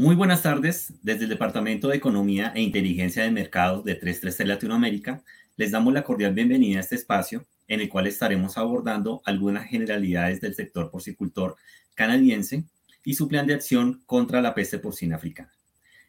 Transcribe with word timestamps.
Muy 0.00 0.16
buenas 0.16 0.40
tardes. 0.40 0.94
Desde 1.02 1.24
el 1.24 1.28
Departamento 1.28 1.88
de 1.88 1.96
Economía 1.98 2.52
e 2.54 2.62
Inteligencia 2.62 3.22
de 3.22 3.30
Mercados 3.30 3.84
de 3.84 3.96
333 3.96 4.48
Latinoamérica, 4.48 5.22
les 5.58 5.72
damos 5.72 5.92
la 5.92 6.04
cordial 6.04 6.32
bienvenida 6.32 6.78
a 6.78 6.80
este 6.80 6.94
espacio 6.94 7.44
en 7.68 7.82
el 7.82 7.90
cual 7.90 8.06
estaremos 8.06 8.56
abordando 8.56 9.20
algunas 9.26 9.66
generalidades 9.66 10.40
del 10.40 10.54
sector 10.54 10.90
porcicultor 10.90 11.56
canadiense 11.94 12.64
y 13.04 13.12
su 13.12 13.28
plan 13.28 13.46
de 13.46 13.52
acción 13.52 14.02
contra 14.06 14.40
la 14.40 14.54
peste 14.54 14.78
porcina 14.78 15.16
africana. 15.16 15.52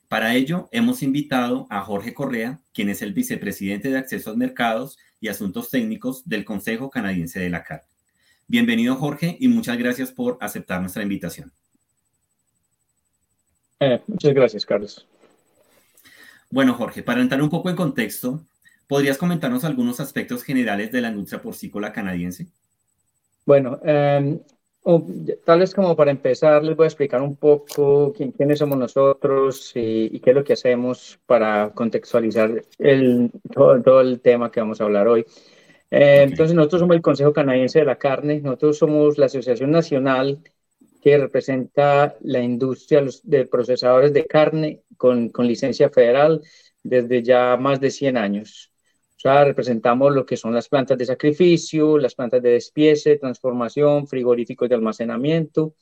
Para 0.08 0.36
ello, 0.36 0.70
hemos 0.72 1.04
invitado 1.04 1.68
a 1.70 1.82
Jorge 1.82 2.14
Correa, 2.14 2.62
quien 2.74 2.88
es 2.88 3.02
el 3.02 3.12
vicepresidente 3.12 3.90
de 3.90 3.98
Acceso 3.98 4.32
a 4.32 4.38
Mercados 4.38 5.00
y 5.20 5.28
Asuntos 5.28 5.70
Técnicos 5.70 6.30
del 6.30 6.46
Consejo 6.46 6.90
Canadiense 6.90 7.42
de 7.42 7.50
la 7.50 7.66
Carne. 7.66 7.90
Bienvenido, 8.48 8.96
Jorge, 8.96 9.36
y 9.38 9.50
muchas 9.50 9.78
gracias 9.78 10.12
por 10.14 10.38
aceptar 10.40 10.80
nuestra 10.80 11.04
invitación. 11.04 11.52
Eh, 13.82 14.00
muchas 14.06 14.34
gracias, 14.34 14.66
Carlos. 14.66 15.08
Bueno, 16.52 16.76
Jorge, 16.76 17.02
para 17.02 17.22
entrar 17.22 17.42
un 17.42 17.50
poco 17.50 17.70
en 17.70 17.76
contexto, 17.76 18.42
¿podrías 18.88 19.18
comentarnos 19.18 19.64
algunos 19.64 20.00
aspectos 20.00 20.44
generales 20.44 20.92
de 20.92 21.02
la 21.02 21.10
industria 21.10 21.42
porcícola 21.42 21.92
canadiense? 21.92 22.46
Bueno, 23.44 23.80
em, 23.84 24.40
tal 25.44 25.60
vez 25.60 25.74
como 25.74 25.96
para 25.96 26.12
empezar, 26.12 26.64
les 26.64 26.76
voy 26.76 26.84
a 26.84 26.88
explicar 26.88 27.24
un 27.24 27.36
poco 27.36 28.14
quiénes 28.14 28.60
somos 28.60 28.78
nosotros 28.78 29.72
y, 29.74 30.20
qué 30.20 30.30
es 30.30 30.36
lo 30.36 30.44
que 30.44 30.54
hacemos 30.54 31.20
para 31.26 31.72
contextualizar 31.74 32.62
el, 32.78 33.32
todo, 33.52 34.02
el 34.02 34.22
tema 34.22 34.52
que 34.52 34.60
vamos 34.60 34.80
a 34.80 34.84
hablar 34.84 35.08
hoy. 35.08 35.26
Eh, 35.90 36.22
entonces, 36.22 36.56
nosotros 36.56 36.82
somos 36.82 36.96
el 36.96 37.02
Consejo 37.02 37.34
Canadiense 37.34 37.80
de 37.80 37.86
la 37.86 37.98
Carne, 37.98 38.42
nosotros 38.42 38.78
somos 38.78 39.18
la 39.18 39.26
Asociación 39.26 39.72
Nacional 39.72 40.40
que 41.02 41.18
representa 41.18 42.16
la 42.22 42.40
industria 42.40 43.04
de 43.24 43.46
procesadores 43.46 44.14
de 44.14 44.26
carne 44.26 44.82
con, 44.98 45.30
con 45.30 45.48
licencia 45.48 45.90
federal 45.90 46.42
desde 46.84 47.24
ya 47.24 47.58
más 47.58 47.80
de 47.80 47.92
100 47.92 48.18
años. 48.18 48.72
O 49.18 49.20
sea, 49.22 49.44
representamos 49.44 50.14
lo 50.14 50.26
que 50.26 50.38
son 50.38 50.54
las 50.54 50.68
plantas 50.68 50.98
de 50.98 51.06
sacrificio, 51.06 51.98
las 51.98 52.16
plantas 52.16 52.42
de 52.42 52.54
despiece, 52.54 53.18
transformación, 53.18 54.08
frigoríficos 54.08 54.68
de 54.68 54.76
almacenamiento 54.76 55.76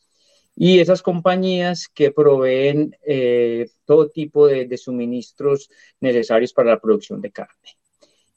y 0.61 0.79
esas 0.79 1.01
compañías 1.01 1.87
que 1.87 2.11
proveen 2.11 2.93
eh, 3.05 3.69
todo 3.85 4.09
tipo 4.09 4.45
de, 4.45 4.77
suministros 4.77 5.69
necesarios 6.01 6.51
para 6.51 6.71
la 6.71 6.81
producción 6.81 7.21
de 7.21 7.31
carne. 7.31 7.77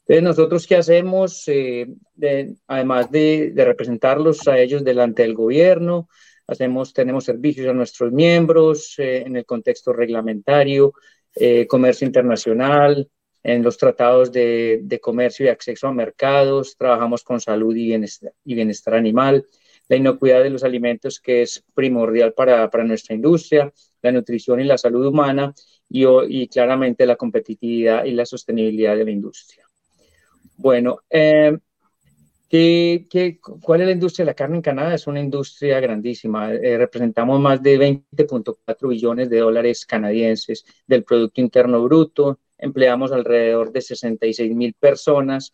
Entonces, 0.02 0.22
nosotros 0.22 0.68
qué 0.68 0.76
hacemos, 0.76 1.42
eh, 1.48 1.88
además 2.68 3.10
de, 3.10 3.52
representarlos 3.56 4.46
a 4.46 4.60
ellos 4.60 4.84
delante 4.84 5.22
del 5.22 5.34
gobierno, 5.34 6.08
hacemos, 6.46 6.92
tenemos 6.92 7.24
servicios 7.24 7.68
a 7.68 7.72
nuestros 7.72 8.12
miembros 8.12 8.94
eh, 8.98 9.22
en 9.26 9.36
el 9.36 9.44
contexto 9.44 9.92
reglamentario, 9.92 10.92
comercio 11.66 12.06
internacional, 12.06 13.08
en 13.42 13.62
los 13.62 13.76
tratados 13.76 14.30
de, 14.30 14.98
comercio 15.02 15.46
y 15.46 15.48
acceso 15.48 15.88
a 15.88 15.92
mercados, 15.92 16.76
trabajamos 16.76 17.24
con 17.24 17.40
salud 17.40 17.74
y 17.74 17.96
bienestar, 18.44 18.94
animal, 18.94 19.44
la 19.88 19.96
inocuidad 19.96 20.42
de 20.42 20.50
los 20.50 20.62
alimentos 20.62 21.20
que 21.20 21.42
es 21.42 21.64
primordial 21.74 22.34
para, 22.34 22.68
nuestra 22.84 23.14
industria, 23.14 23.72
la 24.00 24.12
nutrición 24.12 24.60
y 24.60 24.64
la 24.64 24.78
salud 24.78 25.06
humana 25.06 25.52
y, 25.88 26.46
claramente 26.48 27.04
la 27.04 27.16
competitividad 27.16 28.04
y 28.04 28.12
la 28.12 28.24
sostenibilidad 28.24 28.96
de 28.96 29.04
la 29.04 29.10
industria. 29.10 29.66
Bueno, 30.56 31.00
eh, 31.10 31.58
cuál 33.62 33.80
es 33.80 33.86
la 33.86 33.92
industria 33.92 34.24
de 34.24 34.30
la 34.30 34.34
carne 34.34 34.56
en 34.56 34.62
Canadá? 34.62 34.94
Es 34.94 35.06
una 35.06 35.20
industria 35.20 35.80
grandísima. 35.80 36.52
Eh, 36.52 36.76
representamos 36.78 37.40
más 37.40 37.62
de 37.62 37.78
20.4 37.78 38.88
billones 38.88 39.30
de 39.30 39.38
dólares 39.38 39.86
canadienses 39.86 40.64
del 40.86 41.04
Producto 41.04 41.40
Interno 41.40 41.82
Bruto 41.82 42.38
empleamos 42.62 43.12
alrededor 43.12 43.72
de 43.72 43.80
66 43.82 44.54
mil 44.54 44.72
personas 44.74 45.52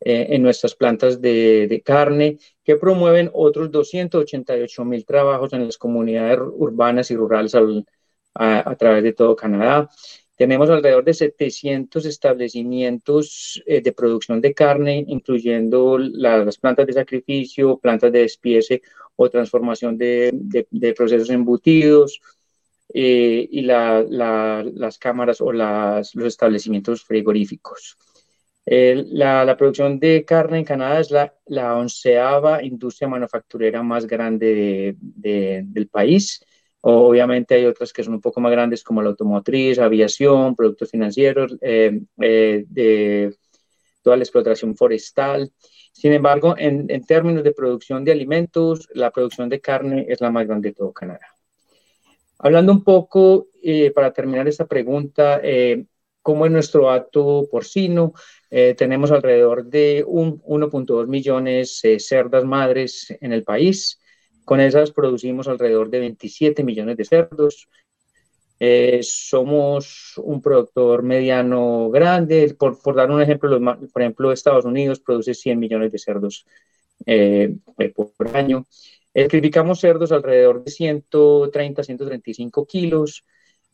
eh, 0.00 0.28
en 0.30 0.42
nuestras 0.42 0.74
plantas 0.74 1.20
de, 1.20 1.82
carne, 1.84 2.38
que 2.62 2.76
promueven 2.76 3.30
otros 3.34 3.70
288 3.70 4.84
mil 4.84 5.04
trabajos 5.04 5.52
en 5.52 5.66
las 5.66 5.76
comunidades 5.76 6.38
urbanas 6.40 7.10
y 7.10 7.16
rurales 7.16 7.54
a, 8.34 8.76
través 8.76 9.02
de 9.02 9.12
todo 9.12 9.36
Canadá. 9.36 9.90
Tenemos 10.36 10.68
alrededor 10.68 11.04
de 11.04 11.14
700 11.14 12.06
establecimientos 12.06 13.62
eh, 13.66 13.80
de 13.80 13.92
producción 13.92 14.40
de 14.40 14.52
carne, 14.52 15.04
incluyendo 15.06 15.98
las 15.98 16.58
plantas 16.58 16.86
de 16.86 16.92
sacrificio, 16.92 17.78
plantas 17.78 18.10
de 18.12 18.20
despiece 18.20 18.82
o 19.16 19.30
transformación 19.30 19.96
de, 19.96 20.66
de 20.70 20.92
procesos 20.92 21.30
embutidos, 21.30 22.20
eh, 22.96 23.48
y 23.50 23.62
las 23.62 24.98
cámaras 24.98 25.40
o 25.40 25.52
los 25.52 26.14
establecimientos 26.14 27.02
frigoríficos. 27.02 27.96
la, 28.66 29.56
producción 29.56 29.98
de 29.98 30.24
carne 30.24 30.58
en 30.58 30.64
Canadá 30.64 31.00
es 31.00 31.10
la, 31.10 31.34
la 31.46 31.74
onceava 31.74 32.62
industria 32.62 33.08
manufacturera 33.08 33.82
más 33.82 34.06
grande 34.06 34.96
del 34.98 35.88
país. 35.88 36.44
Obviamente 36.86 37.54
hay 37.54 37.64
otras 37.64 37.94
que 37.94 38.04
son 38.04 38.12
un 38.12 38.20
poco 38.20 38.42
más 38.42 38.52
grandes 38.52 38.84
como 38.84 39.00
la 39.00 39.08
automotriz, 39.08 39.78
aviación, 39.78 40.54
productos 40.54 40.90
financieros, 40.90 41.56
eh, 41.62 41.98
eh, 42.20 42.66
de 42.68 43.34
toda 44.02 44.18
la 44.18 44.22
explotación 44.22 44.76
forestal. 44.76 45.50
Sin 45.92 46.12
embargo, 46.12 46.54
en, 46.58 46.84
en 46.90 47.06
términos 47.06 47.42
de 47.42 47.52
producción 47.52 48.04
de 48.04 48.12
alimentos, 48.12 48.86
la 48.92 49.10
producción 49.10 49.48
de 49.48 49.62
carne 49.62 50.04
es 50.10 50.20
la 50.20 50.30
más 50.30 50.46
grande 50.46 50.68
de 50.68 50.74
todo 50.74 50.92
Canadá. 50.92 51.26
Hablando 52.40 52.72
un 52.72 52.84
poco, 52.84 53.46
eh, 53.62 53.90
para 53.90 54.12
terminar 54.12 54.46
esta 54.46 54.66
pregunta, 54.66 55.40
¿cómo 56.20 56.44
es 56.44 56.52
nuestro 56.52 56.90
acto 56.90 57.48
porcino? 57.50 58.12
Tenemos 58.50 59.10
alrededor 59.10 59.64
de 59.64 60.04
1.2 60.04 61.06
millones 61.06 61.80
de 61.82 61.98
cerdas 61.98 62.44
madres 62.44 63.16
en 63.22 63.32
el 63.32 63.42
país. 63.42 63.98
Con 64.44 64.60
esas 64.60 64.90
producimos 64.90 65.48
alrededor 65.48 65.90
de 65.90 66.00
27 66.00 66.64
millones 66.64 66.96
de 66.96 67.04
cerdos. 67.04 67.68
somos 69.02 70.14
un 70.18 70.40
productor 70.40 71.02
mediano 71.02 71.90
grande. 71.90 72.54
Por, 72.58 72.94
dar 72.94 73.10
un 73.10 73.22
ejemplo, 73.22 73.58
por 73.92 74.02
ejemplo, 74.02 74.32
Estados 74.32 74.64
Unidos 74.64 75.00
produce 75.00 75.34
100 75.34 75.58
millones 75.58 75.92
de 75.92 75.98
cerdos 75.98 76.46
por 77.94 78.36
año. 78.36 78.66
Sacrificamos 79.14 79.78
cerdos 79.80 80.10
alrededor 80.10 80.64
de 80.64 80.70
130, 80.70 81.84
135 81.84 82.66
kilos. 82.66 83.24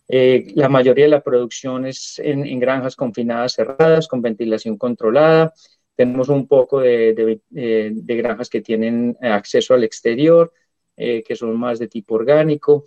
Eh, 0.07 0.53
la 0.55 0.69
mayoría 0.69 1.05
de 1.05 1.11
la 1.11 1.23
producción 1.23 1.87
es 1.87 2.19
en, 2.19 2.59
granjas 2.59 2.97
confinadas 2.97 3.55
cerradas, 3.55 4.07
con 4.07 4.21
ventilación 4.21 4.77
controlada. 4.77 5.55
Tenemos 6.01 6.31
un 6.31 6.47
poco 6.47 6.81
de, 6.81 7.43
eh, 7.55 7.93
granjas 7.95 8.49
que 8.49 8.63
tienen 8.63 9.19
acceso 9.21 9.75
al 9.75 9.85
exterior, 9.85 10.51
eh, 10.97 11.23
que 11.23 11.37
son 11.37 11.59
más 11.59 11.79
de 11.79 11.89
tipo 11.89 12.15
orgánico. 12.15 12.87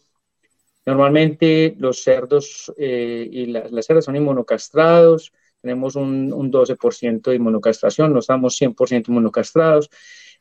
Normalmente 0.84 1.75
los 1.78 2.02
cerdos 2.02 2.73
y 2.75 3.46
las 3.46 3.85
cerdas 3.85 4.06
son 4.06 4.16
inmunocastrados. 4.16 5.31
Tenemos 5.62 5.96
un, 5.96 6.34
un 6.34 6.52
12% 6.52 7.29
de 7.29 7.35
inmunocastración, 7.35 8.12
no 8.12 8.19
estamos 8.19 8.59
100% 8.59 9.09
inmunocastrados. 9.09 9.91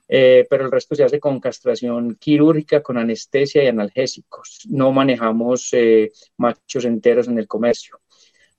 Eh, 0.09 0.47
pero 0.51 0.67
el 0.67 0.73
resto 0.73 0.95
se 0.95 1.05
hace 1.05 1.21
con 1.21 1.41
castración 1.41 2.17
quirúrgica, 2.17 2.83
con 2.83 2.99
anestesia 2.99 3.65
y 3.65 3.69
analgésicos. 3.69 4.61
No 4.69 4.93
manejamos 4.93 5.69
eh, 5.73 6.11
machos 6.39 6.85
enteros 6.85 7.29
en 7.29 7.39
el 7.39 7.47
comercio. 7.47 8.01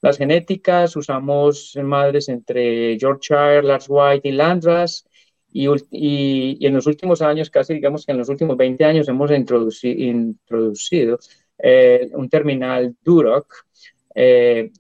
Las 0.03 0.18
genéticas 0.18 0.96
usamos 0.96 1.75
madres 1.81 2.30
entre 2.30 2.97
Yorkshire, 2.97 3.64
Lars 3.64 3.88
White 3.90 4.28
y 4.28 4.31
Landras. 4.34 5.08
Y, 5.52 5.68
y, 5.91 6.66
en 6.66 6.74
los 6.74 6.88
últimos 6.88 7.22
años, 7.22 7.50
casi 7.50 7.75
digamos 7.75 8.05
que 8.05 8.11
en 8.11 8.17
los 8.17 8.29
últimos 8.29 8.58
20 8.58 8.84
años, 8.85 9.08
hemos 9.08 9.32
introducido 9.32 11.20
eh, 11.58 12.09
un 12.14 12.29
terminal 12.29 12.96
Duroc, 13.02 13.66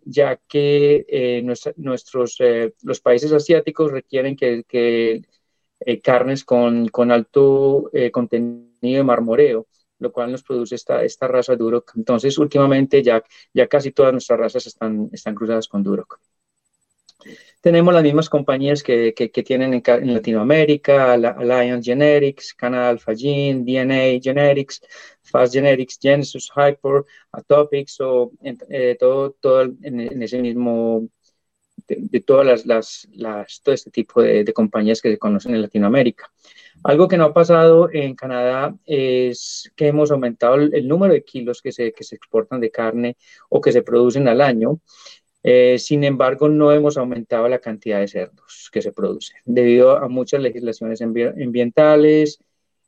ya 0.05 0.39
que 0.47 1.43
nuestros, 1.77 2.37
los 2.83 2.99
países 3.01 3.31
asiáticos 3.31 3.91
requieren 3.91 4.35
que, 4.35 4.63
que 4.67 5.21
eh, 5.85 5.99
carnes 6.01 6.45
con, 6.45 6.87
con 6.87 7.11
alto 7.11 7.89
eh, 7.93 8.09
contenido 8.09 8.69
de 8.81 9.03
marmoreo, 9.03 9.67
lo 10.03 10.11
cual 10.11 10.31
nos 10.31 10.43
produce 10.43 10.75
esta, 10.75 11.03
esta 11.03 11.27
raza 11.27 11.55
Duroc. 11.55 11.93
Entonces, 11.95 12.37
últimamente 12.37 13.01
ya, 13.01 13.23
ya 13.53 13.67
casi 13.67 13.91
todas 13.91 14.11
nuestras 14.11 14.39
razas 14.39 14.67
están, 14.67 15.09
están 15.11 15.33
cruzadas 15.33 15.67
con 15.67 15.81
Duroc. 15.81 16.19
Tenemos 17.61 17.93
las 17.93 18.03
mismas 18.03 18.29
compañías 18.29 18.83
que, 18.83 19.13
que, 19.13 19.43
tienen 19.43 19.73
en, 19.73 20.13
Latinoamérica, 20.13 21.13
Alliance 21.13 21.89
Genetics, 21.89 22.53
Canada 22.53 22.89
Alpha 22.89 23.15
Gene, 23.15 23.63
DNA 23.63 24.19
Genetics, 24.21 24.81
Fast 25.21 25.53
Genetics, 25.53 25.97
Genesis, 26.01 26.49
Hyper, 26.53 27.05
Atopics, 27.31 28.01
o 28.01 28.31
eh, 28.41 28.97
todo, 28.99 29.31
todo 29.39 29.61
en, 29.81 30.21
ese 30.21 30.39
mismo 30.41 31.07
de, 31.87 32.19
todas 32.21 32.65
las, 32.65 33.07
todo 33.63 33.75
este 33.75 33.91
tipo 33.91 34.21
de, 34.21 34.51
compañías 34.53 35.01
que 35.01 35.11
se 35.11 35.17
conocen 35.17 35.55
en 35.55 35.61
Latinoamérica. 35.61 36.31
Algo 36.83 37.07
que 37.07 37.17
no 37.17 37.25
ha 37.25 37.33
pasado 37.33 37.89
en 37.91 38.15
Canadá 38.15 38.75
es 38.85 39.71
que 39.75 39.87
hemos 39.87 40.11
aumentado 40.11 40.55
el, 40.55 40.87
número 40.87 41.13
de 41.13 41.23
kilos 41.23 41.61
que 41.61 41.71
se, 41.71 41.93
que 41.93 42.03
se 42.03 42.15
exportan 42.15 42.59
de 42.59 42.71
carne 42.71 43.17
o 43.49 43.61
que 43.61 43.71
se 43.71 43.81
producen 43.81 44.27
al 44.27 44.41
año. 44.41 44.79
Eh, 45.43 45.77
sin 45.77 46.03
embargo, 46.05 46.47
no 46.47 46.71
hemos 46.71 46.97
aumentado 46.97 47.49
la 47.49 47.59
cantidad 47.59 47.99
de 47.99 48.07
cerdos 48.07 48.69
que 48.71 48.81
se 48.81 48.93
producen 48.93 49.37
debido 49.45 49.97
a 49.97 50.07
muchas 50.07 50.41
legislaciones 50.41 51.01
ambientales. 51.01 52.39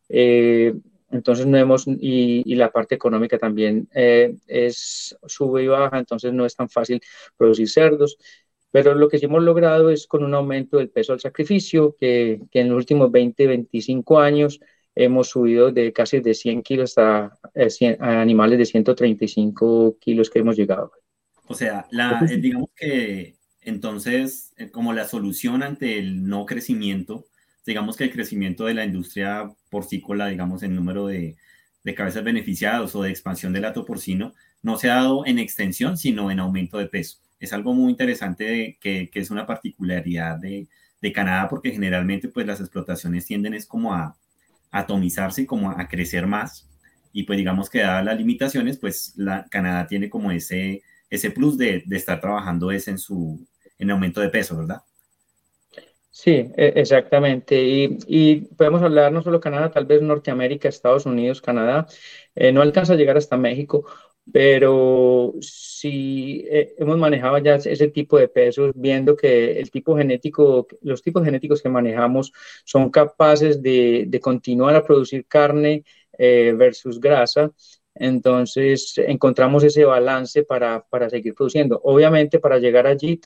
Eh, 0.08 0.74
entonces 1.12 1.46
no 1.46 1.58
hemos, 1.58 1.86
y, 1.88 2.56
la 2.56 2.72
parte 2.72 2.96
económica 2.96 3.38
también 3.38 3.88
eh, 3.94 4.36
es 4.48 5.18
sube 5.26 5.64
y 5.64 5.68
baja, 5.68 6.00
entonces 6.00 6.34
no 6.34 6.46
es 6.46 6.56
tan 6.56 6.70
fácil 6.70 7.02
producir 7.38 7.70
cerdos. 7.70 8.18
Pero 8.76 8.94
lo 8.94 9.08
que 9.08 9.20
sí 9.20 9.24
hemos 9.24 9.42
logrado 9.42 9.90
es 9.90 10.06
con 10.06 10.22
un 10.26 10.34
aumento 10.34 10.80
del 10.80 10.90
peso 10.90 11.14
al 11.14 11.22
sacrificio, 11.22 11.96
que, 11.98 12.42
que 12.52 12.60
en 12.60 12.68
los 12.68 12.76
últimos 12.76 13.10
20, 13.10 13.48
25 13.48 14.20
años 14.20 14.60
hemos 14.94 15.30
subido 15.30 15.72
de 15.72 15.94
casi 15.94 16.20
de 16.20 16.34
100 16.34 16.62
kilos 16.62 16.90
hasta 16.90 17.40
a 18.00 18.22
animales 18.22 18.58
de 18.60 18.66
135 18.66 19.98
kilos 19.98 20.30
que 20.30 20.40
hemos 20.40 20.58
llegado. 20.58 20.92
O 21.48 21.54
sea, 21.54 21.88
la, 21.90 22.28
eh, 22.30 22.36
digamos 22.36 22.70
que 22.76 23.38
entonces, 23.62 24.52
eh, 24.58 24.70
como 24.70 24.92
la 24.92 25.08
solución 25.08 25.64
ante 25.64 25.98
el 25.98 26.28
no 26.28 26.46
crecimiento, 26.46 27.28
digamos 27.66 27.96
que 27.96 28.04
el 28.04 28.12
crecimiento 28.12 28.66
de 28.66 28.74
la 28.74 28.84
industria 28.84 29.54
porcícola, 29.70 30.28
digamos, 30.28 30.64
en 30.64 30.76
número 30.76 31.08
de, 31.08 31.38
de 31.82 31.96
cabezas 31.96 32.26
beneficiadas 32.26 32.94
o 32.94 33.04
de 33.04 33.10
expansión 33.10 33.54
del 33.54 33.62
lato 33.62 33.86
porcino, 33.86 34.34
no 34.62 34.78
se 34.78 34.90
ha 34.90 34.96
dado 34.96 35.26
en 35.26 35.40
extensión, 35.40 35.96
sino 35.96 36.30
en 36.30 36.42
aumento 36.42 36.78
de 36.78 36.88
peso. 36.88 37.20
Es 37.46 37.54
algo 37.54 37.74
muy 37.74 37.92
interesante 37.92 38.78
que, 38.82 39.10
que, 39.10 39.20
es 39.20 39.32
una 39.32 39.46
particularidad 39.46 40.38
de, 40.38 40.68
de, 41.02 41.14
Canadá, 41.14 41.48
porque 41.48 41.72
generalmente 41.72 42.28
pues 42.28 42.46
las 42.48 42.60
explotaciones 42.60 43.26
tienden 43.26 43.54
es 43.54 43.66
como 43.66 43.94
a, 43.94 44.18
a 44.72 44.80
atomizarse 44.80 45.46
como 45.46 45.72
a, 45.72 45.88
crecer 45.88 46.28
más. 46.28 46.68
Y 47.14 47.24
pues 47.24 47.38
digamos 47.38 47.70
que 47.70 47.80
dadas 47.80 48.04
las 48.04 48.18
limitaciones, 48.18 48.78
pues 48.78 49.14
la, 49.16 49.46
Canadá 49.50 49.88
tiene 49.88 50.10
como 50.10 50.32
ese, 50.32 50.82
ese 51.10 51.32
plus 51.32 51.58
de, 51.58 51.84
de 51.86 51.96
estar 51.98 52.20
trabajando 52.20 52.72
es 52.72 52.88
en 52.88 52.98
su 52.98 53.46
en 53.78 53.92
aumento 53.92 54.22
de 54.22 54.30
peso, 54.30 54.58
¿verdad? 54.58 54.82
Sí, 56.10 56.32
e, 56.56 56.74
exactamente. 56.78 57.62
Y, 57.62 57.98
y, 58.08 58.36
podemos 58.56 58.82
hablar 58.82 59.12
no 59.12 59.22
solo 59.22 59.42
Canadá, 59.42 59.70
tal 59.72 59.86
vez 59.86 60.02
Norteamérica, 60.02 60.70
Estados 60.70 61.06
Unidos, 61.06 61.42
Canadá. 61.42 61.88
Eh, 62.36 62.54
no 62.54 62.62
alcanza 62.62 62.94
a 62.94 62.96
llegar 62.96 63.18
hasta 63.18 63.36
México, 63.38 63.86
pero 64.32 65.34
sí 65.42 66.46
eh, 66.50 66.76
hemos 66.78 66.98
manejado 66.98 67.38
ya 67.40 67.56
ese 67.56 67.88
tipo 67.90 68.18
de 68.18 68.28
pesos, 68.28 68.72
viendo 68.76 69.16
que 69.16 69.60
el 69.60 69.72
tipo 69.72 69.96
genético, 69.98 70.68
los 70.82 71.02
tipos 71.02 71.24
genéticos 71.24 71.62
que 71.62 71.70
manejamos 71.70 72.34
son 72.64 72.90
capaces 72.90 73.62
de, 73.62 74.06
de 74.08 74.20
continuar 74.20 74.76
a 74.76 74.84
producir 74.84 75.26
carne 75.28 75.84
eh, 76.18 76.54
versus 76.58 77.00
grasa 77.00 77.52
entonces, 77.96 78.94
encontramos 78.98 79.64
ese 79.64 79.86
balance 79.86 80.44
para, 80.44 80.86
para, 80.90 81.10
seguir 81.10 81.34
produciendo. 81.34 81.80
Obviamente, 81.84 82.40
para 82.40 82.60
llegar 82.60 82.88
allí, 82.88 83.22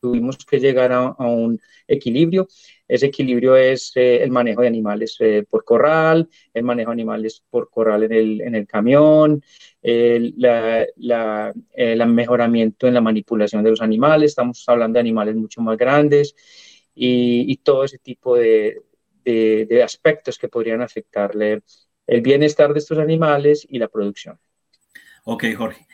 tuvimos 0.00 0.36
que 0.44 0.58
llegar 0.58 0.92
a, 0.92 1.10
un 1.18 1.60
equilibrio. 1.86 2.48
Ese 2.86 3.06
equilibrio 3.06 3.56
es 3.56 3.92
eh, 3.96 4.22
el 4.22 4.30
manejo 4.30 4.62
de 4.62 4.68
animales 4.68 5.16
eh, 5.20 5.44
por 5.48 5.64
corral, 5.64 6.28
el 6.54 6.62
manejo 6.62 6.90
de 6.90 6.94
animales 6.94 7.42
por 7.50 7.68
corral 7.70 8.04
en 8.04 8.12
el, 8.12 8.40
en 8.40 8.54
el 8.54 8.66
camión, 8.66 9.42
el 9.82 10.34
la, 10.36 10.86
la, 10.96 11.52
el 11.74 12.06
mejoramiento 12.06 12.86
en 12.86 12.94
la 12.94 13.00
manipulación 13.00 13.62
de 13.64 13.70
los 13.70 13.82
animales. 13.82 14.30
Estamos 14.30 14.64
hablando 14.68 14.96
de 14.96 15.00
animales 15.00 15.34
mucho 15.34 15.60
más 15.60 15.76
grandes 15.76 16.34
y, 16.94 17.50
y 17.52 17.56
todo 17.58 17.84
ese 17.84 17.98
tipo 17.98 18.36
de, 18.36 18.82
de, 19.24 19.66
de 19.68 19.82
aspectos 19.82 20.38
que 20.38 20.48
podrían 20.48 20.82
afectarle 20.82 21.62
el 22.06 22.20
bienestar 22.20 22.72
de 22.72 22.78
estos 22.78 22.98
animales 22.98 23.66
y 23.68 23.78
la 23.78 23.88
producción. 23.88 24.38
Ok, 25.24 25.44
Jorge. 25.56 25.86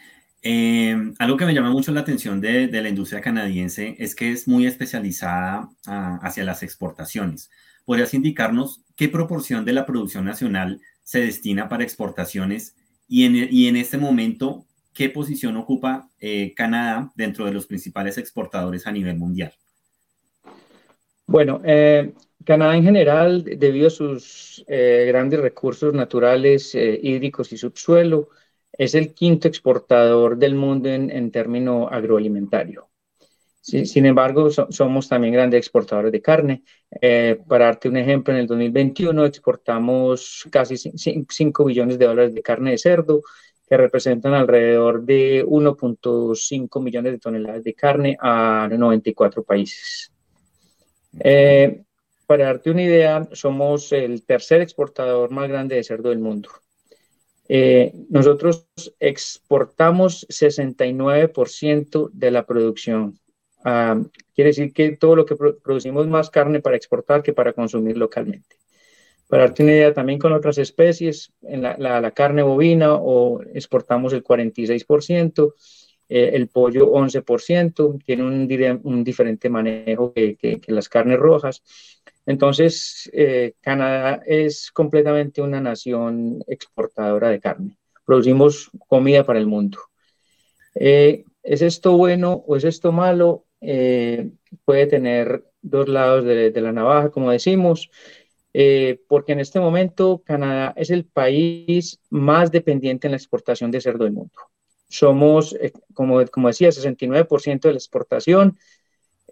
Eh, 0.44 0.96
algo 1.20 1.36
que 1.36 1.46
me 1.46 1.54
llama 1.54 1.70
mucho 1.70 1.92
la 1.92 2.00
atención 2.00 2.40
de, 2.40 2.66
la 2.68 2.88
industria 2.88 3.20
canadiense 3.20 3.94
es 3.98 4.14
que 4.16 4.32
es 4.32 4.48
muy 4.48 4.66
especializada 4.66 5.68
ah, 5.86 6.18
hacia 6.22 6.44
las 6.44 6.62
exportaciones. 6.64 7.50
¿Podrías 7.84 8.12
indicarnos 8.12 8.82
qué 8.96 9.08
proporción 9.08 9.64
de 9.64 9.72
la 9.72 9.86
producción 9.86 10.24
nacional 10.24 10.80
se 11.04 11.20
destina 11.20 11.68
para 11.68 11.84
exportaciones 11.84 12.74
y 13.08 13.66
en, 13.66 13.76
este 13.76 13.98
momento 13.98 14.64
qué 14.94 15.10
posición 15.10 15.56
ocupa 15.56 16.08
eh, 16.18 16.54
Canadá 16.56 17.12
dentro 17.14 17.44
de 17.44 17.52
los 17.52 17.66
principales 17.66 18.18
exportadores 18.18 18.86
a 18.86 18.92
nivel 18.92 19.18
mundial? 19.18 19.52
Bueno, 21.26 21.60
eh, 21.64 22.12
Canadá 22.44 22.76
en 22.76 22.84
general, 22.84 23.44
debido 23.44 23.88
a 23.88 23.90
sus 23.90 24.64
eh, 24.66 25.04
grandes 25.08 25.40
recursos 25.40 25.92
naturales, 25.92 26.74
hídricos 26.74 27.52
y 27.52 27.58
subsuelo, 27.58 28.30
es 28.72 28.94
el 28.94 29.14
quinto 29.14 29.48
exportador 29.48 30.36
del 30.36 30.54
mundo 30.54 30.88
en, 30.88 31.10
en 31.10 31.30
término 31.30 31.88
agroalimentario. 31.88 32.88
sin 33.60 34.06
embargo, 34.06 34.50
somos 34.50 35.08
también 35.08 35.34
grandes 35.34 35.58
exportadores 35.58 36.10
de 36.10 36.20
carne. 36.22 36.62
Eh, 37.00 37.38
para 37.46 37.66
darte 37.66 37.88
un 37.88 37.96
ejemplo, 37.96 38.32
en 38.34 38.40
el 38.40 38.46
2021 38.46 39.24
exportamos 39.24 40.46
casi 40.50 40.76
5 40.76 41.64
billones 41.64 41.98
de 41.98 42.06
dólares 42.06 42.34
de 42.34 42.42
carne 42.42 42.72
de 42.72 42.78
cerdo, 42.78 43.22
que 43.68 43.76
representan 43.76 44.34
alrededor 44.34 45.02
de 45.04 45.44
1.5 45.46 46.82
millones 46.82 47.12
de 47.12 47.18
toneladas 47.18 47.64
de 47.64 47.74
carne 47.74 48.16
a 48.20 48.68
94 48.70 49.44
países. 49.44 50.12
Eh, 51.20 51.82
para 52.26 52.46
darte 52.46 52.70
una 52.70 52.82
idea, 52.82 53.28
somos 53.32 53.92
el 53.92 54.24
tercer 54.24 54.60
exportador 54.60 55.30
más 55.30 55.48
grande 55.48 55.76
de 55.76 55.84
cerdo 55.84 56.08
del 56.08 56.18
mundo. 56.18 56.48
Eh, 57.54 57.92
nosotros 58.08 58.66
exportamos 58.98 60.26
69% 60.30 62.08
de 62.10 62.30
la 62.30 62.46
producción. 62.46 63.20
Ah, 63.62 64.00
quiere 64.34 64.48
decir 64.48 64.72
que 64.72 64.92
todo 64.92 65.16
lo 65.16 65.26
que 65.26 65.36
producimos 65.36 66.08
más 66.08 66.30
carne 66.30 66.62
para 66.62 66.76
exportar 66.76 67.22
que 67.22 67.34
para 67.34 67.52
consumir 67.52 67.98
localmente. 67.98 68.56
Para 69.28 69.42
darte 69.42 69.64
una 69.64 69.72
idea, 69.72 69.92
también 69.92 70.18
con 70.18 70.32
otras 70.32 70.56
especies, 70.56 71.34
en 71.42 71.60
la, 71.60 71.76
la 71.76 72.10
carne 72.12 72.42
bovina 72.42 72.94
o 72.94 73.42
exportamos 73.52 74.14
el 74.14 74.24
46%, 74.24 75.52
eh, 76.14 76.36
el 76.36 76.48
pollo 76.48 76.92
11%, 76.92 78.04
tiene 78.04 78.22
un, 78.22 79.02
diferente 79.02 79.48
manejo 79.48 80.12
que, 80.12 80.60
las 80.66 80.90
carnes 80.90 81.18
rojas. 81.18 81.62
Entonces, 82.26 83.10
eh, 83.14 83.54
Canadá 83.62 84.22
es 84.26 84.70
completamente 84.72 85.40
una 85.40 85.62
nación 85.62 86.44
exportadora 86.46 87.30
de 87.30 87.40
carne. 87.40 87.78
Producimos 88.04 88.70
comida 88.88 89.24
para 89.24 89.38
el 89.38 89.46
mundo. 89.46 89.78
Eh, 90.74 91.24
¿Es 91.42 91.62
esto 91.62 91.96
bueno 91.96 92.44
o 92.46 92.56
es 92.56 92.64
esto 92.64 92.92
malo? 92.92 93.46
puede 94.64 94.86
tener 94.88 95.44
dos 95.62 95.88
lados 95.88 96.24
de, 96.24 96.60
la 96.60 96.72
navaja, 96.72 97.10
como 97.10 97.30
decimos, 97.30 97.90
porque 99.08 99.32
en 99.32 99.40
este 99.40 99.60
momento 99.60 100.20
Canadá 100.24 100.74
es 100.76 100.90
el 100.90 101.04
país 101.04 102.00
más 102.10 102.50
dependiente 102.50 103.06
en 103.06 103.12
la 103.12 103.18
exportación 103.18 103.70
de 103.70 103.80
cerdo 103.80 104.02
del 104.02 104.14
mundo 104.14 104.32
somos, 104.92 105.54
eh, 105.54 105.72
como, 105.94 106.24
como 106.26 106.48
decía, 106.48 106.70
69% 106.70 107.68
de 107.68 107.72
la 107.72 107.78
exportación 107.78 108.58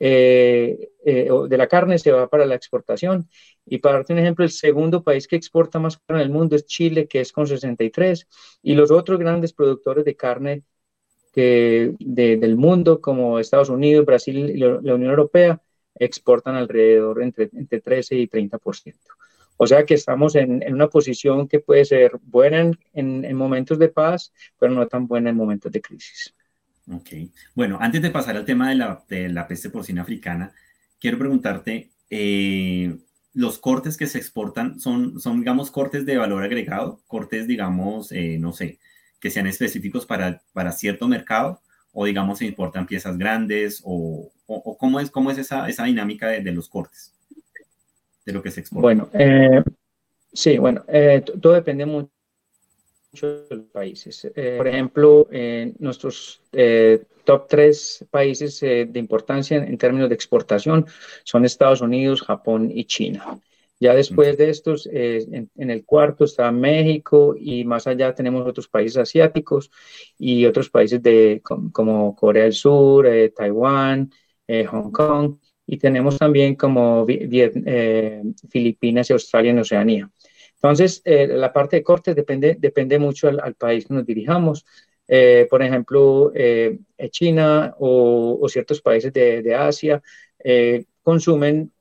eh, 0.03 0.93
eh, 1.05 1.29
de 1.47 1.57
la 1.59 1.67
carne 1.67 1.99
se 1.99 2.11
va 2.11 2.29
para 2.29 2.47
la 2.47 2.55
exportación. 2.55 3.29
Y 3.67 3.79
para 3.79 3.97
darte 3.97 4.15
un 4.15 4.21
ejemplo, 4.21 4.45
el 4.45 4.51
segundo 4.51 5.05
país 5.05 5.29
que 5.29 5.37
exporta 5.37 5.79
más 5.79 5.99
carne 5.99 6.23
en 6.23 6.29
el 6.29 6.33
mundo 6.33 6.57
es 6.57 6.65
Chile, 6.65 7.07
que 7.07 7.21
es 7.21 7.33
con 7.33 7.47
63. 7.47 8.27
Y 8.63 8.75
los 8.75 8.91
otros 8.91 9.19
grandes 9.19 9.53
productores 9.53 10.05
de 10.07 10.17
carne 10.17 10.63
que, 11.33 11.95
del 11.99 12.57
mundo, 12.57 13.01
como 13.01 13.39
Estados 13.39 13.69
Unidos, 13.69 14.07
Brasil 14.07 14.51
y 14.51 14.57
la, 14.57 14.95
Unión 14.95 15.11
Europea, 15.11 15.61
exportan 15.95 16.57
alrededor 16.57 17.23
entre, 17.23 17.51
entre 17.53 17.81
13 17.83 18.17
y 18.17 18.27
30%. 18.27 18.95
O 19.63 19.67
sea 19.67 19.85
que 19.85 19.93
estamos 19.93 20.37
en, 20.37 20.65
una 20.73 20.89
posición 20.89 21.47
que 21.47 21.61
puede 21.61 21.85
ser 21.85 22.13
buena 22.23 22.71
en, 22.95 23.37
momentos 23.37 23.79
de 23.79 23.91
paz, 23.91 24.33
pero 24.59 24.73
no 24.73 24.89
tan 24.89 25.07
buena 25.07 25.29
en 25.29 25.37
momentos 25.37 25.71
de 25.71 25.83
crisis. 25.83 26.35
Ok. 26.91 27.11
Bueno, 27.55 27.77
antes 27.79 28.01
de 28.01 28.11
pasar 28.11 28.39
al 28.39 28.47
tema 28.47 28.71
de 28.71 28.77
la, 28.77 29.05
de 29.07 29.29
la 29.29 29.47
peste 29.47 29.69
porcina 29.69 30.01
africana, 30.01 30.55
quiero 30.99 31.19
preguntarte, 31.19 31.91
eh, 32.09 32.97
¿los 33.35 33.59
cortes 33.59 33.99
que 33.99 34.07
se 34.07 34.17
exportan 34.17 34.81
son, 34.81 35.21
son, 35.21 35.41
digamos, 35.41 35.71
cortes 35.71 36.07
de 36.07 36.17
valor 36.17 36.43
agregado? 36.43 37.03
Cortes, 37.07 37.47
digamos, 37.47 38.13
eh, 38.13 38.39
no 38.41 38.55
sé, 38.55 38.79
que 39.21 39.29
sean 39.29 39.47
específicos 39.47 40.07
para, 40.07 40.41
para 40.55 40.73
cierto 40.73 41.07
mercado? 41.07 41.61
¿O, 41.93 42.07
digamos, 42.07 42.39
se 42.39 42.47
importan 42.47 42.87
piezas 42.87 43.19
grandes? 43.19 43.83
¿O, 43.85 44.33
o, 44.47 44.79
cómo 44.79 45.01
es, 45.01 45.11
cómo 45.11 45.31
es 45.31 45.37
esa, 45.37 45.69
esa 45.69 45.85
dinámica 45.85 46.29
de, 46.29 46.41
de 46.41 46.53
los 46.53 46.71
cortes? 46.71 47.15
De 48.25 48.33
lo 48.33 48.43
que 48.43 48.51
se 48.51 48.61
exporta? 48.61 48.83
Bueno, 48.83 49.09
eh, 49.13 49.63
sí, 50.33 50.59
bueno, 50.59 50.85
eh, 50.89 51.23
todo 51.41 51.55
depende 51.55 51.87
mucho 51.87 52.11
muchos 53.13 53.43
países. 53.73 54.31
Eh, 54.35 54.55
por 54.57 54.69
ejemplo, 54.69 55.29
nuestros 55.79 56.41
eh, 56.53 57.03
top 57.25 57.47
tres 57.49 58.05
países 58.11 58.63
eh, 58.63 58.87
de 58.89 58.99
importancia 59.01 59.59
en, 59.59 59.79
términos 59.79 60.09
de 60.09 60.15
exportación 60.15 60.87
son 61.25 61.45
Estados 61.45 61.81
Unidos, 61.81 62.23
Japón 62.23 62.71
y 62.73 62.85
China. 62.85 63.39
Ya 63.83 63.95
después 63.95 64.37
de 64.37 64.51
estos, 64.51 64.87
en, 64.93 65.49
el 65.57 65.87
cuarto 65.87 66.25
está 66.25 66.53
México 66.53 67.35
y 67.35 67.65
más 67.65 67.87
allá 67.87 68.15
tenemos 68.15 68.47
otros 68.47 68.69
países 68.69 68.99
asiáticos 68.99 69.71
y 70.19 70.45
otros 70.45 70.69
países 70.69 71.03
de, 71.03 71.41
como, 71.43 72.15
Corea 72.15 72.45
del 72.45 72.53
Sur, 72.53 73.09
Taiwán, 73.35 74.13
Hong 74.47 74.91
Kong 74.91 75.39
y 75.73 75.79
tenemos 75.79 76.19
también 76.19 76.57
como 76.57 77.07
Filipinas 78.49 79.09
y 79.09 79.13
Australia 79.13 79.53
en 79.53 79.61
Oceanía. 79.61 80.11
Entonces, 80.57 81.01
eh, 81.05 81.29
la 81.29 81.53
parte 81.53 81.77
de 81.77 81.85
cortes 81.85 82.17
depende, 82.17 82.57
depende 82.59 82.99
mucho 82.99 83.29
al, 83.29 83.55
país 83.55 83.87
que 83.87 83.95
nos 83.95 84.05
dirijamos. 84.05 84.67
Eh, 85.07 85.47
por 85.49 85.63
ejemplo, 85.63 86.33
eh, 86.35 86.81
China 87.11 87.77
o, 87.79 88.45
ciertos 88.49 88.81
países 88.83 89.13
de, 89.13 89.55
Asia 89.55 90.03
consumen 91.05 91.73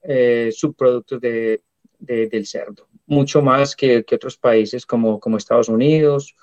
subproductos 0.52 1.20
de, 1.20 1.62
del 1.98 2.46
cerdo, 2.46 2.90
mucho 3.08 3.42
más 3.42 3.76
que, 3.76 4.04
que 4.04 4.16
otros 4.16 4.38
países 4.38 4.86
como, 4.86 5.20
como, 5.20 5.38
Estados 5.38 5.68
Unidos. 5.68 6.36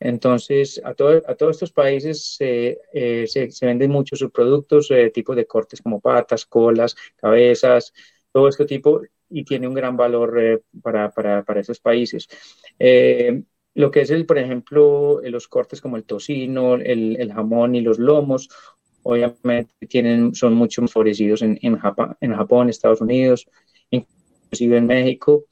Entonces, 0.00 0.80
a, 0.84 0.90
a 0.90 0.94
todos 0.94 1.56
estos 1.56 1.72
países 1.72 2.36
se, 2.36 2.78
se, 3.26 3.66
venden 3.66 3.90
muchos 3.90 4.20
subproductos, 4.20 4.90
tipo 5.12 5.34
de 5.34 5.46
cortes 5.46 5.82
como 5.82 6.00
patas, 6.00 6.46
colas, 6.46 6.94
cabezas, 7.16 7.92
todo 8.32 8.48
este 8.48 8.64
tipo 8.64 9.02
y 9.30 9.44
tiene 9.44 9.68
un 9.68 9.74
gran 9.74 9.96
valor 9.96 10.38
eh, 10.40 10.62
para, 10.82 11.10
para, 11.10 11.44
para, 11.44 11.60
esos 11.60 11.80
países. 11.80 12.28
Eh, 12.78 13.42
lo 13.74 13.90
que 13.90 14.00
es, 14.02 14.10
el, 14.10 14.26
por 14.26 14.38
ejemplo, 14.38 15.20
los 15.22 15.48
cortes 15.48 15.80
como 15.80 15.96
el 15.96 16.04
tocino, 16.04 16.74
el, 16.74 17.16
el 17.20 17.32
jamón 17.32 17.74
y 17.74 17.80
los 17.80 17.98
lomos, 17.98 18.48
obviamente 19.02 19.74
tienen, 19.88 20.34
son 20.34 20.54
mucho 20.54 20.82
más 20.82 20.92
favorecidos 20.92 21.42
en, 21.42 21.58
en, 21.62 21.78
Japón, 21.78 22.16
en 22.20 22.34
Japón, 22.34 22.68
Estados 22.68 23.00
Unidos, 23.00 23.48
inclusive 23.90 24.78
en 24.78 24.86
México. 24.86 25.44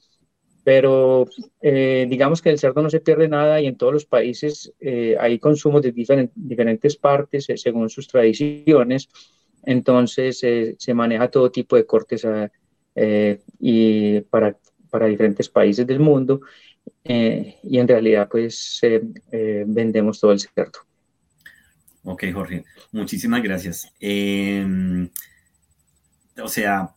Pero 0.67 1.27
eh, 1.61 2.05
digamos 2.09 2.41
que 2.41 2.49
el 2.49 2.59
cerdo 2.59 2.81
no 2.81 2.89
se 2.89 2.99
pierde 2.99 3.29
nada 3.29 3.61
y 3.61 3.67
en 3.67 3.77
todos 3.77 3.93
los 3.93 4.05
países 4.05 4.73
hay 5.17 5.39
consumos 5.39 5.81
de 5.81 5.93
diferentes 6.35 6.97
partes 6.97 7.47
según 7.55 7.89
sus 7.89 8.07
tradiciones. 8.07 9.07
Entonces 9.63 10.39
se 10.77 10.93
maneja 10.93 11.29
todo 11.29 11.51
tipo 11.51 11.77
de 11.77 11.85
cortes 11.85 12.25
a, 12.25 12.51
eh, 12.99 13.39
y 13.59 14.21
para, 14.21 14.57
para, 14.89 15.05
diferentes 15.05 15.47
países 15.49 15.85
del 15.85 15.99
mundo 15.99 16.41
eh, 17.03 17.59
y 17.61 17.77
en 17.77 17.87
realidad 17.87 18.27
pues 18.27 18.79
eh, 18.81 19.63
vendemos 19.67 20.19
todo 20.19 20.31
el 20.31 20.39
cerdo. 20.39 20.79
Ok, 22.03 22.23
Jorge, 22.33 22.65
muchísimas 22.91 23.43
gracias. 23.43 23.93
Em, 23.99 25.07
o 26.41 26.47
sea, 26.47 26.89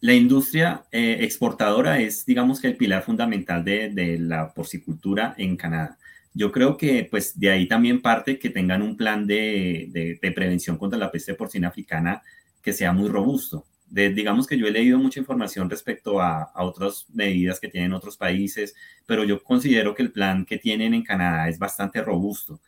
la 0.00 0.14
industria 0.14 0.84
exportadora 0.92 2.00
es, 2.00 2.24
digamos 2.24 2.60
que 2.60 2.68
el 2.68 2.76
pilar 2.76 3.02
fundamental 3.02 3.64
de, 3.64 4.18
la 4.18 4.52
porcicultura 4.54 5.34
en 5.36 5.56
Canadá. 5.56 5.98
Yo 6.32 6.52
creo 6.52 6.76
que 6.76 7.06
pues 7.10 7.38
de 7.38 7.50
ahí 7.50 7.68
también 7.68 8.00
parte 8.00 8.38
que 8.38 8.50
tengan 8.50 8.82
un 8.82 8.96
plan 8.96 9.26
de, 9.26 10.18
prevención 10.34 10.78
contra 10.78 10.98
la 10.98 11.10
peste 11.10 11.34
porcina 11.34 11.68
africana 11.68 12.22
que 12.62 12.72
sea 12.72 12.92
muy 12.92 13.08
robusto 13.08 13.66
digamos 13.90 14.46
que 14.46 14.56
yo 14.56 14.66
he 14.66 14.70
leído 14.70 14.98
mucha 14.98 15.18
información 15.18 15.68
respecto 15.68 16.20
a, 16.20 16.52
otras 16.54 17.06
medidas 17.12 17.58
que 17.58 17.68
tienen 17.68 17.92
otros 17.92 18.16
países, 18.16 18.74
pero 19.04 19.24
yo 19.24 19.42
considero 19.42 19.94
que 19.94 20.02
el 20.02 20.12
plan 20.12 20.44
que 20.44 20.58
tienen 20.58 20.94
en 20.94 21.02
Canadá 21.02 21.48
es 21.48 21.58
bastante 21.58 22.00
robusto. 22.00 22.60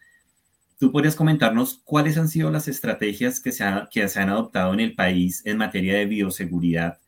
¿Tú 0.80 0.90
podrías 0.90 1.14
comentarnos 1.14 1.80
cuáles 1.84 2.18
han 2.18 2.28
sido 2.28 2.50
las 2.50 2.66
estrategias 2.66 3.38
que 3.38 3.52
se 3.52 3.62
han 3.62 4.28
adoptado 4.28 4.74
en 4.74 4.80
el 4.80 4.96
país 4.96 5.42
en 5.44 5.58
materia 5.58 5.94
de 5.94 6.06
bioseguridad 6.06 6.98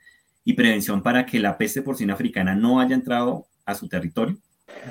y 0.44 0.52
prevención 0.54 1.02
para 1.02 1.24
que 1.26 1.40
la 1.40 1.56
peste 1.56 1.82
porcina 1.82 2.14
africana 2.14 2.54
no 2.54 2.80
haya 2.80 2.94
entrado 2.94 3.46
a 3.64 3.74
su 3.74 3.88
territorio? 3.88 4.36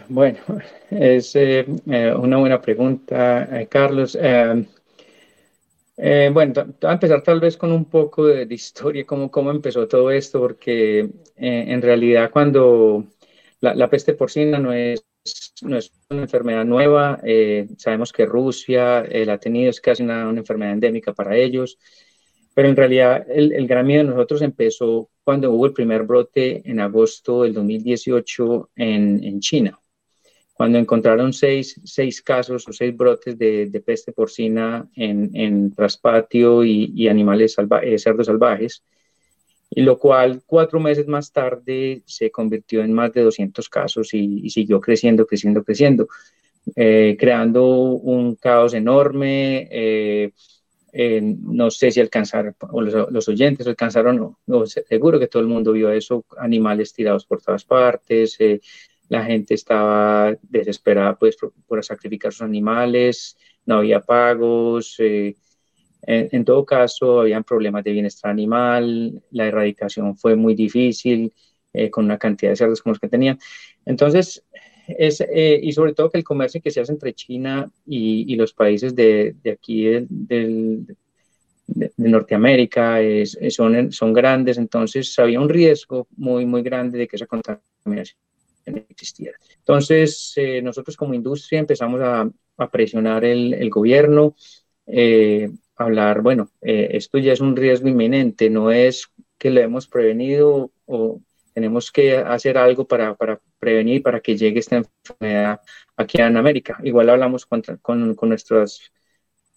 Bueno, 0.09 0.39
es 0.89 1.35
eh, 1.35 1.65
eh, 1.89 2.13
una 2.15 2.37
buena 2.37 2.61
pregunta, 2.61 3.47
eh, 3.51 3.67
Carlos. 3.67 4.17
Eh, 5.95 6.29
bueno, 6.33 6.53
voy 6.55 6.89
a 6.89 6.93
empezar 6.93 7.21
tal 7.21 7.39
vez 7.39 7.55
con 7.55 7.71
un 7.71 7.85
poco 7.85 8.25
de, 8.25 8.51
historia, 8.53 9.05
cómo, 9.05 9.29
cómo 9.29 9.51
empezó 9.51 9.87
todo 9.87 10.09
esto, 10.11 10.39
porque 10.39 10.99
eh, 11.01 11.09
en 11.67 11.81
realidad 11.81 12.31
cuando 12.31 13.05
la, 13.59 13.89
peste 13.89 14.13
porcina 14.13 14.57
no 14.57 14.73
es, 14.73 15.05
no 15.61 15.77
es 15.77 15.91
una 16.09 16.23
enfermedad 16.23 16.65
nueva, 16.65 17.19
eh, 17.23 17.67
sabemos 17.77 18.11
que 18.11 18.25
Rusia 18.25 19.03
la 19.03 19.33
ha 19.33 19.37
tenido, 19.37 19.69
es 19.69 19.79
casi 19.81 20.01
una, 20.03 20.27
una, 20.27 20.39
enfermedad 20.39 20.73
endémica 20.73 21.13
para 21.13 21.37
ellos, 21.37 21.77
pero 22.53 22.69
en 22.69 22.75
realidad 22.75 23.25
el, 23.29 23.53
el, 23.53 23.67
gran 23.67 23.85
miedo 23.85 24.03
de 24.03 24.09
nosotros 24.09 24.41
empezó 24.41 25.09
cuando 25.23 25.51
hubo 25.51 25.65
el 25.65 25.73
primer 25.73 26.03
brote 26.03 26.61
en 26.69 26.79
agosto 26.79 27.43
del 27.43 27.53
2018 27.53 28.69
en, 28.75 29.23
en 29.23 29.39
China 29.39 29.79
cuando 30.53 30.77
encontraron 30.77 31.33
seis, 31.33 31.79
seis 31.83 32.21
casos 32.21 32.67
o 32.67 32.73
seis 32.73 32.95
brotes 32.95 33.37
de, 33.37 33.65
de 33.65 33.81
peste 33.81 34.13
porcina 34.13 34.87
en, 34.95 35.31
en 35.33 35.73
traspatio 35.73 36.63
y, 36.63 36.93
y 36.95 37.07
animales 37.07 37.57
eh, 37.81 37.97
cerdos 37.97 38.27
salvajes, 38.27 38.83
y 39.71 39.81
lo 39.81 39.97
cual 39.97 40.43
cuatro 40.45 40.79
meses 40.79 41.07
más 41.07 41.31
tarde 41.31 42.03
se 42.05 42.29
convirtió 42.29 42.83
en 42.83 42.93
más 42.93 43.11
de 43.13 43.23
200 43.23 43.67
casos 43.67 44.13
y, 44.13 44.47
siguió 44.51 44.79
creciendo, 44.79 45.25
creciendo, 45.25 45.63
creciendo, 45.63 46.07
eh, 46.75 47.17
creando 47.19 47.65
un 47.65 48.35
caos 48.35 48.75
enorme. 48.75 49.67
Eh, 49.71 50.31
no 50.93 51.71
sé 51.71 51.91
si 51.91 51.99
alcanzaron, 51.99 52.55
o 52.71 52.81
los, 52.81 53.27
oyentes 53.27 53.65
alcanzaron, 53.65 54.17
no, 54.17 54.39
no, 54.45 54.65
seguro 54.65 55.19
que 55.19 55.27
todo 55.27 55.41
el 55.41 55.47
mundo 55.47 55.71
vio 55.71 55.91
eso, 55.91 56.25
animales 56.37 56.93
tirados 56.93 57.25
por 57.25 57.41
todas 57.41 57.65
partes, 57.65 58.37
la 59.09 59.23
gente 59.23 59.53
estaba 59.55 60.35
desesperada 60.41 61.15
pues, 61.15 61.37
por, 61.67 61.83
sacrificar 61.83 62.31
sus 62.31 62.43
animales, 62.43 63.37
no 63.65 63.77
había 63.77 64.01
pagos, 64.01 64.95
eh, 64.99 65.35
en, 66.05 66.45
todo 66.45 66.65
caso 66.65 67.21
habían 67.21 67.43
problemas 67.43 67.83
de 67.83 67.91
bienestar 67.91 68.31
animal, 68.31 69.23
la 69.31 69.47
erradicación 69.47 70.17
fue 70.17 70.35
muy 70.35 70.53
difícil 70.53 71.33
eh, 71.73 71.89
con 71.89 72.05
una 72.05 72.17
cantidad 72.17 72.51
de 72.51 72.55
cerdos 72.55 72.81
como 72.81 72.91
los 72.91 72.99
que 72.99 73.07
tenían. 73.07 73.39
Entonces, 73.85 74.43
es, 74.97 75.21
eh, 75.21 75.59
y 75.61 75.71
sobre 75.73 75.93
todo 75.93 76.09
que 76.09 76.17
el 76.17 76.23
comercio 76.23 76.61
que 76.61 76.71
se 76.71 76.81
hace 76.81 76.91
entre 76.91 77.13
China 77.13 77.69
y, 77.85 78.35
los 78.35 78.53
países 78.53 78.95
de, 78.95 79.35
aquí 79.51 79.85
del, 79.85 80.87
de, 81.67 81.91
Norteamérica 81.97 82.99
son 83.89 84.13
grandes, 84.13 84.57
entonces 84.57 85.17
había 85.19 85.39
un 85.39 85.49
riesgo 85.49 86.07
muy, 86.17 86.45
muy 86.45 86.61
grande 86.61 86.97
de 86.97 87.07
que 87.07 87.15
esa 87.15 87.27
contaminación 87.27 88.17
existiera. 88.65 89.37
Entonces, 89.57 90.33
eh, 90.35 90.61
nosotros 90.61 90.97
como 90.97 91.13
industria 91.13 91.59
empezamos 91.59 92.01
a, 92.01 92.29
presionar 92.71 93.25
el, 93.25 93.69
gobierno, 93.69 94.35
eh, 94.85 95.49
hablar, 95.75 96.21
bueno, 96.21 96.49
eh, 96.61 96.89
esto 96.91 97.17
ya 97.17 97.33
es 97.33 97.41
un 97.41 97.55
riesgo 97.55 97.89
inminente, 97.89 98.49
no 98.49 98.71
es 98.71 99.09
que 99.37 99.49
lo 99.49 99.59
hemos 99.59 99.87
prevenido 99.87 100.71
o 100.85 101.19
tenemos 101.53 101.91
que 101.91 102.17
hacer 102.17 102.57
algo 102.57 102.87
para, 102.87 103.15
para 103.15 103.41
prevenir, 103.63 104.03
para 104.03 104.19
que 104.21 104.37
llegue 104.37 104.59
esta 104.59 104.77
enfermedad 104.77 105.61
aquí 105.97 106.21
en 106.21 106.37
América. 106.37 106.77
Igual 106.83 107.09
hablamos 107.09 107.45
con, 107.45 107.61
con, 107.81 108.15
con 108.15 108.29
nuestras 108.29 108.91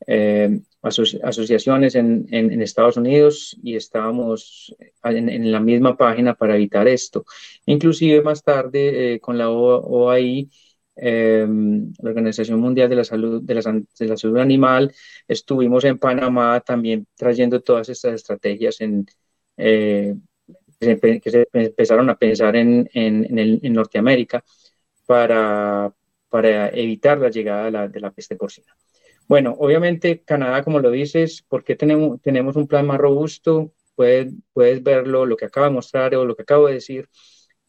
eh, 0.07 0.61
asociaciones 0.83 1.95
en, 1.95 2.27
en, 2.31 2.63
Estados 2.63 2.97
Unidos 2.97 3.57
y 3.63 3.77
estábamos 3.77 4.75
en, 5.03 5.29
en, 5.29 5.51
la 5.51 5.61
misma 5.61 5.97
página 5.97 6.35
para 6.35 6.55
evitar 6.57 6.87
esto. 6.89 7.25
Inclusive 7.67 8.23
más 8.23 8.43
tarde 8.43 9.15
eh, 9.15 9.21
con 9.21 9.39
la 9.39 9.51
OAI, 9.51 10.51
em, 10.97 11.93
la 11.99 12.11
Organización 12.11 12.61
Mundial 12.61 12.89
de 12.89 12.97
la 12.97 13.05
Salud 13.05 13.43
de 13.43 13.55
la, 13.55 13.61
de 13.99 14.07
la, 14.07 14.17
Salud 14.17 14.39
Animal, 14.39 14.95
estuvimos 15.27 15.85
en 15.85 15.99
Panamá 15.99 16.61
también 16.61 17.07
trayendo 17.17 17.61
todas 17.61 17.89
estas 17.89 18.15
estrategias 18.15 18.81
en, 18.81 19.07
eh, 20.81 21.21
que, 21.21 21.31
se, 21.31 21.49
empezaron 21.53 22.11
a 22.11 22.17
pensar 22.17 22.57
en, 22.57 22.89
en 22.93 23.73
Norteamérica 23.73 24.45
para, 25.07 25.93
para 26.29 26.69
evitar 26.71 27.19
la 27.19 27.31
llegada 27.31 27.65
de 27.67 27.71
la, 27.71 27.89
de 27.89 28.01
la 28.01 28.11
peste 28.11 28.37
porcina. 28.37 28.77
Bueno, 29.29 29.57
obviamente 29.59 30.23
Canadá, 30.23 30.63
como 30.63 30.81
lo 30.81 30.91
dices, 30.91 31.45
porque 31.49 31.77
tenemos, 31.77 32.21
tenemos 32.21 32.57
un 32.57 32.69
plan 32.69 32.87
más 32.87 32.99
robusto? 32.99 33.73
Puedes, 33.95 34.33
puedes 34.53 34.83
verlo, 34.83 35.27
lo 35.27 35.37
que 35.37 35.47
acabo 35.47 35.67
de 35.67 35.73
mostrar 35.73 36.15
o 36.15 36.25
lo 36.25 36.37
que 36.37 36.43
acabo 36.43 36.67
de 36.67 36.75
decir, 36.75 37.09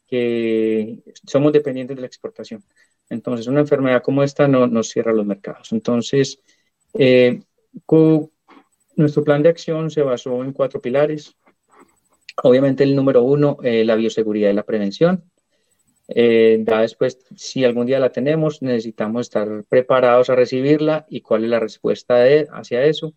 que 0.08 1.02
somos 1.26 1.54
dependientes 1.54 1.96
de 1.96 2.02
la 2.02 2.08
exportación. 2.08 2.64
Entonces, 3.10 3.48
una 3.48 3.62
enfermedad 3.62 4.04
como 4.04 4.24
esta 4.24 4.48
no 4.48 4.68
nos 4.68 4.90
cierra 4.90 5.14
los 5.14 5.26
mercados. 5.26 5.72
Entonces, 5.72 6.40
eh, 6.94 7.42
nuestro 8.96 9.24
plan 9.24 9.42
de 9.42 9.50
acción 9.50 9.90
se 9.90 10.02
basó 10.02 10.44
en 10.44 10.52
cuatro 10.52 10.82
pilares. 10.82 11.36
Obviamente, 12.44 12.84
el 12.84 12.96
número 12.96 13.24
uno, 13.24 13.58
eh, 13.64 13.84
la 13.84 13.96
bioseguridad 13.96 14.52
y 14.52 14.54
la 14.54 14.64
prevención. 14.64 15.24
Eh, 16.08 16.64
después, 16.66 17.20
si 17.36 17.66
algún 17.66 17.86
día 17.86 18.00
la 18.00 18.12
tenemos, 18.12 18.62
necesitamos 18.62 19.22
estar 19.22 19.66
preparados 19.68 20.30
a 20.30 20.36
recibirla 20.36 21.06
y 21.10 21.22
cuál 21.22 21.44
es 21.44 21.50
la 21.50 21.60
respuesta 21.60 22.16
de, 22.16 22.48
hacia 22.52 22.84
eso. 22.84 23.14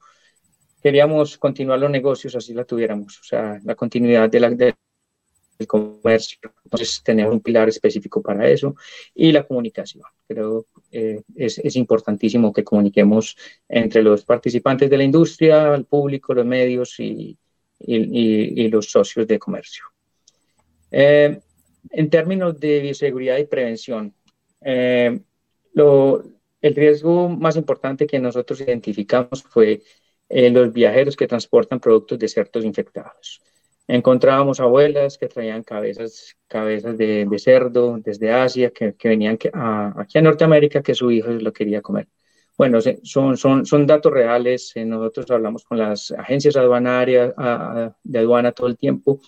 Queríamos 0.83 1.37
continuar 1.39 1.79
los 1.79 1.91
negocios 1.91 2.35
así 2.35 2.55
la 2.55 2.65
tuviéramos, 2.65 3.21
o 3.21 3.25
sea, 3.25 3.61
la 3.65 3.75
continuidad 3.75 4.31
de 4.31 4.41
la, 4.41 4.51
del 4.51 4.75
comercio. 5.67 6.39
Entonces, 6.65 7.03
tener 7.05 7.29
un 7.29 7.41
pilar 7.41 7.69
específico 7.69 8.23
para 8.23 8.49
eso 8.49 8.75
y 9.15 9.31
la 9.31 9.47
comunicación. 9.47 10.05
Creo 10.27 10.67
eh, 10.91 11.23
es, 11.37 11.59
es, 11.59 11.77
importantísimo 11.77 12.53
que 12.53 12.65
comuniquemos 12.65 13.37
entre 13.69 14.03
los 14.03 14.25
participantes 14.25 14.89
de 14.89 14.97
la 14.97 15.05
industria, 15.05 15.75
el 15.75 15.85
público, 15.85 16.33
los 16.33 16.47
medios 16.47 16.99
y, 16.99 17.37
y, 17.81 18.69
los 18.69 18.91
socios 18.91 19.27
de 19.27 19.39
comercio. 19.39 19.85
Eh, 20.91 21.41
en 21.91 22.11
términos 22.11 22.59
de 22.61 22.81
bioseguridad 22.81 23.39
y 23.39 23.47
prevención, 23.47 24.15
eh, 24.61 25.21
lo, 25.73 26.23
el 26.61 26.75
riesgo 26.75 27.29
más 27.29 27.57
importante 27.57 28.07
que 28.07 28.19
nosotros 28.19 28.61
identificamos 28.61 29.43
fue 29.43 29.83
eh, 30.29 30.51
los 30.51 30.73
viajeros 30.73 31.17
que 31.17 31.27
transportan 31.27 31.81
productos 31.81 32.19
de 32.19 32.29
cerdos 32.29 32.65
infectados. 32.65 33.41
Encontrábamos 33.89 34.61
abuelas 34.61 35.19
que 35.19 35.27
traían 35.27 35.65
cabezas, 35.65 36.37
cabezas 36.47 36.97
de, 36.97 37.27
de 37.29 37.39
cerdo 37.39 37.99
desde 37.99 38.31
Asia, 38.31 38.71
que, 38.71 38.95
que 38.95 39.09
venían 39.09 39.37
aquí 39.53 40.19
a 40.19 40.23
Norteamérica, 40.23 40.83
que 40.83 40.95
su 40.95 41.11
hijo 41.11 41.31
lo 41.31 41.53
quería 41.53 41.83
comer. 41.83 42.07
Bueno, 42.61 42.79
son, 43.05 43.39
son, 43.39 43.65
son 43.65 43.87
datos 43.87 44.13
reales. 44.13 44.73
Eh, 44.75 44.85
nosotros 44.85 45.31
hablamos 45.31 45.65
con 45.65 45.79
las 45.79 46.11
agencias 46.11 46.57
aduanarias 46.57 47.33
de 48.05 48.19
aduana 48.19 48.53
todo 48.53 48.67
el 48.67 48.77
tiempo 48.77 49.19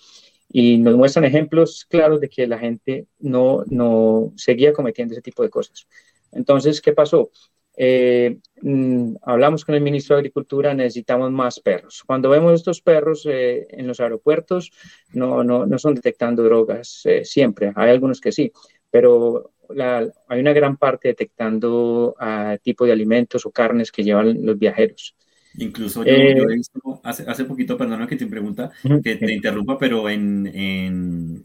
y 0.51 0.77
nos 0.77 0.97
muestran 0.97 1.25
ejemplos 1.25 1.87
claros 1.89 2.21
de 2.21 2.29
que 2.29 2.47
la 2.47 2.59
gente 2.59 3.07
no, 3.21 3.65
no 3.69 4.35
seguía 4.37 4.75
cometiendo 4.75 5.15
ese 5.15 5.23
tipo 5.23 5.43
de 5.43 5.49
cosas. 5.49 5.87
Entonces, 6.31 6.83
¿qué 6.83 6.93
pasó? 6.93 7.31
Eh, 7.75 8.37
mm, 8.61 9.15
hablamos 9.23 9.65
con 9.65 9.77
el 9.77 9.81
ministro 9.81 10.15
de 10.15 10.21
Agricultura, 10.21 10.75
necesitamos 10.75 11.31
más 11.33 11.59
perros. 11.59 12.03
Cuando 12.07 12.29
vemos 12.29 12.53
estos 12.53 12.83
perros 12.83 13.27
eh, 13.27 13.67
en 13.71 13.87
los 13.87 13.99
aeropuertos, 14.01 14.73
no, 15.15 15.43
no, 15.43 15.65
no 15.65 15.79
son 15.79 15.95
detectando 15.95 16.43
drogas 16.43 17.03
siempre, 17.23 17.73
hay 17.77 17.93
algunos 17.93 18.21
que 18.21 18.31
sí, 18.31 18.53
pero 18.91 19.53
la, 19.75 20.09
hay 20.29 20.41
una 20.41 20.53
gran 20.53 20.77
parte 20.77 21.09
detectando 21.09 22.15
uh, 22.21 22.59
tipo 22.63 22.85
de 22.85 22.93
alimentos 22.93 23.47
o 23.47 23.51
carnes 23.51 23.91
que 23.91 24.05
llevan 24.05 24.45
los 24.45 24.59
viajeros. 24.59 25.15
Incluso 25.59 26.05
yo, 26.05 26.13
eh, 26.13 26.35
yo 26.37 26.45
he 26.45 26.55
visto, 26.55 27.01
hace, 27.03 27.25
hace 27.29 27.45
poquito, 27.45 27.77
perdona 27.77 28.07
que 28.07 28.17
te 28.17 28.27
pregunta, 28.27 28.71
que 29.03 29.17
te 29.17 29.33
interrumpa, 29.33 29.79
pero 29.79 30.09
en, 30.09 30.47
en, 30.47 31.43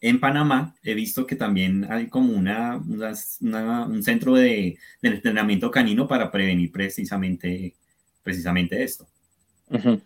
en, 0.00 0.20
Panamá 0.20 0.74
he 0.82 0.92
visto 0.92 1.26
que 1.26 1.36
también 1.36 1.86
hay 1.90 2.08
como 2.08 2.34
una, 2.34 2.76
una 2.76 3.86
un 3.86 4.02
centro 4.02 4.34
de, 4.34 4.76
de, 5.00 5.08
entrenamiento 5.08 5.70
canino 5.70 6.06
para 6.06 6.30
prevenir 6.30 6.70
precisamente, 6.70 7.74
precisamente 8.22 8.82
esto. 8.82 9.06
Uh 9.70 9.78
-huh. 9.78 10.00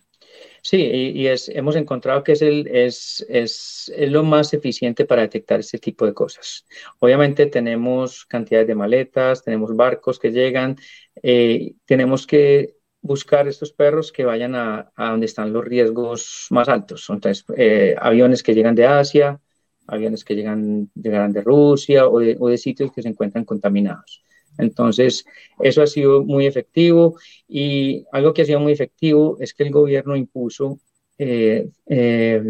Sí, 0.63 0.77
y, 0.79 1.27
es, 1.27 1.49
hemos 1.49 1.77
encontrado 1.77 2.23
que 2.23 2.33
es, 2.33 2.43
el, 2.43 2.67
es, 2.69 3.93
lo 3.99 4.23
más 4.23 4.53
eficiente 4.53 5.05
para 5.05 5.23
detectar 5.23 5.61
este 5.61 5.79
tipo 5.79 6.07
de 6.07 6.15
cosas. 6.15 6.67
Obviamente 6.99 7.47
tenemos 7.47 8.27
cantidades 8.27 8.69
de 8.69 8.75
maletas, 8.75 9.43
tenemos 9.43 9.75
barcos 9.75 10.19
que 10.19 10.31
llegan, 10.31 10.77
eh, 11.23 11.75
tenemos 11.87 12.27
que 12.27 12.77
buscar 13.03 13.49
estos 13.49 13.73
perros 13.73 14.13
que 14.13 14.25
vayan 14.25 14.55
a, 14.55 14.93
a 14.95 15.11
donde 15.11 15.27
están 15.27 15.53
los 15.53 15.65
riesgos 15.65 16.47
más 16.51 16.69
altos. 16.69 17.09
Entonces, 17.09 17.45
eh, 17.57 17.95
aviones 17.99 18.43
que 18.43 18.55
llegan 18.55 18.75
de 18.75 18.87
Asia, 18.87 19.41
aviones 19.87 20.25
que 20.25 20.35
llegan, 20.35 20.91
llegarán 20.95 21.33
de 21.33 21.43
Rusia 21.43 22.09
o 22.09 22.21
de, 22.21 22.37
o 22.39 22.49
de, 22.49 22.59
sitios 22.59 22.93
que 22.93 23.03
se 23.03 23.09
encuentran 23.09 23.45
contaminados. 23.45 24.23
Entonces, 24.61 25.25
eso 25.59 25.83
ha 25.83 25.87
sido 25.87 26.23
muy 26.23 26.47
efectivo 26.47 27.19
y 27.49 28.05
algo 28.13 28.33
que 28.33 28.43
ha 28.43 28.45
sido 28.45 28.61
muy 28.61 28.73
efectivo 28.73 29.37
es 29.41 29.55
que 29.55 29.65
el 29.65 29.71
gobierno 29.71 30.17
impuso 30.17 30.79
eh, 31.19 31.69
eh, 31.87 32.43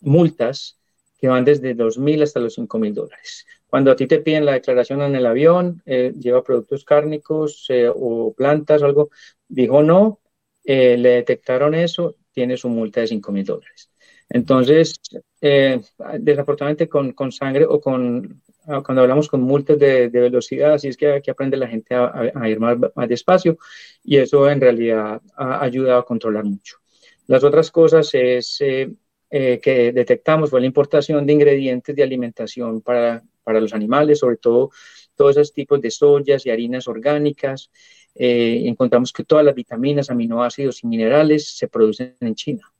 multas 0.00 0.78
que 1.18 1.28
van 1.28 1.44
desde 1.44 1.74
los 1.74 1.98
mil 1.98 2.22
hasta 2.22 2.40
los 2.40 2.54
cinco 2.54 2.78
mil 2.78 2.94
dólares. 2.94 3.46
Cuando 3.66 3.90
a 3.90 3.96
ti 3.96 4.06
te 4.06 4.20
piden 4.20 4.46
la 4.46 4.52
declaración 4.52 5.02
en 5.02 5.14
el 5.14 5.26
avión, 5.26 5.82
eh, 5.86 6.12
lleva 6.18 6.42
productos 6.42 6.84
cárnicos 6.84 7.68
o 7.94 8.32
plantas 8.36 8.82
o 8.82 8.86
algo, 8.86 9.10
dijo 9.48 9.82
no, 9.82 10.20
le 10.64 10.96
detectaron 10.96 11.74
eso, 11.74 12.16
tiene 12.32 12.56
su 12.56 12.68
multa 12.68 13.00
de 13.00 13.08
5 13.08 13.32
mil 13.32 13.44
dólares. 13.44 13.90
Entonces, 14.28 15.00
desafortunadamente 15.40 16.88
con, 16.88 17.32
sangre 17.32 17.66
o 17.68 17.80
con, 17.80 18.40
cuando 18.84 19.02
hablamos 19.02 19.28
con 19.28 19.42
multas 19.42 19.78
de, 19.78 20.08
de 20.08 20.20
velocidad, 20.20 20.74
así 20.74 20.88
es 20.88 20.96
que 20.96 21.12
aquí 21.12 21.30
aprende 21.30 21.56
la 21.56 21.68
gente 21.68 21.94
a, 21.94 22.30
a 22.34 22.48
ir 22.48 22.60
más, 22.60 22.76
más, 22.94 23.08
despacio 23.08 23.58
y 24.04 24.16
eso 24.16 24.48
en 24.48 24.60
realidad 24.60 25.20
ha 25.36 25.62
ayudado 25.62 26.00
a 26.00 26.04
controlar 26.04 26.44
mucho. 26.44 26.78
Las 27.26 27.44
otras 27.44 27.70
cosas 27.70 28.10
es 28.14 28.60
eh, 28.60 28.90
eh, 29.30 29.60
que 29.62 29.92
detectamos 29.92 30.50
fue 30.50 30.60
la 30.60 30.66
importación 30.66 31.24
de 31.24 31.32
ingredientes 31.32 31.94
de 31.94 32.02
alimentación 32.02 32.80
para, 32.80 33.22
para 33.44 33.60
los 33.60 33.72
animales, 33.72 34.18
sobre 34.18 34.38
todo 34.38 34.70
todos 35.14 35.36
esos 35.36 35.52
tipos 35.52 35.80
de 35.80 35.90
soyas 35.90 36.46
y 36.46 36.50
harinas 36.50 36.88
orgánicas. 36.88 37.70
Eh, 38.14 38.62
encontramos 38.64 39.12
que 39.12 39.22
todas 39.22 39.44
las 39.44 39.54
vitaminas, 39.54 40.10
aminoácidos 40.10 40.82
y 40.82 40.88
minerales 40.88 41.56
se 41.56 41.68
producen 41.68 42.16
en 42.20 42.34
China. 42.34 42.72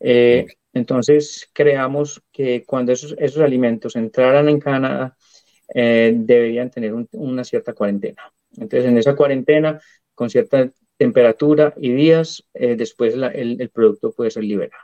Eh, 0.00 0.46
entonces, 0.72 1.48
creamos 1.52 2.22
que 2.32 2.64
cuando 2.64 2.92
esos, 2.92 3.14
esos, 3.18 3.42
alimentos 3.42 3.96
entraran 3.96 4.48
en 4.48 4.60
Canadá, 4.60 5.16
eh, 5.74 6.12
deberían 6.14 6.70
tener 6.70 6.94
un, 6.94 7.08
una 7.12 7.44
cierta 7.44 7.72
cuarentena. 7.72 8.32
Entonces, 8.52 8.86
en 8.86 8.98
esa 8.98 9.14
cuarentena, 9.14 9.80
con 10.14 10.30
cierta 10.30 10.70
temperatura 10.96 11.74
y 11.76 11.92
días, 11.92 12.44
eh, 12.54 12.76
después 12.76 13.16
la, 13.16 13.28
el, 13.28 13.60
el, 13.60 13.70
producto 13.70 14.12
puede 14.12 14.30
ser 14.30 14.44
liberado. 14.44 14.82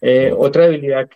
Eh, 0.00 0.32
otra 0.36 0.66
debilidad, 0.66 1.08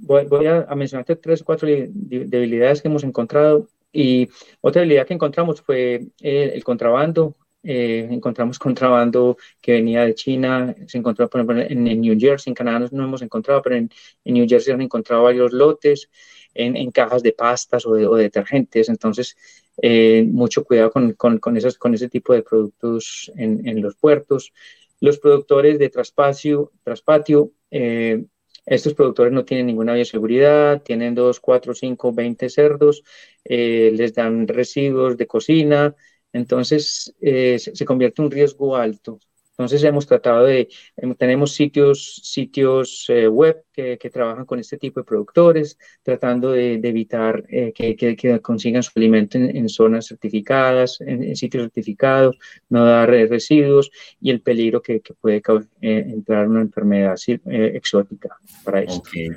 voy, 0.00 0.26
voy 0.26 0.46
a, 0.46 0.66
a, 0.68 0.74
mencionarte 0.74 1.16
tres 1.16 1.42
o 1.42 1.44
cuatro 1.44 1.68
debilidades 1.68 2.82
que 2.82 2.88
hemos 2.88 3.04
encontrado 3.04 3.68
y 3.92 4.28
otra 4.60 4.80
debilidad 4.80 5.06
que 5.06 5.14
encontramos 5.14 5.62
fue 5.62 6.06
el, 6.20 6.50
el 6.50 6.64
contrabando. 6.64 7.36
Eh, 7.62 8.06
encontramos 8.12 8.58
contrabando 8.60 9.36
que 9.60 9.72
venía 9.72 10.04
de 10.04 10.14
China, 10.14 10.72
se 10.86 10.98
encontró 10.98 11.28
por 11.28 11.40
ejemplo 11.40 11.60
en, 11.68 12.00
New 12.00 12.16
Jersey, 12.18 12.52
en 12.52 12.54
Canadá 12.54 12.88
no, 12.92 13.04
hemos 13.04 13.22
encontrado, 13.22 13.60
pero 13.60 13.74
en, 13.74 13.90
New 14.24 14.46
Jersey 14.48 14.72
han 14.72 14.82
encontrado 14.82 15.24
varios 15.24 15.52
lotes 15.52 16.08
en, 16.54 16.76
en 16.76 16.92
cajas 16.92 17.24
de 17.24 17.32
pastas 17.32 17.84
o, 17.84 17.94
de, 17.94 18.06
o 18.06 18.14
detergentes, 18.14 18.88
entonces 18.88 19.36
eh, 19.82 20.24
mucho 20.28 20.64
cuidado 20.64 20.92
con, 20.92 21.12
con, 21.14 21.38
con, 21.38 21.56
esos, 21.56 21.76
con 21.76 21.92
ese 21.92 22.08
tipo 22.08 22.32
de 22.34 22.42
productos 22.42 23.32
en, 23.36 23.66
en 23.66 23.82
los 23.82 23.96
puertos. 23.96 24.52
Los 25.00 25.18
productores 25.18 25.78
de 25.78 25.88
traspatio, 25.90 26.72
traspatio 26.84 27.50
eh, 27.72 28.24
estos 28.64 28.94
productores 28.94 29.32
no 29.32 29.44
tienen 29.44 29.66
ninguna 29.66 29.94
bioseguridad, 29.94 30.82
tienen 30.82 31.14
2, 31.14 31.40
4, 31.40 31.74
5, 31.74 32.12
20 32.12 32.48
cerdos, 32.48 33.02
les 33.44 34.12
dan 34.14 34.48
residuos 34.48 35.16
de 35.16 35.26
cocina, 35.26 35.94
entonces 36.36 37.14
eh, 37.20 37.58
se, 37.58 37.84
convierte 37.84 38.20
en 38.20 38.26
un 38.26 38.30
riesgo 38.30 38.76
alto. 38.76 39.18
Entonces 39.58 39.82
hemos 39.84 40.06
tratado 40.06 40.44
de, 40.44 40.68
tenemos 41.16 41.54
sitios, 41.54 42.20
sitios 42.22 43.06
eh, 43.08 43.26
web 43.26 43.64
que, 43.72 43.96
que, 43.96 44.10
trabajan 44.10 44.44
con 44.44 44.58
este 44.58 44.76
tipo 44.76 45.00
de 45.00 45.04
productores, 45.04 45.78
tratando 46.02 46.52
de, 46.52 46.76
de 46.76 46.88
evitar 46.90 47.42
eh, 47.48 47.72
que, 47.74 47.96
que, 47.96 48.14
que, 48.16 48.38
consigan 48.40 48.82
su 48.82 48.90
alimento 48.96 49.38
en, 49.38 49.56
en 49.56 49.70
zonas 49.70 50.08
certificadas, 50.08 51.00
en, 51.00 51.22
en, 51.22 51.36
sitios 51.36 51.62
certificados, 51.62 52.36
no 52.68 52.84
dar 52.84 53.08
residuos 53.08 53.90
y 54.20 54.30
el 54.30 54.42
peligro 54.42 54.82
que, 54.82 55.00
puede 55.18 55.42
eh, 55.80 56.04
entrar 56.06 56.48
una 56.48 56.60
enfermedad 56.60 57.16
eh, 57.26 57.72
exótica 57.74 58.36
para 58.62 58.82
esto. 58.82 58.98
Okay. 58.98 59.30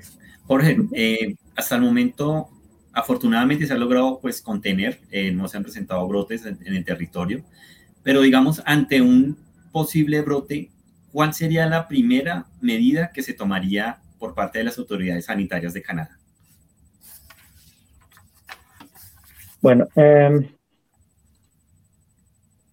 Jorge, 0.50 0.78
eh, 0.94 1.36
hasta 1.56 1.76
el 1.76 1.82
momento, 1.84 2.50
afortunadamente 2.94 3.66
se 3.66 3.74
ha 3.74 3.78
logrado 3.78 4.20
pues 4.22 4.42
contener, 4.42 5.00
no 5.34 5.48
se 5.48 5.58
han 5.58 5.64
presentado 5.64 6.08
brotes 6.08 6.46
en, 6.46 6.58
el 6.66 6.86
territorio, 6.86 7.44
pero 8.04 8.22
digamos, 8.22 8.62
ante 8.66 9.02
un 9.02 9.38
posible 9.72 10.22
brote, 10.22 10.70
¿cuál 11.12 11.34
sería 11.34 11.66
la 11.68 11.88
primera 11.88 12.46
medida 12.62 13.12
que 13.12 13.24
se 13.24 13.34
tomaría 13.34 14.00
por 14.18 14.34
parte 14.34 14.60
de 14.60 14.66
las 14.66 14.78
autoridades 14.78 15.26
sanitarias 15.26 15.74
de 15.74 15.82
Canadá? 15.82 16.18
Bueno, 19.62 19.88
eh, 19.96 20.52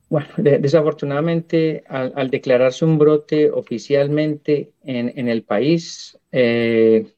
bueno 0.09 0.29
de, 0.37 0.59
desafortunadamente, 0.59 1.85
al, 1.89 2.13
al, 2.15 2.31
declararse 2.31 2.85
un 2.85 2.97
brote 2.97 3.51
oficialmente 3.51 4.73
en, 4.85 5.13
en 5.17 5.29
el 5.29 5.43
país, 5.43 6.17
eh, 6.31 7.16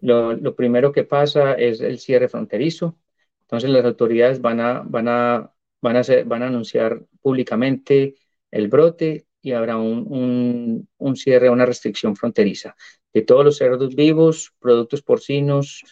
lo, 0.00 0.54
primero 0.54 0.92
que 0.92 1.04
pasa 1.04 1.54
es 1.54 1.80
el 1.80 1.98
cierre 1.98 2.28
fronterizo. 2.28 2.98
Entonces, 3.42 3.70
las 3.70 3.84
autoridades 3.84 4.40
van 4.40 4.60
a, 4.60 4.82
van 4.84 5.08
a, 5.08 5.52
van 5.80 5.96
a, 5.96 6.02
van 6.26 6.42
a 6.42 6.46
anunciar 6.48 7.04
públicamente 7.20 8.14
el 8.50 8.68
brote 8.68 9.26
y 9.40 9.52
habrá 9.52 9.76
un, 9.76 10.86
un, 10.98 11.16
cierre, 11.16 11.50
una 11.50 11.66
restricción 11.66 12.16
fronteriza. 12.16 12.76
de 13.12 13.22
todos 13.22 13.44
los 13.44 13.56
cerdos 13.56 13.94
vivos, 13.94 14.52
productos 14.60 15.02
porcinos 15.02 15.82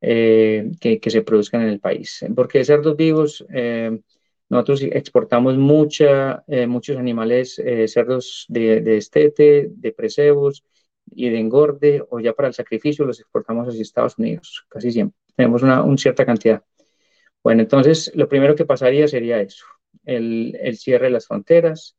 eh, 0.00 0.70
que, 0.80 1.00
se 1.10 1.22
produzcan 1.22 1.62
en 1.62 1.68
el 1.68 1.80
país. 1.80 2.24
Porque 2.34 2.64
cerdos 2.64 2.96
vivos, 2.96 3.44
eh, 3.52 4.00
nosotros 4.48 4.82
exportamos 4.82 5.56
mucha, 5.56 6.44
muchos 6.68 6.96
animales, 6.96 7.60
cerdos 7.86 8.46
de, 8.48 8.80
de, 8.80 8.96
estete, 8.98 9.68
de 9.70 9.92
presebos 9.92 10.64
y 11.10 11.28
de 11.30 11.38
engorde, 11.38 12.04
o 12.10 12.20
ya 12.20 12.32
para 12.32 12.48
el 12.48 12.54
sacrificio 12.54 13.04
los 13.04 13.20
exportamos 13.20 13.68
hacia 13.68 13.82
Estados 13.82 14.18
Unidos, 14.18 14.66
casi 14.68 14.92
siempre. 14.92 15.18
Tenemos 15.36 15.62
una, 15.62 15.84
cierta 15.96 16.26
cantidad. 16.26 16.62
Bueno, 17.42 17.62
entonces 17.62 18.12
lo 18.14 18.28
primero 18.28 18.54
que 18.54 18.64
pasaría 18.64 19.06
sería 19.08 19.40
eso, 19.40 19.66
el, 20.04 20.56
el 20.60 20.76
cierre 20.78 21.06
de 21.06 21.12
las 21.12 21.26
fronteras, 21.26 21.96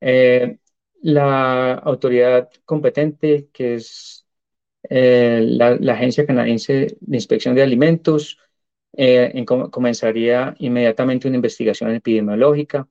eh, 0.00 0.58
la 1.02 1.74
autoridad 1.74 2.50
competente, 2.64 3.48
que 3.52 3.74
es 3.76 4.26
eh, 4.90 5.40
la, 5.42 5.92
Agencia 5.92 6.26
Canadiense 6.26 6.96
de 7.00 7.16
Inspección 7.16 7.54
de 7.54 7.62
Alimentos, 7.62 8.38
eh, 8.92 9.44
comenzaría 9.70 10.54
inmediatamente 10.58 11.28
una 11.28 11.36
investigación 11.36 11.90
epidemiológica 11.92 12.88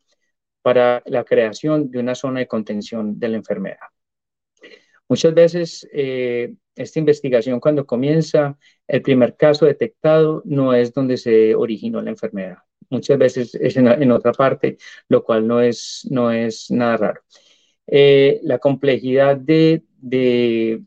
para 0.62 1.04
la 1.06 1.24
creación 1.24 1.92
de 1.92 2.00
una 2.00 2.16
zona 2.16 2.40
de 2.42 2.48
contención 2.48 3.20
de 3.20 3.30
la 3.30 3.38
enfermedad. 3.38 3.88
Muchas 5.08 5.34
veces 5.34 5.88
esta 6.76 7.00
investigación 7.00 7.60
cuando 7.60 7.86
comienza, 7.86 8.58
el 8.88 9.02
primer 9.02 9.36
caso 9.36 9.66
detectado 9.66 10.42
no 10.46 10.74
es 10.74 10.94
donde 10.94 11.18
se 11.18 11.56
originó 11.56 12.02
la 12.02 12.10
enfermedad. 12.10 12.58
Muchas 12.90 13.18
veces 13.18 13.56
es 13.56 13.78
en, 13.78 14.12
otra 14.12 14.32
parte, 14.32 14.78
lo 15.08 15.24
cual 15.24 15.48
no 15.48 15.62
es, 15.62 16.08
no 16.10 16.32
es 16.32 16.70
nada 16.70 16.98
raro. 16.98 17.22
Eh, 17.88 18.40
la 18.44 18.60
complejidad 18.60 19.38
de, 19.38 19.84
de, 19.98 20.82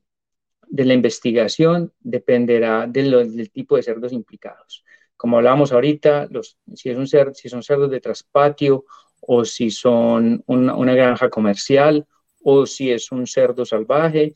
la 0.70 0.94
investigación 0.94 1.92
dependerá 2.00 2.86
del 2.86 3.50
tipo 3.50 3.76
de 3.76 3.82
cerdos 3.82 4.12
implicados. 4.12 4.84
Como 5.16 5.38
hablábamos 5.38 5.72
ahorita, 5.72 6.28
los, 6.30 6.58
si, 6.74 6.90
es 6.90 6.96
un 6.96 7.06
si 7.06 7.48
son 7.48 7.62
cerdos 7.62 7.90
de 7.90 8.00
traspatio 8.00 8.84
o 9.20 9.44
si 9.44 9.70
son 9.70 10.42
una, 10.46 10.94
granja 10.94 11.28
comercial 11.28 12.06
o 12.50 12.66
si 12.66 12.90
es 12.90 13.10
un 13.12 13.26
cerdo 13.26 13.64
salvaje, 13.64 14.34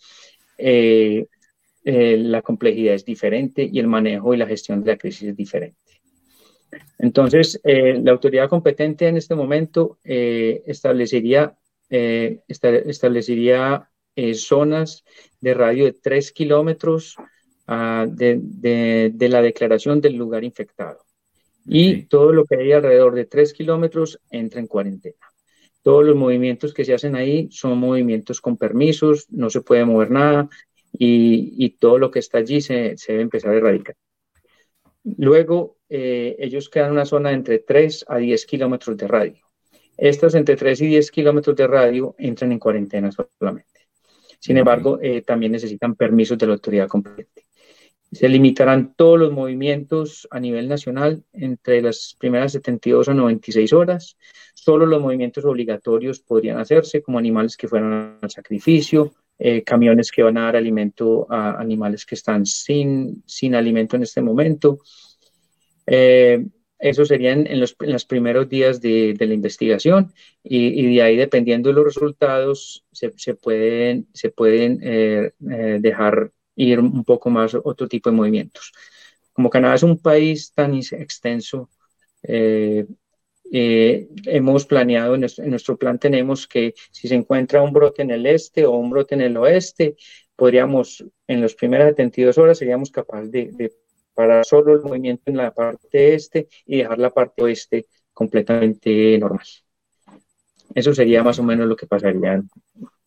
eh, 0.59 1.27
eh, 1.85 2.17
la 2.19 2.43
complejidad 2.43 2.95
es 2.95 3.05
diferente 3.05 3.69
y 3.71 3.79
el 3.79 3.87
manejo 3.87 4.35
y 4.35 4.37
la 4.37 4.47
gestión 4.47 4.83
de 4.83 4.93
la 4.93 4.99
crisis 4.99 5.31
es 5.31 5.37
diferente. 5.37 5.79
Entonces, 6.99 7.61
la 7.65 8.13
autoridad 8.13 8.49
competente 8.49 9.07
en 9.07 9.17
este 9.19 9.35
momento 9.35 9.99
establecería 10.05 11.55
eh, 11.95 12.41
establecería 12.49 13.87
eh, 14.17 14.33
zonas 14.33 15.05
de 15.43 15.53
radio 15.53 15.85
de 15.85 15.93
3 15.93 16.33
kilómetros 16.33 17.17
ah, 17.67 18.07
de, 18.09 19.13
la 19.29 19.43
declaración 19.43 20.01
del 20.01 20.17
lugar 20.17 20.43
infectado. 20.43 21.05
Y 21.67 22.05
todo 22.05 22.33
lo 22.33 22.47
que 22.47 22.57
hay 22.57 22.73
alrededor 22.73 23.15
de 23.15 23.27
3 23.27 23.53
kilómetros 23.53 24.19
entra 24.31 24.59
en 24.59 24.69
cuarentena. 24.69 25.32
Todos 25.83 26.05
los 26.05 26.17
movimientos 26.17 26.73
que 26.73 26.85
se 26.85 26.95
hacen 26.95 27.17
ahí 27.17 27.49
son 27.51 27.79
movimientos 27.79 28.41
con 28.41 28.57
permisos, 28.57 29.27
no 29.31 29.51
se 29.51 29.61
puede 29.61 29.85
mover 29.85 30.11
nada 30.11 30.49
y, 30.93 31.71
todo 31.81 31.99
lo 31.99 32.11
que 32.11 32.19
está 32.19 32.39
allí 32.39 32.61
se, 32.61 32.97
debe 33.09 33.23
empezar 33.23 33.53
a 33.53 33.57
erradicar. 33.57 33.97
Luego, 35.05 35.79
eh, 35.89 36.37
ellos 36.39 36.69
quedan 36.69 36.93
una 36.93 37.05
zona 37.05 37.31
de 37.31 37.37
entre 37.37 37.59
3 37.59 38.05
a 38.09 38.19
10 38.19 38.47
kilómetros 38.47 38.97
de 38.97 39.09
radio. 39.09 39.43
Estas 39.97 40.35
entre 40.35 40.57
3 40.57 40.81
y 40.83 40.87
10 40.87 41.11
kilómetros 41.11 41.57
de 41.57 41.67
radio 41.67 42.15
entran 42.19 42.53
en 42.53 42.59
cuarentena 42.59 43.11
solamente. 43.11 43.89
Sin 44.39 44.57
embargo, 44.57 44.99
eh, 45.01 45.23
también 45.23 45.53
necesitan 45.53 45.95
permisos 45.95 46.39
de 46.39 46.47
la 46.47 46.55
autoridad 46.55 46.89
competente. 46.89 47.42
Se 48.13 48.29
limitarán 48.29 48.95
todos 48.95 49.19
los 49.19 49.33
movimientos 49.33 50.29
a 50.31 50.39
nivel 50.39 50.69
nacional 50.69 51.25
entre 51.33 51.81
las 51.81 52.15
primeras 52.19 52.53
72 52.53 53.09
a 53.09 53.15
96 53.15 53.73
horas. 53.73 54.17
Solo 54.55 54.87
los 54.87 55.01
movimientos 55.01 55.45
obligatorios 55.45 56.21
podrían 56.21 56.59
hacerse, 56.59 57.03
como 57.03 57.19
animales 57.19 57.57
que 57.57 57.69
fueran 57.69 58.19
al 58.21 58.31
sacrificio, 58.31 59.13
eh, 59.39 59.63
camiones 59.63 60.13
que 60.13 60.23
van 60.23 60.37
a 60.37 60.43
dar 60.43 60.57
alimento 60.57 61.27
a 61.31 61.59
animales 61.61 62.05
que 62.05 62.15
están 62.15 62.45
sin, 62.45 63.23
sin 63.27 63.55
alimento 63.55 63.97
en 63.97 64.03
este 64.03 64.21
momento. 64.21 64.79
Eh, 65.87 66.45
eso 66.83 67.05
serían 67.05 67.47
en 67.47 67.61
los, 67.61 68.05
primeros 68.05 68.49
días 68.49 68.81
de, 68.81 69.15
la 69.17 69.33
investigación 69.33 70.13
y, 70.43 70.95
de 70.97 71.03
ahí, 71.03 71.17
dependiendo 71.17 71.69
de 71.69 71.77
los 71.77 71.85
resultados, 71.85 72.85
se, 72.91 73.35
pueden, 73.35 74.09
se 74.13 74.31
pueden 74.31 74.81
eh, 74.83 75.31
eh, 75.49 75.79
dejar 75.81 76.33
ir 76.57 76.81
un 76.81 77.05
poco 77.05 77.31
más 77.31 77.55
otro 77.55 77.89
tipo 77.89 78.11
de 78.11 78.17
movimientos. 78.17 78.73
Como 79.33 79.51
Canadá 79.51 79.75
es 79.75 79.83
un 79.83 79.99
país 79.99 80.53
tan 80.53 80.75
extenso, 80.75 81.71
eh, 82.23 82.87
hemos 83.53 84.65
planeado, 84.67 85.15
en 85.15 85.21
nuestro, 85.51 85.77
plan 85.77 85.99
tenemos 85.99 86.47
que 86.47 86.75
si 86.91 87.09
se 87.09 87.15
encuentra 87.15 87.63
un 87.63 87.73
brote 87.73 88.03
en 88.03 88.11
el 88.11 88.27
este 88.27 88.65
o 88.65 88.73
un 88.73 88.91
brote 88.91 89.15
en 89.15 89.21
el 89.21 89.37
oeste, 89.37 89.97
podríamos, 90.37 91.05
en 91.27 91.41
las 91.41 91.55
primeras 91.55 91.89
72 91.91 92.39
horas, 92.39 92.59
seríamos 92.59 92.91
capaces 92.91 93.31
de 93.31 93.73
para 94.15 94.45
solo 94.45 94.75
el 94.75 94.83
movimiento 94.83 95.25
en 95.27 95.39
la 95.39 95.53
parte 95.53 96.15
este 96.15 96.49
y 96.67 96.79
dejar 96.79 96.99
la 96.99 97.11
parte 97.11 97.43
oeste 97.43 97.87
completamente 98.13 99.19
normal. 99.19 99.47
Eso 100.75 100.95
sería 100.95 101.23
más 101.23 101.39
o 101.39 101.43
menos 101.43 101.67
lo 101.67 101.77
que 101.77 101.87
pasaría 101.87 102.43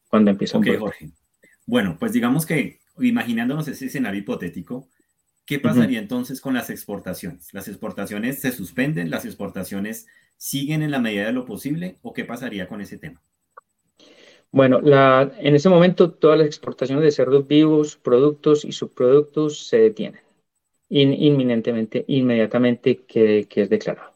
cuando 0.07 0.31
empieza 0.31 0.57
Ok, 0.57 0.67
Jorge. 0.79 1.09
Bueno, 1.65 1.97
pues 1.99 2.13
digamos 2.13 2.45
que 2.45 2.79
imaginándonos 2.99 3.67
ese 3.67 3.85
escenario 3.85 4.21
hipotético, 4.21 4.89
¿qué 5.45 5.59
pasaría 5.59 5.99
entonces 5.99 6.41
con 6.41 6.53
las 6.53 6.69
exportaciones? 6.69 7.53
¿Las 7.53 7.67
exportaciones 7.67 8.39
se 8.39 8.51
suspenden? 8.51 9.09
¿Las 9.09 9.25
exportaciones 9.25 10.07
siguen 10.37 10.81
en 10.81 10.91
la 10.91 10.99
medida 10.99 11.25
de 11.25 11.33
lo 11.33 11.45
posible? 11.45 11.97
¿O 12.01 12.13
qué 12.13 12.25
pasaría 12.25 12.67
con 12.67 12.81
ese 12.81 12.97
tema? 12.97 13.21
Bueno, 14.51 14.79
la, 14.81 15.33
en 15.39 15.55
ese 15.55 15.67
momento 15.69 16.11
todas 16.11 16.37
las 16.37 16.47
exportaciones 16.47 17.03
de 17.03 17.11
cerdos 17.11 17.45
vivos, 17.47 17.97
productos 17.97 18.63
y 18.63 18.71
subproductos 18.71 19.67
se 19.67 19.77
detienen 19.77 20.21
inminentemente, 20.89 22.05
inmediatamente 22.07 23.03
que, 23.05 23.47
es 23.53 23.69
declarado. 23.69 24.13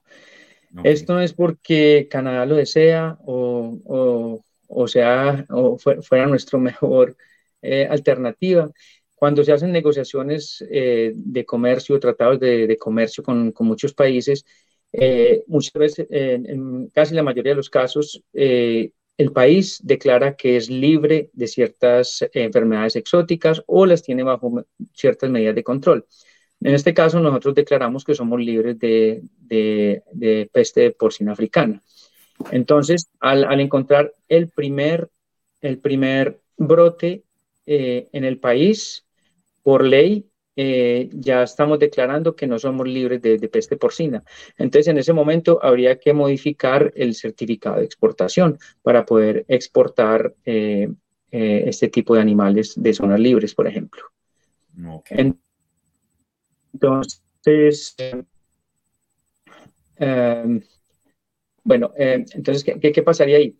Esto 0.83 1.15
no 1.15 1.21
es 1.21 1.33
porque 1.33 2.07
Canadá 2.09 2.45
lo 2.45 2.55
desea 2.55 3.17
o, 3.25 4.43
o, 4.67 4.87
sea, 4.87 5.45
o 5.49 5.77
fuera 5.77 6.27
nuestra 6.27 6.59
mejor 6.59 7.17
eh, 7.61 7.87
alternativa. 7.89 8.69
Cuando 9.15 9.43
se 9.43 9.51
hacen 9.51 9.71
negociaciones 9.71 10.63
eh, 10.69 11.11
de 11.15 11.45
comercio, 11.45 11.99
tratados 11.99 12.39
de, 12.39 12.77
comercio 12.79 13.23
con, 13.23 13.53
muchos 13.59 13.93
países, 13.93 14.45
eh, 14.93 15.43
muchas 15.47 15.73
veces, 15.73 16.07
en 16.09 16.87
casi 16.87 17.13
la 17.13 17.23
mayoría 17.23 17.51
de 17.51 17.57
los 17.57 17.69
casos, 17.69 18.23
el 18.33 19.31
país 19.33 19.81
declara 19.83 20.37
que 20.37 20.55
es 20.55 20.69
libre 20.69 21.29
de 21.33 21.47
ciertas 21.47 22.25
enfermedades 22.33 22.95
exóticas 22.95 23.61
o 23.67 23.85
las 23.85 24.01
tiene 24.01 24.23
bajo 24.23 24.63
ciertas 24.93 25.29
medidas 25.29 25.55
de 25.55 25.63
control. 25.63 26.05
En 26.61 26.73
este 26.73 26.93
caso, 26.93 27.19
nosotros 27.19 27.55
declaramos 27.55 28.03
que 28.03 28.15
somos 28.15 28.39
libres 28.39 28.77
de, 28.79 30.49
peste 30.51 30.91
porcina 30.91 31.31
africana. 31.31 31.81
Entonces, 32.51 33.09
al, 33.19 33.59
encontrar 33.59 34.13
el 34.27 34.49
primer, 34.49 35.09
el 35.61 35.79
primer 35.79 36.39
brote 36.57 37.23
eh, 37.71 38.09
en 38.13 38.23
el 38.23 38.39
país, 38.39 39.05
por 39.61 39.85
ley, 39.85 40.25
eh, 40.55 41.07
ya 41.13 41.43
estamos 41.43 41.77
declarando 41.77 42.35
que 42.35 42.47
no 42.47 42.57
somos 42.57 42.87
libres 42.87 43.21
de, 43.21 43.37
peste 43.47 43.77
porcina. 43.77 44.23
Entonces, 44.57 44.87
en 44.87 44.97
ese 44.97 45.13
momento 45.13 45.59
habría 45.61 45.99
que 45.99 46.11
modificar 46.11 46.91
el 46.95 47.13
certificado 47.13 47.77
de 47.77 47.85
exportación 47.85 48.57
para 48.81 49.05
poder 49.05 49.45
exportar 49.47 50.33
eh, 50.45 50.89
este 51.29 51.89
tipo 51.89 52.15
de 52.15 52.21
animales 52.21 52.73
de 52.75 52.91
zonas 52.91 53.19
libres, 53.19 53.53
por 53.53 53.67
ejemplo. 53.67 54.01
Entonces, 56.73 57.95
bueno, 61.63 61.93
entonces, 61.95 62.63
¿qué, 62.63 63.03
pasaría 63.03 63.37
ahí? 63.37 63.55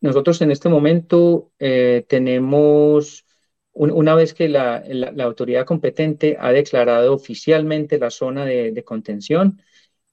Nosotros 0.00 0.40
en 0.42 0.50
este 0.50 0.68
momento 0.68 1.52
eh, 1.58 2.04
tenemos, 2.08 3.26
una 3.72 4.14
vez 4.14 4.34
que 4.34 4.48
la, 4.48 4.84
autoridad 5.20 5.66
competente 5.66 6.36
ha 6.38 6.52
declarado 6.52 7.14
oficialmente 7.14 7.98
la 7.98 8.10
zona 8.10 8.44
de, 8.44 8.84
contención, 8.84 9.60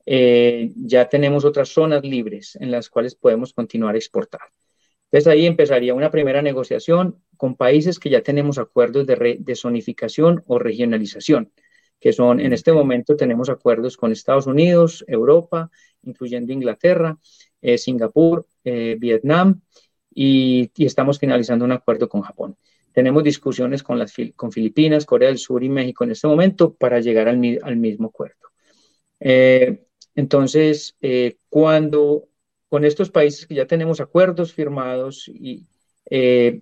eh, 0.06 0.72
ya 0.76 1.08
tenemos 1.10 1.46
otras 1.46 1.70
zonas 1.70 2.04
libres 2.04 2.58
en 2.60 2.72
las 2.72 2.90
cuales 2.90 3.16
podemos 3.16 3.54
continuar 3.54 3.96
a 3.96 3.98
exportar. 3.98 4.42
Entonces 5.12 5.32
ahí 5.32 5.46
empezaría 5.46 5.94
una 5.94 6.10
primera 6.12 6.42
negociación 6.42 7.22
con 7.38 7.56
países 7.56 8.00
que 8.00 8.10
ya 8.10 8.22
tenemos 8.22 8.58
acuerdos 8.58 9.06
de, 9.06 9.38
de 9.40 9.56
zonificación 9.56 10.44
o 10.48 10.60
regionalización 10.60 11.52
que 12.04 12.12
son, 12.12 12.42
en 12.42 12.52
este 12.52 12.74
momento 12.74 13.16
tenemos 13.16 13.48
acuerdos 13.48 13.96
con 13.96 14.12
Estados 14.12 14.46
Unidos, 14.46 15.06
Europa, 15.08 15.72
incluyendo 16.02 16.52
Inglaterra, 16.52 17.18
eh, 17.62 17.78
Singapur, 17.78 18.46
eh, 18.64 18.96
Vietnam 19.00 19.62
y, 20.14 20.72
estamos 20.78 21.20
finalizando 21.20 21.66
un 21.66 21.72
acuerdo 21.72 22.10
con 22.10 22.22
Japón. 22.22 22.58
Tenemos 22.92 23.24
discusiones 23.24 23.82
con, 23.84 23.98
las, 23.98 24.14
con 24.36 24.52
Filipinas, 24.52 25.06
Corea 25.06 25.30
del 25.30 25.38
Sur 25.40 25.64
y 25.64 25.70
México 25.70 26.04
en 26.04 26.12
este 26.12 26.28
momento 26.28 26.74
para 26.74 27.00
llegar 27.00 27.28
al, 27.28 27.38
mismo 27.38 28.08
acuerdo. 28.08 28.50
Eh, 29.20 29.86
entonces, 30.16 30.96
eh, 31.02 31.38
cuando 31.50 32.28
con 32.70 32.86
estos 32.86 33.10
países 33.10 33.48
que 33.48 33.56
ya 33.56 33.66
tenemos 33.66 34.00
acuerdos 34.00 34.54
firmados 34.54 35.28
y 35.28 35.68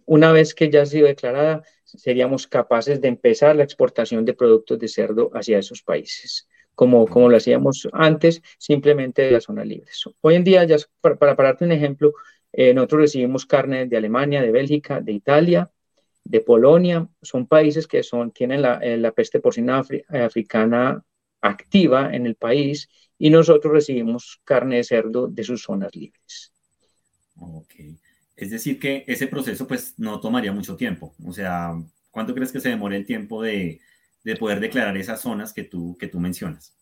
una 0.05 0.31
vez 0.31 0.53
que 0.53 0.69
ya 0.69 0.83
ha 0.83 0.85
sido 0.85 1.07
declarada, 1.07 1.63
seríamos 1.83 2.47
capaces 2.47 3.01
de 3.01 3.07
empezar 3.07 3.55
la 3.55 3.63
exportación 3.63 4.23
de 4.23 4.33
productos 4.33 4.79
de 4.79 4.87
cerdo 4.87 5.29
hacia 5.33 5.57
esos 5.57 5.81
países, 5.81 6.47
como, 6.75 7.07
como 7.07 7.29
lo 7.29 7.37
hacíamos 7.37 7.87
antes, 7.93 8.41
simplemente 8.57 9.23
de 9.23 9.31
la 9.31 9.41
zona 9.41 9.63
libre. 9.63 9.91
Hoy 10.21 10.35
en 10.35 10.43
día, 10.43 10.63
ya 10.63 10.77
para, 10.99 11.15
para 11.15 11.35
pararte 11.35 11.65
un 11.65 11.71
ejemplo, 11.71 12.13
nosotros 12.53 13.01
recibimos 13.01 13.45
carne 13.45 13.85
de 13.85 13.97
Alemania, 13.97 14.41
de 14.41 14.51
Bélgica, 14.51 14.99
de 14.99 15.13
Italia, 15.13 15.71
de 16.23 16.41
Polonia, 16.41 17.07
son 17.21 17.47
países 17.47 17.87
que 17.87 18.03
son, 18.03 18.31
tienen 18.31 18.61
la, 18.61 18.79
eh, 18.81 19.11
peste 19.11 19.39
porcina 19.39 19.81
africana 20.09 21.03
activa 21.41 22.13
en 22.13 22.25
el 22.25 22.35
país 22.35 22.89
y 23.17 23.29
nosotros 23.29 23.73
recibimos 23.73 24.39
carne 24.43 24.77
de 24.77 24.83
cerdo 24.83 25.27
de 25.27 25.43
sus 25.43 25.63
zonas 25.63 25.95
libres. 25.95 26.53
Ok. 27.35 27.73
Es 28.35 28.51
decir, 28.51 28.79
que 28.79 29.03
ese 29.07 29.27
proceso 29.27 29.67
pues 29.67 29.95
no 29.97 30.19
tomaría 30.19 30.51
mucho 30.51 30.75
tiempo. 30.75 31.15
O 31.25 31.33
sea, 31.33 31.73
¿cuánto 32.11 32.33
crees 32.33 32.51
que 32.51 32.59
se 32.59 32.69
demore 32.69 32.97
el 32.97 33.05
tiempo 33.05 33.41
de, 33.41 33.79
poder 34.39 34.59
declarar 34.59 34.95
esas 34.97 35.21
zonas 35.21 35.53
que 35.53 35.63
tú, 35.63 35.97
que 35.97 36.07
tú 36.07 36.19
mencionas? 36.19 36.75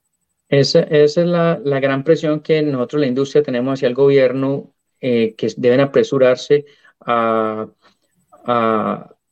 Esa, 0.47 0.81
es 0.81 1.17
la, 1.17 1.59
gran 1.63 2.03
presión 2.03 2.41
que 2.41 2.61
nosotros, 2.61 3.01
la 3.01 3.07
industria, 3.07 3.43
tenemos 3.43 3.73
hacia 3.73 3.87
el 3.87 3.93
gobierno, 3.93 4.73
eh, 4.99 5.35
que 5.35 5.47
deben 5.57 5.79
apresurarse 5.79 6.65
a, 7.01 7.67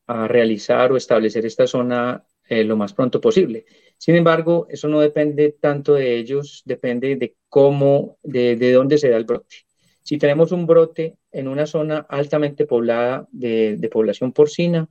a 0.08 0.28
realizar 0.28 0.91
o 0.91 0.98
establecer 0.98 1.46
esta 1.46 1.67
zona 1.67 2.26
eh, 2.48 2.63
lo 2.63 2.78
más 2.78 2.93
pronto 2.93 3.20
posible. 3.20 3.65
Sin 3.98 4.15
embargo, 4.15 4.67
eso 4.70 4.88
no 4.88 5.02
depende 5.02 5.58
tanto 5.60 5.96
de 5.96 6.15
ellos, 6.15 6.63
depende 6.65 7.15
de 7.17 7.36
cómo, 7.50 8.17
de, 8.24 8.56
de 8.56 8.72
dónde 8.72 8.98
se 8.98 9.10
da 9.10 9.17
el 9.17 9.26
brote. 9.26 9.67
Si 10.02 10.17
tenemos 10.17 10.54
un 10.54 10.65
brote 10.65 11.17
en 11.32 11.50
una 11.50 11.65
zona 11.65 12.06
altamente 12.08 12.65
poblada 12.65 13.28
de, 13.32 13.76
de 13.76 13.89
población 13.89 14.32
porcina, 14.32 14.88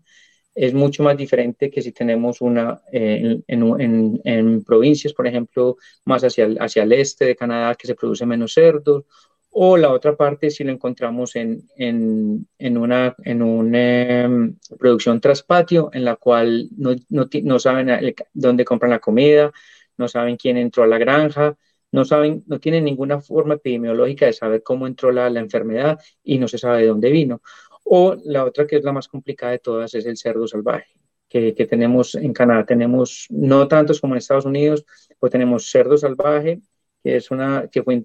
es 0.56 0.72
mucho 0.72 1.02
más 1.02 1.16
diferente 1.16 1.70
que 1.70 1.82
si 1.82 1.92
tenemos 1.92 2.40
una 2.40 2.80
eh, 2.90 3.40
en, 3.46 3.80
en, 3.80 4.20
en, 4.24 4.64
provincias, 4.64 5.12
por 5.12 5.26
ejemplo, 5.26 5.76
más 6.06 6.24
hacia 6.24 6.48
hacia 6.58 6.82
el 6.82 6.92
este 6.92 7.26
de 7.26 7.36
Canadá, 7.36 7.74
que 7.74 7.86
se 7.86 7.94
produce 7.94 8.24
menos 8.24 8.54
cerdos, 8.54 9.04
o 9.50 9.76
la 9.76 9.90
otra 9.90 10.16
parte 10.16 10.50
si 10.50 10.64
lo 10.64 10.72
encontramos 10.72 11.36
en, 11.36 11.62
en, 11.76 12.46
en 12.58 12.78
una, 12.78 13.14
en 13.24 13.42
una 13.42 14.22
em, 14.22 14.56
producción 14.78 15.20
traspatio 15.20 15.90
en 15.92 16.04
la 16.04 16.16
cual 16.16 16.68
no, 16.76 16.94
no, 17.10 17.28
no, 17.42 17.58
saben 17.58 18.14
dónde 18.32 18.64
compran 18.64 18.90
la 18.90 18.98
comida, 18.98 19.52
no 19.98 20.08
saben 20.08 20.36
quién 20.36 20.56
entró 20.56 20.84
a 20.84 20.86
la 20.86 20.98
granja, 20.98 21.56
no 21.92 22.04
saben, 22.04 22.44
no 22.46 22.60
tienen 22.60 22.84
ninguna 22.84 23.20
forma 23.20 23.54
epidemiológica 23.54 24.26
de 24.26 24.34
saber 24.34 24.62
cómo 24.62 24.86
entró 24.86 25.10
la, 25.10 25.30
la 25.30 25.40
enfermedad 25.40 25.98
y 26.22 26.38
no 26.38 26.48
se 26.48 26.58
sabe 26.58 26.82
de 26.82 26.88
dónde 26.88 27.10
vino. 27.10 27.40
O 27.88 28.16
la 28.24 28.44
otra 28.44 28.66
que 28.66 28.76
es 28.76 28.84
la 28.84 28.92
más 28.92 29.06
complicada 29.06 29.52
de 29.52 29.60
todas 29.60 29.94
es 29.94 30.06
el 30.06 30.16
cerdo 30.16 30.48
salvaje. 30.48 30.88
Que, 31.28 31.54
que 31.54 31.66
tenemos 31.66 32.16
en 32.16 32.32
Canadá, 32.32 32.66
tenemos 32.66 33.26
no 33.30 33.68
tantos 33.68 34.00
como 34.00 34.14
en 34.14 34.18
Estados 34.18 34.44
Unidos, 34.44 34.84
pues 35.18 35.30
tenemos 35.32 35.70
cerdo 35.70 35.96
salvaje, 35.96 36.60
que, 37.02 37.16
es 37.16 37.30
una, 37.30 37.68
que 37.70 37.82
fue 37.82 38.00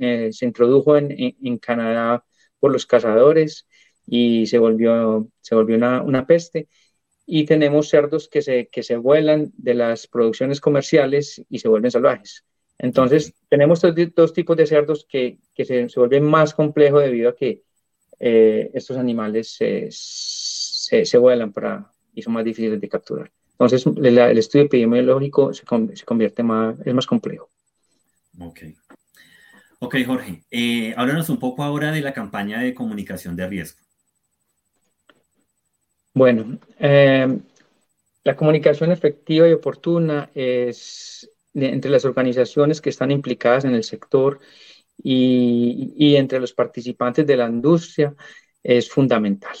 eh, 0.00 0.30
se 0.32 0.46
introdujo 0.46 0.96
en, 0.96 1.14
en, 1.42 1.58
Canadá 1.58 2.24
por 2.58 2.72
los 2.72 2.86
cazadores 2.86 3.66
y 4.06 4.46
se 4.46 4.58
volvió, 4.58 5.28
se 5.40 5.54
volvió 5.54 5.76
una, 5.76 6.02
una 6.02 6.26
peste. 6.26 6.68
Y 7.26 7.44
tenemos 7.44 7.90
cerdos 7.90 8.28
que 8.28 8.40
se, 8.40 8.68
que 8.68 8.82
se 8.82 8.96
vuelan 8.96 9.52
de 9.58 9.74
las 9.74 10.06
producciones 10.06 10.60
comerciales 10.60 11.42
y 11.50 11.58
se 11.58 11.68
vuelven 11.68 11.90
salvajes. 11.90 12.44
Entonces, 12.78 13.34
tenemos 13.50 13.82
dos, 13.82 13.94
dos, 14.14 14.32
tipos 14.32 14.56
de 14.56 14.66
cerdos 14.66 15.06
que, 15.06 15.38
que 15.54 15.64
se, 15.66 15.88
se, 15.88 16.00
vuelven 16.00 16.24
más 16.24 16.54
complejos 16.54 17.02
debido 17.02 17.30
a 17.30 17.36
que 17.36 17.65
eh, 18.18 18.70
estos 18.74 18.96
animales 18.96 19.50
se, 19.50 19.88
se, 19.90 21.04
se, 21.04 21.18
vuelan 21.18 21.52
para, 21.52 21.90
y 22.14 22.22
son 22.22 22.32
más 22.32 22.44
difíciles 22.44 22.80
de 22.80 22.88
capturar. 22.88 23.30
Entonces, 23.52 23.86
el, 23.86 24.18
el 24.18 24.38
estudio 24.38 24.66
epidemiológico 24.66 25.52
se, 25.52 25.64
se, 25.94 26.04
convierte 26.04 26.42
más, 26.42 26.76
es 26.84 26.94
más 26.94 27.06
complejo. 27.06 27.50
Ok. 28.38 28.60
Ok, 29.78 29.96
Jorge. 30.06 30.44
Eh, 30.50 30.94
háblanos 30.96 31.28
un 31.28 31.38
poco 31.38 31.62
ahora 31.62 31.92
de 31.92 32.00
la 32.00 32.12
campaña 32.12 32.60
de 32.60 32.74
comunicación 32.74 33.36
de 33.36 33.46
riesgo. 33.46 33.80
Bueno, 36.14 36.58
eh, 36.78 37.38
la 38.24 38.36
comunicación 38.36 38.90
efectiva 38.90 39.46
y 39.46 39.52
oportuna 39.52 40.30
es 40.34 41.30
entre 41.52 41.90
las 41.90 42.04
organizaciones 42.04 42.80
que 42.80 42.90
están 42.90 43.10
implicadas 43.10 43.64
en 43.64 43.74
el 43.74 43.84
sector 43.84 44.40
y, 45.02 46.16
entre 46.16 46.40
los 46.40 46.52
participantes 46.52 47.26
de 47.26 47.36
la 47.36 47.48
industria 47.48 48.14
es 48.62 48.88
fundamental. 48.88 49.56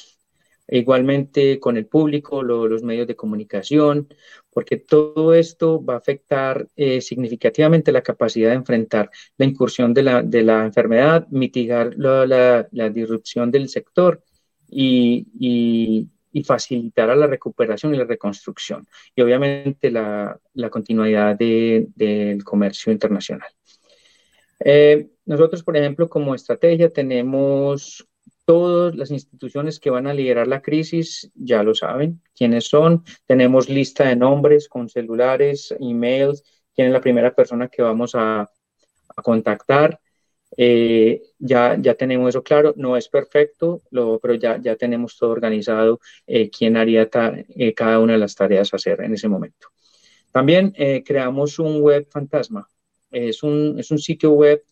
Igualmente 0.68 1.60
con 1.60 1.76
el 1.76 1.86
público, 1.86 2.42
los 2.42 2.82
medios 2.82 3.06
de 3.06 3.14
comunicación, 3.14 4.08
porque 4.50 4.78
todo 4.78 5.32
esto 5.34 5.84
va 5.84 5.94
a 5.94 5.98
afectar 5.98 6.66
eh, 6.74 7.00
significativamente 7.00 7.92
la 7.92 8.02
capacidad 8.02 8.50
de 8.50 8.56
enfrentar 8.56 9.10
la 9.38 9.46
incursión 9.46 9.94
de 9.94 10.02
la, 10.02 10.64
enfermedad, 10.64 11.28
mitigar 11.30 11.94
la, 11.96 12.66
disrupción 12.90 13.50
del 13.52 13.68
sector 13.68 14.22
y, 14.68 16.08
facilitar 16.44 17.08
a 17.08 17.16
la 17.16 17.26
recuperación 17.26 17.94
y 17.94 17.98
la 17.98 18.04
reconstrucción, 18.04 18.86
y 19.14 19.22
obviamente 19.22 19.90
la, 19.90 20.38
continuidad 20.70 21.36
de, 21.36 21.86
del 21.94 22.44
comercio 22.44 22.92
internacional. 22.92 23.48
Eh, 24.58 25.06
nosotros, 25.26 25.62
por 25.62 25.76
ejemplo, 25.76 26.08
como 26.08 26.34
estrategia 26.34 26.92
tenemos 26.92 28.06
Todas 28.46 28.94
las 28.94 29.10
instituciones 29.10 29.80
que 29.80 29.90
van 29.90 30.06
a 30.06 30.14
liderar 30.14 30.46
la 30.46 30.62
crisis 30.62 31.32
ya 31.34 31.64
lo 31.64 31.74
saben 31.74 32.22
quiénes 32.32 32.68
son. 32.68 33.02
Tenemos 33.26 33.68
lista 33.68 34.06
de 34.06 34.14
nombres 34.14 34.68
con 34.68 34.88
celulares, 34.88 35.74
emails, 35.80 36.44
quién 36.72 36.86
es 36.86 36.92
la 36.92 37.00
primera 37.00 37.34
persona 37.34 37.66
que 37.66 37.82
vamos 37.82 38.14
a, 38.14 38.42
a 38.42 39.22
contactar. 39.22 39.98
Eh, 40.56 41.22
ya, 41.40 41.76
ya 41.76 41.94
tenemos 41.94 42.28
eso 42.28 42.44
claro, 42.44 42.72
no 42.76 42.96
es 42.96 43.08
perfecto, 43.08 43.82
lo, 43.90 44.20
pero 44.20 44.34
ya, 44.34 44.60
ya 44.62 44.76
tenemos 44.76 45.18
todo 45.18 45.30
organizado, 45.30 45.98
eh, 46.24 46.48
quién 46.48 46.76
haría 46.76 47.10
eh, 47.48 47.74
cada 47.74 47.98
una 47.98 48.12
de 48.12 48.20
las 48.20 48.36
tareas 48.36 48.72
a 48.72 48.76
hacer 48.76 49.00
en 49.00 49.14
ese 49.14 49.26
momento. 49.26 49.70
También 50.30 50.72
eh, 50.76 51.02
creamos 51.04 51.58
un 51.58 51.80
web 51.80 52.06
fantasma, 52.08 52.68
es 53.10 53.42
un, 53.42 53.76
es 53.76 53.90
un 53.90 53.98
sitio 53.98 54.30
web 54.30 54.62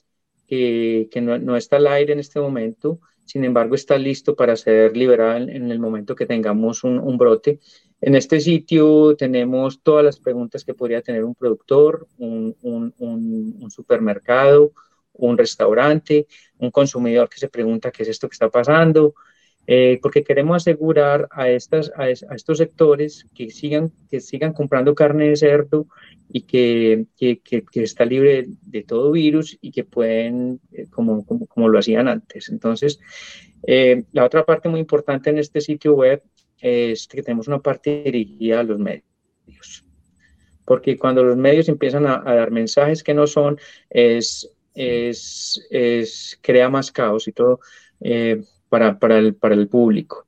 que, 0.54 1.08
que 1.10 1.20
no, 1.20 1.38
no, 1.38 1.56
está 1.56 1.76
al 1.76 1.86
aire 1.86 2.12
en 2.12 2.20
este 2.20 2.40
momento, 2.40 3.00
sin 3.24 3.44
embargo 3.44 3.74
está 3.74 3.98
listo 3.98 4.34
para 4.36 4.56
ser 4.56 4.96
liberado 4.96 5.36
en, 5.36 5.70
el 5.70 5.78
momento 5.78 6.14
que 6.14 6.26
tengamos 6.26 6.84
un, 6.84 7.18
brote. 7.18 7.58
En 8.00 8.14
este 8.14 8.40
sitio 8.40 9.16
tenemos 9.16 9.82
todas 9.82 10.04
las 10.04 10.20
preguntas 10.20 10.64
que 10.64 10.74
podría 10.74 11.02
tener 11.02 11.24
un 11.24 11.34
productor, 11.34 12.06
un, 12.18 12.54
un, 12.62 13.70
supermercado, 13.70 14.72
un 15.14 15.38
restaurante, 15.38 16.26
un 16.58 16.70
consumidor 16.70 17.28
que 17.28 17.38
se 17.38 17.48
pregunta 17.48 17.90
qué 17.90 18.02
es 18.02 18.10
esto 18.10 18.28
que 18.28 18.34
está 18.34 18.50
pasando, 18.50 19.14
eh, 19.66 19.98
porque 20.02 20.24
queremos 20.24 20.56
asegurar 20.56 21.26
a, 21.30 21.48
estas, 21.48 21.90
a, 21.96 22.10
estos 22.10 22.58
sectores 22.58 23.26
que 23.34 23.50
sigan, 23.50 23.92
que 24.10 24.20
sigan 24.20 24.52
comprando 24.52 24.94
carne 24.94 25.30
de 25.30 25.36
cerdo 25.36 25.86
y 26.30 26.42
que, 26.42 27.06
que, 27.16 27.40
que, 27.40 27.64
está 27.82 28.04
libre 28.04 28.46
de, 28.62 28.82
todo 28.82 29.12
virus 29.12 29.56
y 29.60 29.70
que 29.70 29.84
pueden, 29.84 30.60
eh, 30.72 30.86
como, 30.90 31.24
como, 31.24 31.46
como, 31.46 31.68
lo 31.68 31.78
hacían 31.78 32.08
antes. 32.08 32.50
Entonces, 32.50 33.00
eh, 33.66 34.04
la 34.12 34.24
otra 34.24 34.44
parte 34.44 34.68
muy 34.68 34.80
importante 34.80 35.30
en 35.30 35.38
este 35.38 35.60
sitio 35.60 35.94
web 35.94 36.22
es 36.60 37.06
que 37.08 37.22
tenemos 37.22 37.48
una 37.48 37.60
parte 37.60 38.02
dirigida 38.04 38.60
a 38.60 38.64
los 38.64 38.78
medios. 38.78 39.84
Porque 40.66 40.96
cuando 40.96 41.22
los 41.22 41.36
medios 41.36 41.68
empiezan 41.68 42.06
a, 42.06 42.22
a 42.24 42.34
dar 42.34 42.50
mensajes 42.50 43.02
que 43.02 43.14
no 43.14 43.26
son, 43.26 43.58
es, 43.90 44.50
es, 44.74 45.66
es, 45.70 46.38
crea 46.42 46.68
más 46.68 46.90
caos 46.90 47.28
y 47.28 47.32
todo 47.32 47.60
eh, 48.00 48.42
para, 48.74 48.98
para, 48.98 49.18
el, 49.18 49.36
para 49.36 49.54
el 49.54 49.68
público. 49.68 50.26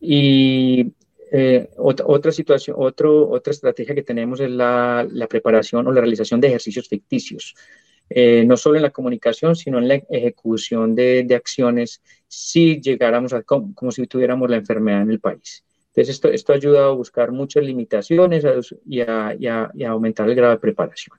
Y 0.00 0.94
eh, 1.30 1.68
otra, 1.76 2.06
otra, 2.06 2.32
situación, 2.32 2.74
otro, 2.78 3.28
otra 3.28 3.50
estrategia 3.50 3.94
que 3.94 4.02
tenemos 4.02 4.40
es 4.40 4.50
la, 4.50 5.06
la, 5.10 5.26
preparación 5.26 5.86
o 5.86 5.92
la 5.92 6.00
realización 6.00 6.40
de 6.40 6.48
ejercicios 6.48 6.88
ficticios, 6.88 7.54
eh, 8.08 8.44
no 8.46 8.56
solo 8.56 8.76
en 8.76 8.82
la 8.82 8.88
comunicación, 8.88 9.54
sino 9.54 9.76
en 9.76 9.88
la 9.88 9.96
ejecución 9.96 10.94
de, 10.94 11.22
de 11.24 11.34
acciones 11.34 12.00
si 12.26 12.80
llegáramos 12.80 13.34
a 13.34 13.42
como, 13.42 13.74
como, 13.74 13.90
si 13.92 14.06
tuviéramos 14.06 14.48
la 14.48 14.56
enfermedad 14.56 15.02
en 15.02 15.10
el 15.10 15.20
país. 15.20 15.62
Entonces, 15.88 16.14
esto, 16.14 16.28
esto 16.28 16.54
ha 16.54 16.56
ayudado 16.56 16.92
a 16.92 16.96
buscar 16.96 17.30
muchas 17.30 17.62
limitaciones 17.62 18.42
y 18.86 19.02
a, 19.02 19.36
y 19.38 19.46
a, 19.48 19.70
y 19.74 19.84
a 19.84 19.90
aumentar 19.90 20.26
el 20.30 20.34
grado 20.34 20.54
de 20.54 20.60
preparación. 20.60 21.18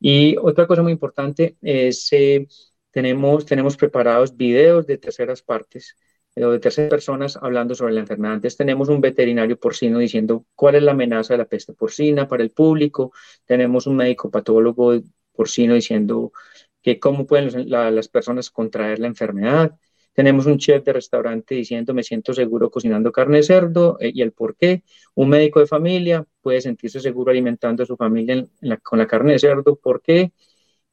Y 0.00 0.38
otra 0.38 0.66
cosa 0.66 0.82
muy 0.82 0.92
importante 0.92 1.56
es, 1.60 2.08
eh, 2.12 2.46
tenemos, 2.96 3.44
tenemos 3.44 3.76
preparados 3.76 4.34
videos 4.38 4.86
de 4.86 4.96
terceras 4.96 5.42
partes 5.42 5.98
o 6.34 6.48
de 6.48 6.58
terceras 6.58 6.88
personas 6.88 7.36
hablando 7.36 7.74
sobre 7.74 7.92
la 7.92 8.00
enfermedad. 8.00 8.36
Antes 8.36 8.56
tenemos 8.56 8.88
un 8.88 9.02
veterinario 9.02 9.58
porcino 9.58 9.98
diciendo 9.98 10.46
cuál 10.54 10.76
es 10.76 10.82
la 10.82 10.92
amenaza 10.92 11.34
de 11.34 11.38
la 11.38 11.44
peste 11.44 11.74
porcina 11.74 12.26
para 12.26 12.42
el 12.42 12.52
público, 12.52 13.12
tenemos 13.44 13.86
un 13.86 13.96
médico 13.96 14.30
patólogo 14.30 14.94
porcino 15.34 15.74
diciendo 15.74 16.32
que 16.80 16.98
cómo 16.98 17.26
pueden 17.26 17.68
las 17.68 18.08
personas 18.08 18.48
contraer 18.50 18.98
la 18.98 19.08
enfermedad, 19.08 19.76
tenemos 20.14 20.46
un 20.46 20.56
chef 20.56 20.82
de 20.82 20.94
restaurante 20.94 21.54
diciendo 21.54 21.92
me 21.92 22.02
siento 22.02 22.32
seguro 22.32 22.70
cocinando 22.70 23.12
carne 23.12 23.36
de 23.38 23.42
cerdo 23.42 23.98
eh, 24.00 24.10
y 24.14 24.22
el 24.22 24.32
por 24.32 24.56
qué. 24.56 24.84
Un 25.14 25.28
médico 25.28 25.60
de 25.60 25.66
familia 25.66 26.24
puede 26.40 26.62
sentirse 26.62 27.00
seguro 27.00 27.30
alimentando 27.30 27.82
a 27.82 27.86
su 27.86 27.94
familia 27.98 28.46
con 28.82 28.98
la 28.98 29.06
carne 29.06 29.32
de 29.32 29.38
cerdo, 29.38 29.76
¿por 29.76 30.00
qué? 30.00 30.32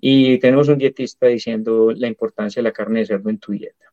Y 0.06 0.38
tenemos 0.40 0.68
un 0.68 0.78
dietista 0.78 1.28
diciendo 1.28 1.94
la 1.96 2.10
importancia 2.10 2.62
de 2.62 2.68
la 2.68 2.74
carne 2.74 3.00
de 3.00 3.06
cerdo 3.06 3.30
en 3.30 3.38
tu 3.38 3.54
dieta. 3.54 3.86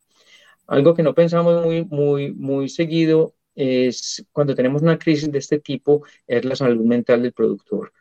Algo 0.67 0.93
que 0.93 1.05
no 1.05 1.15
pensamos 1.15 1.65
muy, 1.65 1.85
muy, 1.85 2.33
muy 2.33 2.69
seguido 2.69 3.37
es 3.55 4.27
cuando 4.33 4.57
tenemos 4.57 4.83
una 4.83 4.99
crisis 4.99 5.31
de 5.31 5.39
este 5.39 5.61
tipo, 5.61 6.03
es 6.27 6.45
la 6.45 6.57
salud 6.57 6.85
mental 6.85 7.23
del 7.23 7.33
productor. 7.33 7.93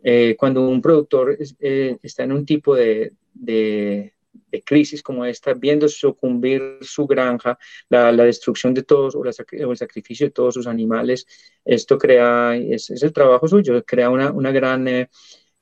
Eh, 0.00 0.36
cuando 0.38 0.68
un 0.68 0.80
productor 0.80 1.36
eh, 1.58 1.96
está 2.02 2.22
en 2.22 2.32
un 2.32 2.46
tipo 2.46 2.76
de, 2.76 3.12
de 3.34 4.62
crisis 4.62 5.02
como 5.02 5.24
esta, 5.24 5.54
viendo 5.54 5.88
sucumbir 5.88 6.78
su 6.82 7.06
granja, 7.06 7.58
la, 7.88 8.12
destrucción 8.12 8.74
de 8.74 8.82
todos 8.82 9.14
o, 9.16 9.24
el 9.24 9.76
sacrificio 9.76 10.26
de 10.26 10.32
todos 10.32 10.54
sus 10.54 10.66
animales, 10.66 11.26
esto 11.64 11.98
crea, 11.98 12.56
es, 12.56 12.90
el 12.90 13.12
trabajo 13.12 13.48
suyo, 13.48 13.84
crea 13.84 14.10
una, 14.10 14.30
una 14.30 14.52
gran 14.52 14.86
eh, 14.88 15.08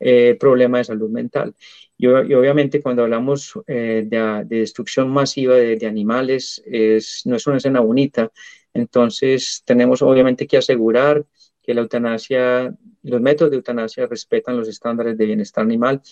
eh, 0.00 0.36
problema 0.38 0.78
de 0.78 0.84
salud 0.84 1.10
mental. 1.10 1.54
Y, 1.96 2.06
obviamente 2.06 2.82
cuando 2.82 3.02
hablamos 3.02 3.52
eh, 3.66 4.04
de, 4.06 4.44
destrucción 4.44 5.10
masiva 5.10 5.54
de, 5.54 5.86
animales, 5.86 6.62
es, 6.66 7.22
no 7.24 7.36
es 7.36 7.46
una 7.46 7.58
escena 7.58 7.80
bonita, 7.80 8.30
entonces 8.72 9.62
tenemos 9.64 10.02
obviamente 10.02 10.46
que 10.46 10.56
asegurar 10.56 11.24
que 11.62 11.74
la 11.74 11.80
eutanasia, 11.80 12.74
los 13.02 13.20
métodos 13.20 13.50
de 13.50 13.56
eutanasia 13.56 14.06
respetan 14.06 14.56
los 14.56 14.68
estándares 14.68 15.16
de 15.16 15.26
bienestar 15.26 15.64
animal 15.64 16.02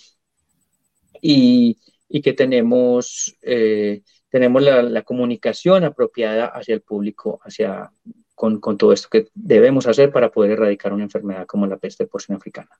y, 1.21 1.79
y 2.09 2.23
que 2.23 2.33
tenemos, 2.33 3.37
eh, 3.43 4.03
tenemos 4.29 4.63
la, 4.63 5.03
comunicación 5.03 5.85
apropiada 5.85 6.47
hacia 6.47 6.75
el 6.75 6.83
público, 6.83 7.41
hacia, 7.43 7.91
con, 8.35 8.61
con, 8.61 8.77
todo 8.77 8.93
esto 8.93 9.09
que 9.11 9.29
debemos 9.35 9.87
hacer 9.87 10.13
para 10.13 10.31
poder 10.31 10.53
erradicar 10.53 10.93
una 10.93 11.05
enfermedad 11.05 11.47
como 11.47 11.67
la 11.67 11.79
peste 11.79 12.07
porcina 12.07 12.37
africana. 12.37 12.71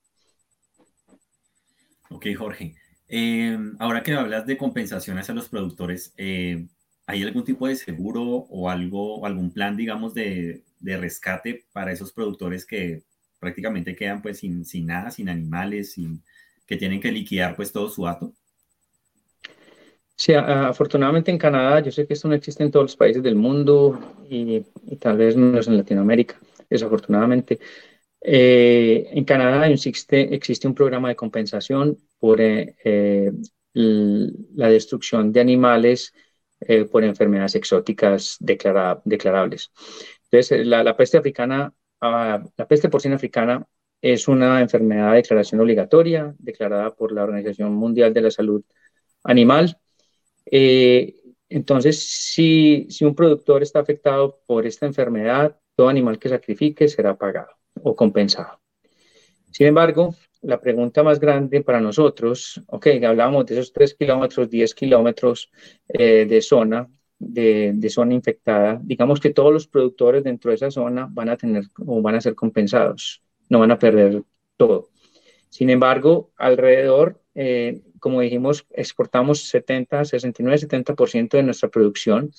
Ok, 2.13 2.27
Jorge. 2.37 2.75
Eh, 3.09 3.59
ahora 3.79 4.03
que 4.03 4.13
hablas 4.13 4.47
de 4.47 4.57
compensaciones 4.57 5.29
a 5.31 5.35
los 5.35 5.49
productores, 5.49 6.13
eh, 6.19 6.67
¿hay 7.07 7.23
algún 7.23 7.45
tipo 7.45 7.67
de 7.67 7.77
seguro 7.77 8.23
o 8.23 8.69
algo, 8.69 9.25
algún 9.25 9.51
plan, 9.51 9.77
digamos, 9.77 10.13
de, 10.15 10.63
rescate 10.81 11.65
para 11.73 11.93
esos 11.93 12.13
productores 12.13 12.67
que 12.67 13.03
prácticamente 13.39 13.97
quedan 13.97 14.21
pues 14.21 14.39
sin, 14.39 14.65
sin 14.65 14.87
nada, 14.87 15.11
sin 15.11 15.29
animales, 15.29 15.93
sin, 15.93 16.23
que 16.67 16.77
tienen 16.77 17.01
que 17.01 17.13
liquidar 17.13 17.57
pues 17.57 17.73
todo 17.73 17.89
su 17.89 18.07
hato? 18.07 18.35
Sí, 20.15 20.35
afortunadamente 20.35 21.31
en 21.31 21.39
Canadá, 21.39 21.81
yo 21.81 21.91
sé 21.91 22.07
que 22.07 22.13
esto 22.13 22.29
no 22.29 22.35
existe 22.35 22.63
en 22.63 22.71
todos 22.71 22.85
los 22.85 22.97
países 22.97 23.23
del 23.23 23.35
mundo 23.35 23.99
y, 24.29 24.61
tal 25.01 25.17
vez 25.17 25.35
menos 25.35 25.67
en 25.67 25.79
Latinoamérica, 25.79 26.39
desafortunadamente. 26.69 27.59
Eh, 28.25 29.09
en 29.13 29.25
Canadá 29.25 29.69
existe, 29.69 30.41
un 30.65 30.75
programa 30.75 31.09
de 31.09 31.17
compensación 31.17 31.99
por 32.19 32.41
eh, 32.41 32.77
eh, 32.85 33.33
la 33.73 34.69
destrucción 34.69 35.33
de 35.33 35.41
animales 35.41 36.15
por 36.93 37.03
enfermedades 37.03 37.57
exóticas 37.57 38.37
declarables. 38.39 39.73
Entonces, 40.31 40.65
la, 40.65 40.85
la 40.85 40.97
peste 40.97 41.19
africana, 41.19 41.75
ah, 42.01 42.41
la 42.57 42.69
peste 42.69 42.89
porcina 42.89 43.17
africana 43.17 43.67
es 44.01 44.29
una 44.29 44.61
enfermedad 44.61 45.11
de 45.11 45.17
declaración 45.17 45.61
obligatoria 45.61 46.33
declarada 46.39 46.95
por 46.95 47.11
la 47.11 47.25
Organización 47.25 47.75
Mundial 47.75 48.15
de 48.15 48.21
la 48.21 48.31
Salud 48.31 48.63
Animal 49.25 49.77
eh, 50.47 51.17
entonces, 51.49 52.07
si 52.09 52.87
un 53.03 53.15
productor 53.15 53.63
está 53.63 53.81
afectado 53.81 54.41
por 54.47 54.67
esta 54.67 54.87
enfermedad, 54.87 55.59
todo 55.75 55.89
animal 55.89 56.19
que 56.19 56.29
sacrifique 56.29 56.89
será 56.89 57.17
pagado 57.17 57.51
o 57.83 57.95
compensado. 57.95 58.61
Sin 59.51 59.67
embargo, 59.67 60.15
la 60.43 60.61
pregunta 60.61 61.03
más 61.03 61.21
grande 61.21 61.63
para 61.63 61.81
nosotros, 61.81 62.61
ok, 62.67 62.87
hablábamos 63.07 63.47
de 63.47 63.55
esos 63.55 63.73
3 63.73 63.95
kilómetros, 63.95 64.51
10 64.51 64.75
kilómetros 64.75 65.51
eh, 65.89 66.27
de 66.29 66.41
zona, 66.41 66.89
de, 67.19 67.89
zona 67.89 68.15
infectada, 68.15 68.81
digamos 68.83 69.21
que 69.21 69.31
todos 69.31 69.53
los 69.53 69.69
productores 69.69 70.25
dentro 70.25 70.51
de 70.51 70.57
esa 70.57 70.71
zona 70.71 71.09
van 71.11 71.29
a 71.29 71.37
tener 71.37 71.65
o 71.87 72.03
van 72.03 72.17
a 72.17 72.21
ser 72.21 72.35
compensados, 72.35 73.23
no 73.49 73.61
van 73.61 73.71
a 73.71 73.79
perder 73.79 74.23
todo. 74.57 74.89
Sin 75.49 75.71
embargo, 75.71 76.33
alrededor 76.37 77.21
eh, 77.35 77.83
como 78.03 78.21
dijimos, 78.21 78.67
exportamos 78.71 79.43
70, 79.49 80.05
69, 80.05 80.59
70% 80.59 81.37
de 81.37 81.45
nuestra 81.45 81.69
producción. 81.69 82.33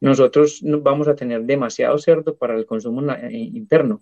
Nosotros 0.00 0.60
vamos 0.62 1.08
a 1.08 1.16
tener 1.16 1.42
demasiado 1.42 1.98
cerdo 1.98 2.36
para 2.36 2.54
el 2.56 2.66
consumo 2.66 3.02
eh, 3.12 3.30
interno 3.32 4.00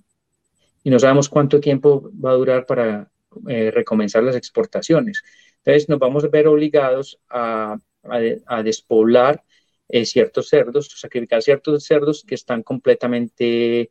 y 0.87 0.91
no 0.91 1.01
sabemos 1.01 1.29
cuánto 1.29 1.59
tiempo 1.59 2.13
va 2.25 2.31
a 2.31 2.35
durar 2.35 2.65
para 2.65 3.11
eh, 3.49 3.73
recomenzar 3.73 4.23
las 4.23 4.37
exportaciones. 4.37 5.21
Entonces 5.57 5.89
nos 5.89 5.99
vamos 5.99 6.23
a 6.23 6.29
ver 6.29 6.47
obligados 6.47 7.19
a, 7.29 7.77
a, 8.05 8.63
despoblar 8.63 9.43
eh, 9.89 10.07
ciertos 10.07 10.49
cerdos, 10.49 10.89
sacrificar 10.95 11.43
ciertos 11.43 11.83
cerdos 11.83 12.23
que 12.25 12.37
están 12.37 12.63
completamente 12.63 13.91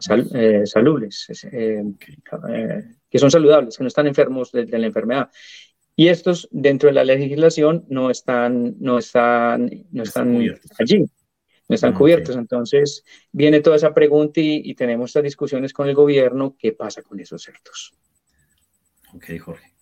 salubles, 0.00 1.28
que 3.08 3.18
son 3.20 3.30
saludables, 3.30 3.76
que 3.76 3.84
no 3.84 3.88
están 3.88 4.08
enfermos 4.08 4.50
de 4.50 4.66
la 4.66 4.86
enfermedad. 4.88 5.30
Y 5.94 6.08
estos 6.08 6.48
dentro 6.50 6.88
de 6.88 6.94
la 6.96 7.04
legislación 7.04 7.84
no 7.88 8.10
están, 8.10 8.74
no 8.80 8.98
están, 8.98 9.70
no 9.92 10.02
están 10.02 10.40
allí, 10.80 11.06
no 11.72 11.76
están 11.76 11.94
cubiertos. 11.94 12.36
Entonces 12.36 13.02
viene 13.32 13.60
toda 13.60 13.76
esa 13.76 13.94
pregunta 13.94 14.40
y, 14.40 14.74
tenemos 14.74 15.10
estas 15.10 15.22
discusiones 15.22 15.72
con 15.72 15.88
el 15.88 15.94
gobierno, 15.94 16.54
¿qué 16.58 16.72
pasa 16.72 17.02
con 17.02 17.18
esos 17.18 17.42
cerdos? 17.42 17.94
Ok, 19.14 19.38
Jorge. 19.40 19.72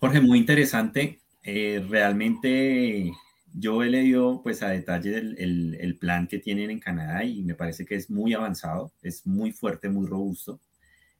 Jorge, 0.00 0.20
muy 0.20 0.38
interesante. 0.38 1.20
Eh, 1.42 1.84
realmente 1.88 3.12
yo 3.52 3.82
he 3.82 3.90
leído 3.90 4.40
pues 4.42 4.62
a 4.62 4.70
detalle 4.70 5.18
el, 5.18 5.76
el, 5.80 5.98
plan 5.98 6.26
que 6.26 6.38
tienen 6.38 6.70
en 6.70 6.80
Canadá 6.80 7.22
y 7.24 7.42
me 7.42 7.54
parece 7.54 7.84
que 7.84 7.94
es 7.94 8.10
muy 8.10 8.32
avanzado, 8.34 8.92
es 9.02 9.26
muy 9.26 9.52
fuerte, 9.52 9.88
muy 9.88 10.06
robusto. 10.06 10.60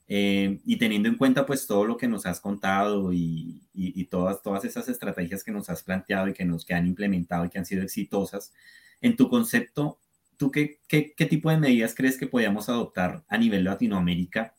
Eh, 0.06 0.60
y 0.66 0.76
teniendo 0.76 1.08
en 1.08 1.16
cuenta 1.16 1.46
pues 1.46 1.66
todo 1.66 1.84
lo 1.84 1.96
que 1.96 2.08
nos 2.08 2.26
has 2.26 2.40
contado 2.40 3.12
y, 3.12 3.62
y, 3.72 4.04
todas, 4.04 4.42
todas 4.42 4.64
esas 4.64 4.88
estrategias 4.88 5.42
que 5.42 5.52
nos 5.52 5.70
has 5.70 5.82
planteado 5.82 6.28
y 6.28 6.34
que 6.34 6.44
nos 6.44 6.64
que 6.64 6.74
han 6.74 6.86
implementado 6.86 7.44
y 7.44 7.50
que 7.50 7.58
han 7.58 7.66
sido 7.66 7.82
exitosas, 7.82 8.52
en 9.00 9.16
tu 9.16 9.28
concepto, 9.28 9.98
¿tú 10.36 10.50
qué, 10.50 10.80
qué, 10.88 11.26
tipo 11.26 11.50
de 11.50 11.58
medidas 11.58 11.94
crees 11.94 12.16
que 12.16 12.26
podríamos 12.26 12.68
adoptar 12.68 13.24
a 13.28 13.38
nivel 13.38 13.64
Latinoamérica 13.64 14.54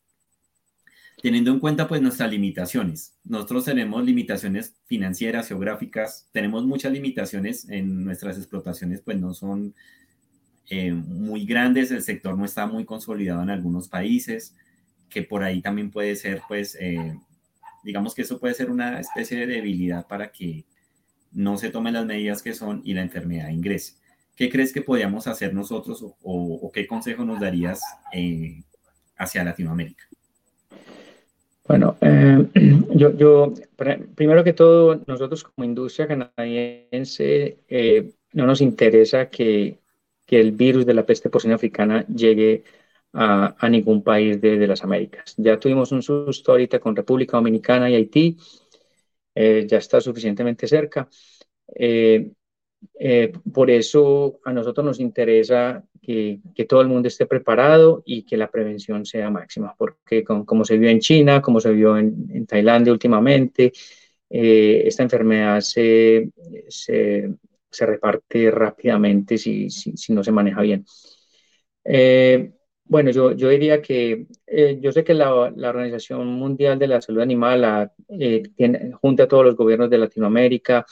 teniendo 1.22 1.52
en 1.52 1.60
cuenta 1.60 1.88
pues 1.88 2.04
nuestras 2.04 2.30
limitaciones. 2.30 3.16
Nosotros 3.24 3.66
tenemos 3.66 4.04
limitaciones 4.06 4.76
financieras, 4.86 5.48
geográficas, 5.48 6.28
tenemos 6.32 6.66
muchas 6.66 6.92
limitaciones 6.92 7.68
en 7.68 8.04
nuestras 8.04 8.38
explotaciones, 8.38 9.02
pues 9.02 9.18
no 9.18 9.34
son 9.34 9.74
eh, 10.70 10.92
muy 10.92 11.46
grandes, 11.46 11.92
el 11.92 12.04
sector 12.04 12.38
no 12.38 12.46
está 12.46 12.68
muy 12.68 12.86
consolidado 12.86 13.42
en 13.42 13.50
algunos 13.50 13.88
países, 13.88 14.56
que 15.10 15.24
por 15.24 15.44
ahí 15.44 15.62
también 15.62 15.92
puede 15.92 16.16
ser, 16.16 16.42
pues, 16.48 16.78
eh, 16.80 17.18
digamos 17.84 18.14
que 18.14 18.24
eso 18.24 18.40
puede 18.40 18.54
ser 18.54 18.70
una 18.70 19.00
especie 19.00 19.38
de 19.40 19.48
debilidad 19.48 20.08
para 20.08 20.32
que 20.32 20.66
no 21.32 21.58
se 21.58 21.70
tomen 21.70 21.94
las 21.94 22.06
medidas 22.06 22.42
que 22.42 22.54
son 22.54 22.82
y 22.84 22.94
la 22.94 23.02
enfermedad 23.02 23.50
ingrese. 23.50 23.96
¿Qué 24.36 24.50
crees 24.50 24.74
que 24.74 24.82
podríamos 24.82 25.28
hacer 25.28 25.54
nosotros 25.54 26.04
o, 26.24 26.72
qué 26.74 26.86
consejo 26.86 27.24
nos 27.24 27.40
darías 27.40 27.82
eh, 28.14 28.62
hacia 29.18 29.44
Latinoamérica? 29.44 30.06
Bueno, 31.68 31.98
eh, 32.02 32.46
yo, 32.96 33.54
primero 34.16 34.44
que 34.44 34.54
todo, 34.54 35.02
nosotros 35.08 35.44
como 35.44 35.66
industria 35.66 36.08
canadiense 36.08 37.58
no 38.36 38.46
nos 38.46 38.62
interesa 38.62 39.30
que, 39.30 39.80
el 40.28 40.52
virus 40.52 40.86
de 40.86 40.94
la 40.94 41.06
peste 41.06 41.30
porcina 41.30 41.56
africana 41.56 42.06
llegue 42.08 42.64
a, 43.14 43.70
ningún 43.70 44.04
país 44.04 44.42
de, 44.42 44.68
las 44.68 44.84
Américas. 44.84 45.34
Ya 45.38 45.58
tuvimos 45.58 45.92
un 45.94 46.04
susto 46.04 46.52
ahorita 46.52 46.80
con 46.80 46.96
República 46.96 47.38
Dominicana 47.38 47.90
y 47.90 47.96
Haití, 47.96 48.38
eh, 49.34 49.66
ya 49.68 49.78
está 49.78 50.02
suficientemente 50.02 50.68
cerca. 50.68 51.08
Eh, 52.98 53.24
eh, 53.24 53.34
por 53.54 53.70
eso 53.70 54.40
a 54.46 54.54
nosotros 54.54 54.86
nos 54.86 55.00
interesa 55.00 55.84
que, 56.02 56.40
todo 56.68 56.82
el 56.82 56.88
mundo 56.88 57.08
esté 57.08 57.26
preparado 57.26 58.04
y 58.06 58.24
que 58.24 58.38
la 58.38 58.50
prevención 58.50 59.06
sea 59.06 59.30
máxima, 59.30 59.76
porque 59.78 60.24
como 60.24 60.64
se 60.66 60.78
vio 60.78 60.90
en 60.90 61.00
China, 61.00 61.42
como 61.42 61.60
se 61.60 61.72
vio 61.72 61.98
en, 61.98 62.46
Tailandia 62.46 62.94
últimamente, 62.94 63.72
esta 64.30 65.04
enfermedad 65.04 65.62
se, 65.62 66.30
se, 66.68 67.38
reparte 67.80 68.52
rápidamente 68.52 69.38
si, 69.38 69.70
si, 69.70 70.14
no 70.14 70.24
se 70.24 70.32
maneja 70.32 70.62
bien. 70.62 70.86
Eh, 71.84 72.52
bueno, 72.88 73.10
yo, 73.12 73.32
yo 73.32 73.50
diría 73.50 73.82
que 73.82 74.28
eh, 74.46 74.78
yo 74.80 74.92
sé 74.92 75.04
que 75.04 75.14
la, 75.16 75.52
la, 75.56 75.70
Organización 75.70 76.28
Mundial 76.28 76.78
de 76.78 76.88
la 76.88 77.02
Salud 77.02 77.22
Animal 77.22 77.92
eh, 78.10 78.44
tiene, 78.56 78.92
junta 78.94 79.24
a 79.24 79.28
todos 79.28 79.46
los 79.46 79.56
gobiernos 79.56 79.90
de 79.90 79.98
Latinoamérica 79.98 80.86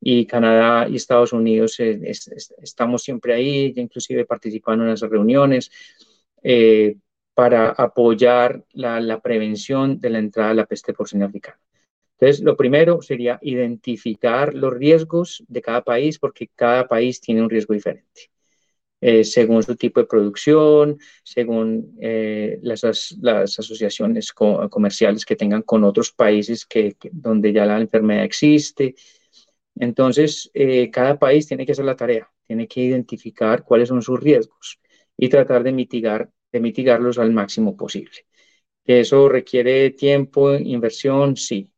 y 0.00 0.26
Canadá 0.26 0.88
y 0.88 0.96
Estados 0.96 1.32
Unidos 1.32 1.78
estamos 1.80 3.02
siempre 3.02 3.34
ahí, 3.34 3.72
inclusive 3.76 4.24
participando 4.24 4.84
en 4.84 4.90
esas 4.90 5.10
reuniones 5.10 5.70
para 7.34 7.70
apoyar 7.70 8.64
la, 8.72 9.00
la, 9.00 9.20
prevención 9.20 10.00
de 10.00 10.10
la 10.10 10.18
entrada 10.18 10.50
de 10.50 10.56
la 10.56 10.66
peste 10.66 10.92
porcina 10.92 11.26
africana. 11.26 11.60
Entonces, 12.20 12.42
lo 12.44 12.56
primero 12.56 13.00
sería 13.00 13.38
identificar 13.42 14.54
los 14.54 14.74
riesgos 14.74 15.44
de 15.46 15.62
cada 15.62 15.82
país, 15.82 16.18
porque 16.18 16.48
cada 16.52 16.88
país 16.88 17.20
tiene 17.20 17.42
un 17.42 17.50
riesgo 17.50 17.74
diferente. 17.74 18.30
Eh, 19.00 19.22
según 19.22 19.62
su 19.62 19.76
tipo 19.76 20.00
de 20.00 20.06
producción, 20.06 20.98
según 21.22 21.96
eh, 22.00 22.58
las, 22.62 22.82
las, 23.20 23.56
asociaciones 23.56 24.32
comerciales 24.32 25.24
que 25.24 25.36
tengan 25.36 25.62
con 25.62 25.84
otros 25.84 26.10
países 26.10 26.66
que, 26.66 26.96
donde 27.12 27.52
ya 27.52 27.64
la 27.64 27.80
enfermedad 27.80 28.24
existe. 28.24 28.96
Entonces, 29.80 30.50
eh, 30.54 30.90
cada 30.90 31.18
país 31.18 31.46
tiene 31.46 31.64
que 31.66 31.72
hacer 31.72 31.84
la 31.84 31.96
tarea, 31.96 32.30
tiene 32.46 32.66
que 32.66 32.80
identificar 32.80 33.64
cuáles 33.64 33.88
son 33.88 34.02
sus 34.02 34.20
riesgos 34.20 34.80
y 35.16 35.28
tratar 35.28 35.62
de 35.62 35.72
mitigar 35.72 36.30
de 36.50 36.60
mitigarlos 36.60 37.18
al 37.18 37.32
máximo 37.32 37.76
posible. 37.76 38.26
¿Eso 38.84 39.28
requiere 39.28 39.90
tiempo, 39.90 40.54
inversión? 40.54 41.36
Sí, 41.36 41.70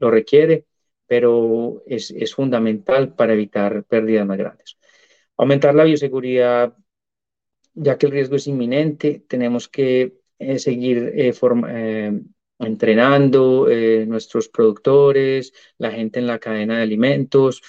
lo 0.00 0.10
requiere, 0.10 0.66
pero 1.06 1.82
es, 1.86 2.10
es, 2.10 2.34
fundamental 2.34 3.14
para 3.14 3.34
evitar 3.34 3.84
pérdidas 3.84 4.26
más 4.26 4.38
grandes. 4.38 4.78
Aumentar 5.36 5.74
la 5.74 5.84
bioseguridad, 5.84 6.74
ya 7.74 7.98
que 7.98 8.06
el 8.06 8.12
riesgo 8.12 8.36
es 8.36 8.46
inminente, 8.46 9.24
tenemos 9.28 9.68
que 9.68 10.20
eh, 10.38 10.58
seguir 10.58 11.12
eh, 11.14 11.32
eh, 11.68 12.20
entrenando 12.60 13.66
nuestros 14.06 14.48
productores, 14.48 15.52
la 15.78 15.90
gente 15.90 16.18
en 16.18 16.26
la 16.26 16.38
cadena 16.38 16.76
de 16.76 16.82
alimentos, 16.82 17.62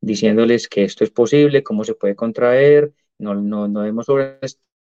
diciéndoles 0.00 0.68
que 0.68 0.84
esto 0.84 1.04
es 1.04 1.10
posible, 1.10 1.62
cómo 1.62 1.84
se 1.84 1.94
puede 1.94 2.16
contraer, 2.16 2.92
no, 3.18 3.34
no, 3.34 3.68
no 3.68 4.02
sobre 4.02 4.38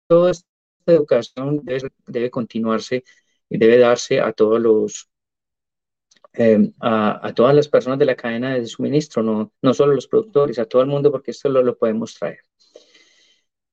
toda 0.07 0.31
esta 0.31 0.47
educación 0.87 1.61
debe, 2.07 2.29
continuarse 2.31 3.03
y 3.49 3.57
debe 3.57 3.77
darse 3.77 4.19
a 4.21 4.31
todos 4.33 4.59
los 4.61 5.09
eh, 6.35 6.71
a, 6.79 7.31
todas 7.35 7.53
las 7.53 7.67
personas 7.67 7.99
de 7.99 8.05
la 8.05 8.15
cadena 8.15 8.55
de 8.55 8.65
suministro, 8.65 9.21
no, 9.21 9.53
no 9.61 9.73
solo 9.73 9.93
los 9.93 10.07
productores, 10.07 10.57
a 10.57 10.65
todo 10.65 10.81
el 10.81 10.87
mundo, 10.87 11.11
porque 11.11 11.31
esto 11.31 11.49
lo, 11.49 11.61
lo 11.61 11.77
podemos 11.77 12.15
traer. 12.15 12.39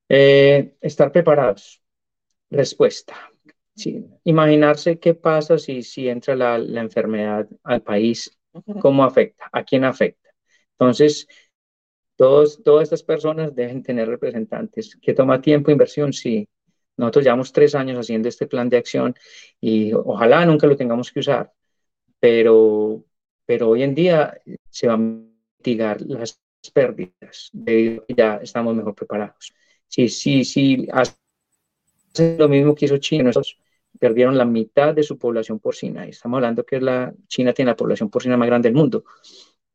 Eh, 0.08 0.76
estar 0.80 1.10
preparados. 1.12 1.80
Respuesta. 2.50 3.14
Sí. 3.80 4.04
Imaginarse 4.24 4.98
qué 4.98 5.14
pasa 5.14 5.56
si, 5.58 5.82
si 5.82 6.08
entra 6.08 6.36
la, 6.36 6.58
la 6.58 6.82
enfermedad 6.82 7.48
al 7.62 7.82
país, 7.82 8.38
cómo 8.80 9.04
afecta, 9.04 9.48
a 9.50 9.64
quién 9.64 9.84
afecta. 9.84 10.30
Entonces, 10.72 11.26
todos, 12.16 12.62
todas 12.62 12.82
estas 12.82 13.02
personas 13.02 13.54
deben 13.54 13.82
tener 13.82 14.06
representantes. 14.06 14.96
¿Que 15.00 15.14
toma 15.14 15.40
tiempo, 15.40 15.70
inversión? 15.70 16.12
Sí. 16.12 16.46
Nosotros 16.98 17.24
llevamos 17.24 17.52
tres 17.52 17.74
años 17.74 17.98
haciendo 17.98 18.28
este 18.28 18.46
plan 18.46 18.68
de 18.68 18.76
acción 18.76 19.14
y 19.58 19.94
ojalá 19.94 20.44
nunca 20.44 20.66
lo 20.66 20.76
tengamos 20.76 21.10
que 21.10 21.20
usar, 21.20 21.50
pero, 22.18 23.02
pero 23.46 23.70
hoy 23.70 23.82
en 23.82 23.94
día 23.94 24.38
se 24.68 24.86
van 24.86 25.00
a 25.00 25.58
mitigar 25.58 26.02
las 26.02 26.38
pérdidas, 26.74 27.48
debido 27.54 28.04
ya 28.14 28.36
estamos 28.42 28.76
mejor 28.76 28.94
preparados. 28.94 29.54
Sí, 29.88 30.10
sí, 30.10 30.44
sí, 30.44 30.86
hace 30.92 31.16
lo 32.36 32.50
mismo 32.50 32.74
que 32.74 32.84
hizo 32.84 32.98
China, 32.98 33.24
nosotros 33.24 33.56
perdieron 34.00 34.36
la 34.38 34.46
mitad 34.46 34.94
de 34.94 35.02
su 35.04 35.18
población 35.18 35.60
porcina. 35.60 36.06
Estamos 36.06 36.38
hablando 36.38 36.64
que 36.64 36.80
la, 36.80 37.14
China 37.28 37.52
tiene 37.52 37.70
la 37.70 37.76
población 37.76 38.10
porcina 38.10 38.36
más 38.36 38.48
grande 38.48 38.68
del 38.70 38.76
mundo. 38.76 39.04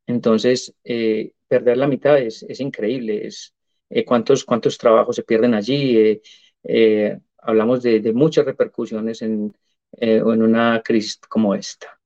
Entonces, 0.08 0.76
eh, 0.84 1.32
perder 1.48 1.78
la 1.78 1.88
mitad 1.88 2.18
es, 2.18 2.44
es 2.44 2.60
increíble. 2.60 3.28
Es, 3.28 3.56
eh, 3.90 4.04
¿cuántos, 4.04 4.44
¿Cuántos 4.44 4.78
trabajos 4.80 5.16
se 5.16 5.24
pierden 5.24 5.54
allí? 5.54 6.20
Eh, 6.64 7.20
hablamos 7.38 7.84
de, 7.84 8.00
de, 8.00 8.14
muchas 8.14 8.46
repercusiones 8.46 9.22
en, 9.22 9.56
en 9.92 10.42
una 10.42 10.82
crisis 10.84 11.18
como 11.30 11.54
esta. 11.54 12.00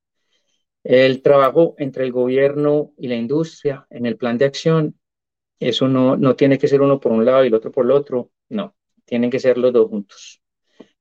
El 0.83 1.21
trabajo 1.21 1.75
entre 1.77 2.03
el 2.03 2.11
gobierno 2.11 2.93
y 2.97 3.07
la 3.07 3.15
industria 3.15 3.87
en 3.89 4.05
el 4.05 4.17
plan 4.17 4.37
de 4.37 4.45
acción, 4.45 4.99
eso 5.59 5.87
no, 5.87 6.17
no 6.17 6.35
tiene 6.35 6.57
que 6.57 6.67
ser 6.67 6.81
uno 6.81 6.99
por 6.99 7.13
un 7.13 7.23
lado 7.25 7.45
y 7.45 7.47
el 7.47 7.53
otro 7.53 7.71
por 7.71 7.85
el 7.85 7.91
otro, 7.91 8.31
no, 8.49 8.75
tienen 9.05 9.29
que 9.29 9.39
ser 9.39 9.57
los 9.57 9.71
dos 9.71 9.89
juntos. 9.89 10.41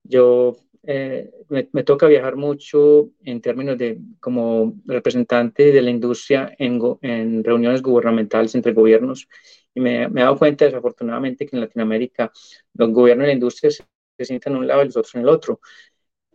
Yo 0.04 0.56
eh, 0.90 1.30
me, 1.50 1.82
toca 1.82 2.06
viajar 2.06 2.36
mucho 2.36 3.10
en 3.22 3.42
términos 3.42 3.76
de 3.76 4.00
como 4.20 4.80
representante 4.86 5.70
de 5.70 5.82
la 5.82 5.90
industria 5.90 6.54
en, 6.58 6.80
en 7.02 7.44
reuniones 7.44 7.82
gubernamentales 7.82 8.54
entre 8.54 8.72
gobiernos 8.72 9.28
y 9.74 9.80
me, 9.80 10.04
he 10.04 10.08
dado 10.08 10.38
cuenta 10.38 10.64
desafortunadamente 10.64 11.44
que 11.44 11.56
en 11.56 11.60
Latinoamérica 11.60 12.32
los 12.72 12.90
gobiernos 12.90 13.24
y 13.24 13.26
la 13.26 13.34
industria 13.34 13.70
se, 13.70 13.84
sientan 14.24 14.54
en 14.54 14.60
un 14.60 14.66
lado 14.66 14.80
y 14.80 14.86
los 14.86 14.96
otros 14.96 15.14
en 15.14 15.20
el 15.20 15.28
otro. 15.28 15.60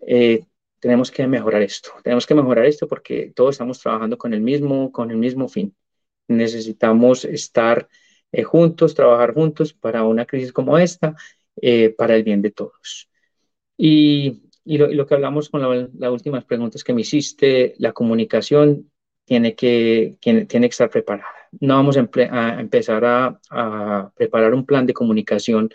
Eh, 0.06 0.46
tenemos 0.80 1.10
que 1.10 1.26
mejorar 1.26 1.64
esto, 1.64 1.90
tenemos 2.04 2.28
que 2.28 2.36
mejorar 2.36 2.66
esto 2.66 2.88
porque 2.88 3.34
todos 3.36 3.56
estamos 3.56 3.80
trabajando 3.80 4.20
con 4.20 4.36
el 4.36 4.42
mismo, 4.42 4.92
con 4.92 5.10
el 5.10 5.18
mismo 5.18 5.48
fin. 5.48 5.76
Necesitamos 6.28 7.26
estar 7.26 7.88
eh, 8.32 8.44
juntos, 8.44 8.94
trabajar 8.94 9.34
juntos 9.34 9.74
para 9.74 10.04
una 10.04 10.28
crisis 10.28 10.54
como 10.54 10.78
esta, 10.78 11.16
para 11.98 12.16
el 12.16 12.24
bien 12.24 12.44
de 12.44 12.52
todos. 12.52 13.10
Y, 13.78 14.44
y, 14.66 14.78
lo, 14.78 15.06
que 15.06 15.16
hablamos 15.16 15.50
con 15.50 15.62
las 16.00 16.12
últimas 16.12 16.46
preguntas 16.46 16.84
que 16.84 16.94
me 16.94 17.02
hiciste, 17.02 17.76
la 17.78 17.92
comunicación 17.92 18.92
tiene 19.26 19.56
que, 19.56 20.18
tiene, 20.20 20.46
tiene 20.46 20.68
que 20.68 20.72
estar 20.72 20.90
preparada. 20.90 21.30
No 21.60 21.76
vamos 21.76 21.98
a, 21.98 22.00
empezar 22.60 23.06
a, 23.06 24.12
preparar 24.16 24.54
un 24.54 24.66
plan 24.66 24.86
de 24.86 24.94
comunicación 24.94 25.70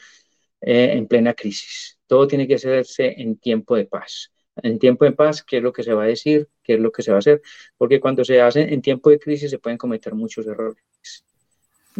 eh, 0.60 0.92
en 0.94 1.06
plena 1.06 1.34
crisis. 1.34 1.98
Todo 2.06 2.26
tiene 2.26 2.46
que 2.48 2.54
hacerse 2.54 3.14
en 3.20 3.38
tiempo 3.38 3.76
de 3.76 3.86
paz. 3.86 4.32
En 4.62 4.78
tiempo 4.78 5.04
de 5.04 5.12
paz, 5.12 5.42
¿qué 5.44 5.58
es 5.58 5.62
lo 5.62 5.72
que 5.72 5.84
se 5.84 5.94
va 5.94 6.04
a 6.04 6.06
decir? 6.06 6.48
¿Qué 6.62 6.74
es 6.74 6.80
lo 6.80 6.90
que 6.90 7.02
se 7.02 7.12
va 7.12 7.18
a 7.18 7.20
hacer? 7.20 7.40
Porque 7.76 8.00
cuando 8.00 8.24
se 8.24 8.40
hace 8.40 8.62
en 8.62 8.82
tiempo 8.82 9.10
de 9.10 9.18
crisis 9.18 9.50
se 9.50 9.58
pueden 9.58 9.78
cometer 9.78 10.14
muchos 10.14 10.46
errores. 10.46 10.82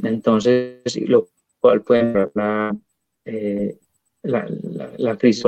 Entonces, 0.03 0.81
lo 1.09 1.29
cual 1.61 1.83
puede 1.83 2.31
la, 2.35 2.77
eh, 3.25 3.79
la, 4.23 4.47
la, 4.49 4.93
la 4.97 5.17
crisis 5.17 5.45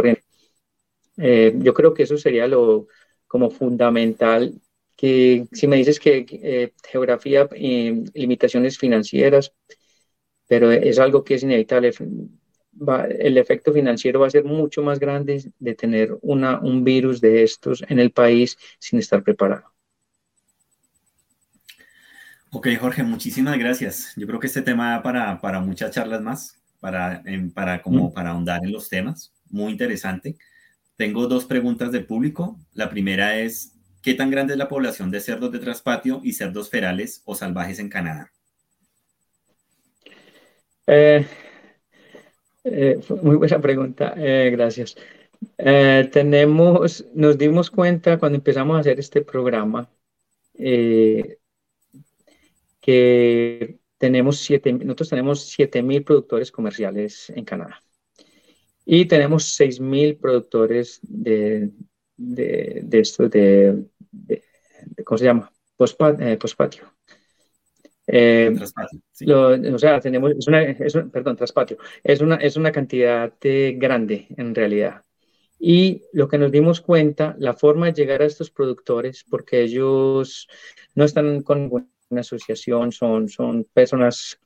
eh, 1.21 1.55
yo 1.59 1.75
creo 1.75 1.95
que 1.95 2.05
eso 2.05 2.17
sería 2.17 2.47
lo 2.47 2.89
como 3.27 3.51
fundamental, 3.51 4.61
que 4.97 5.47
si 5.53 5.67
me 5.67 5.77
dices 5.77 6.01
que 6.01 6.27
eh, 6.31 6.73
geografía, 6.89 7.49
y 7.57 8.05
limitaciones 8.13 8.77
financieras, 8.77 9.55
pero 10.49 10.73
es 10.73 10.99
algo 10.99 11.23
que 11.23 11.35
es 11.35 11.43
inevitable. 11.43 11.93
el 13.19 13.39
efecto 13.39 13.73
financiero 13.73 14.21
va 14.21 14.27
a 14.27 14.31
ser 14.31 14.45
mucho 14.45 14.83
más 14.83 14.99
grande 14.99 15.53
de 15.59 15.75
tener 15.75 16.19
una, 16.23 16.59
un 16.61 16.83
virus 16.83 17.21
de 17.21 17.45
estos 17.45 17.85
en 17.89 18.01
el 18.01 18.11
país 18.11 18.59
sin 18.79 18.99
estar 18.99 19.23
preparado. 19.23 19.71
Ok, 22.53 22.67
Jorge, 22.81 23.05
muchísimas 23.05 23.57
gracias. 23.59 24.13
Yo 24.17 24.27
creo 24.27 24.41
que 24.41 24.49
este 24.49 24.63
tema 24.63 24.91
da 24.91 25.03
para, 25.05 25.41
para 25.41 25.61
muchas 25.61 25.93
charlas 25.93 26.21
más, 26.21 26.61
para, 26.81 27.23
para, 27.55 27.81
como 27.81 28.09
mm. 28.09 28.13
para 28.13 28.31
ahondar 28.31 28.65
en 28.65 28.73
los 28.73 28.89
temas. 28.89 29.33
Muy 29.49 29.71
interesante. 29.71 30.37
Tengo 31.01 31.27
dos 31.27 31.47
preguntas 31.47 31.91
del 31.93 32.05
público. 32.05 32.59
La 32.75 32.91
primera 32.91 33.39
es, 33.39 33.75
¿qué 34.03 34.13
tan 34.13 34.31
grande 34.31 34.53
es 34.53 34.59
la 34.59 34.69
población 34.69 35.11
de 35.11 35.21
cerdos 35.21 35.51
de 35.51 35.59
traspatio 35.59 36.21
y 36.23 36.35
cerdos 36.35 36.69
ferales 36.69 37.23
o 37.25 37.35
salvajes 37.35 37.79
en 37.79 37.89
Canadá? 37.89 38.31
Eh, 40.87 41.27
eh, 42.65 43.01
muy 43.23 43.37
buena 43.37 43.59
pregunta, 43.63 44.13
eh, 44.15 44.51
gracias. 44.53 44.95
tenemos, 45.57 47.07
nos 47.15 47.39
dimos 47.39 47.71
cuenta 47.71 48.19
cuando 48.19 48.37
empezamos 48.37 48.77
a 48.77 48.81
hacer 48.81 49.01
este 49.01 49.23
programa 49.23 49.89
que 50.55 51.39
tenemos 53.97 54.39
siete, 54.39 54.71
nosotros 54.71 55.09
tenemos 55.09 55.49
7.000 55.59 56.05
productores 56.05 56.53
comerciales 56.53 57.31
en 57.31 57.47
Canadá. 57.47 57.81
Y 58.93 59.05
tenemos 59.05 59.45
6.000 59.45 60.19
productores 60.19 60.99
de, 61.03 61.71
de, 62.17 62.81
de 62.83 62.99
esto, 62.99 63.29
de, 63.29 63.85
¿cómo 65.05 65.17
se 65.17 65.27
llama? 65.27 65.49
Eh, 66.19 66.37
pospatio. 66.37 66.93
Eh, 68.09 68.53
o 69.73 69.79
sea, 69.79 70.01
tenemos, 70.01 70.33
es 70.33 70.49
una, 70.49 70.63
es 70.65 70.99
perdón, 71.13 71.37
traspatio. 71.37 71.79
Es 72.03 72.21
una, 72.21 72.35
es 72.35 72.57
una 72.57 72.73
cantidad 72.73 73.33
grande 73.41 74.27
en 74.37 74.57
realidad. 74.57 75.05
Y 75.57 76.03
lo 76.13 76.27
que 76.27 76.39
nos 76.39 76.51
dimos 76.51 76.81
cuenta, 76.81 77.37
la 77.39 77.55
forma 77.55 77.87
de 77.87 77.93
llegar 77.93 78.23
a 78.23 78.27
estos 78.27 78.51
productores, 78.51 79.25
porque 79.31 79.63
ellos 79.63 80.49
no 80.97 81.05
están 81.05 81.43
con 81.43 81.71
una 82.09 82.21
asociación, 82.23 82.91
son, 82.91 83.29
son 83.29 83.69
personas 83.73 84.41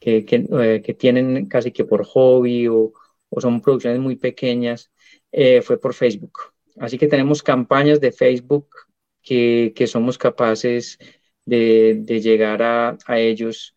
que, 0.00 0.24
que, 0.24 0.46
eh, 0.50 0.80
que 0.82 0.94
tienen 0.94 1.48
casi 1.48 1.70
que 1.70 1.84
por 1.84 2.06
hobby 2.06 2.66
o, 2.68 2.94
o 3.34 3.40
son 3.40 3.60
producciones 3.60 4.00
muy 4.00 4.16
pequeñas, 4.16 4.92
eh, 5.32 5.60
fue 5.62 5.78
por 5.80 5.94
Facebook. 5.94 6.38
Así 6.78 6.98
que 6.98 7.08
tenemos 7.08 7.42
campañas 7.42 8.00
de 8.00 8.12
Facebook 8.12 8.68
que, 9.22 9.72
que 9.74 9.86
somos 9.86 10.16
capaces 10.18 10.98
de, 11.44 12.04
llegar 12.22 12.62
a, 12.62 12.96
a 13.06 13.18
ellos 13.18 13.76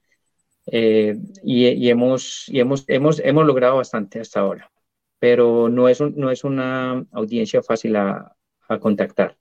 eh, 0.67 1.15
y, 1.43 1.67
y, 1.67 1.89
hemos, 1.89 2.47
y 2.49 2.59
hemos, 2.59 2.85
hemos, 2.87 3.19
hemos 3.19 3.45
logrado 3.45 3.77
bastante 3.77 4.19
hasta 4.19 4.41
ahora, 4.41 4.71
pero 5.19 5.69
no 5.69 5.89
es, 5.89 5.99
un, 5.99 6.13
no 6.15 6.29
es 6.29 6.43
una 6.43 7.03
audiencia 7.11 7.63
fácil 7.63 7.95
a, 7.95 8.35
a 8.69 8.79
contactar. 8.79 9.37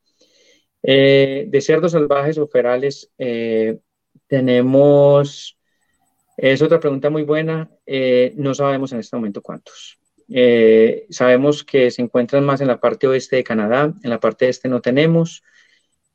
Eh, 0.82 1.46
de 1.48 1.60
cerdos 1.60 1.92
salvajes 1.92 2.38
o 2.38 2.46
ferales, 2.46 3.10
tenemos, 4.28 5.58
es 6.36 6.62
otra 6.62 6.80
pregunta 6.80 7.10
muy 7.10 7.24
buena, 7.24 7.70
no 8.36 8.54
sabemos 8.54 8.92
en 8.92 9.00
este 9.00 9.16
momento 9.16 9.42
cuántos. 9.42 9.98
Eh, 10.28 11.06
sabemos 11.10 11.64
que 11.64 11.90
se 11.90 12.02
encuentran 12.02 12.44
más 12.44 12.60
en 12.60 12.66
la 12.68 12.80
parte 12.80 13.06
oeste 13.06 13.36
de 13.36 13.44
Canadá, 13.44 13.94
en 14.02 14.10
la 14.10 14.18
parte 14.18 14.48
este 14.48 14.68
no 14.68 14.80
tenemos, 14.80 15.42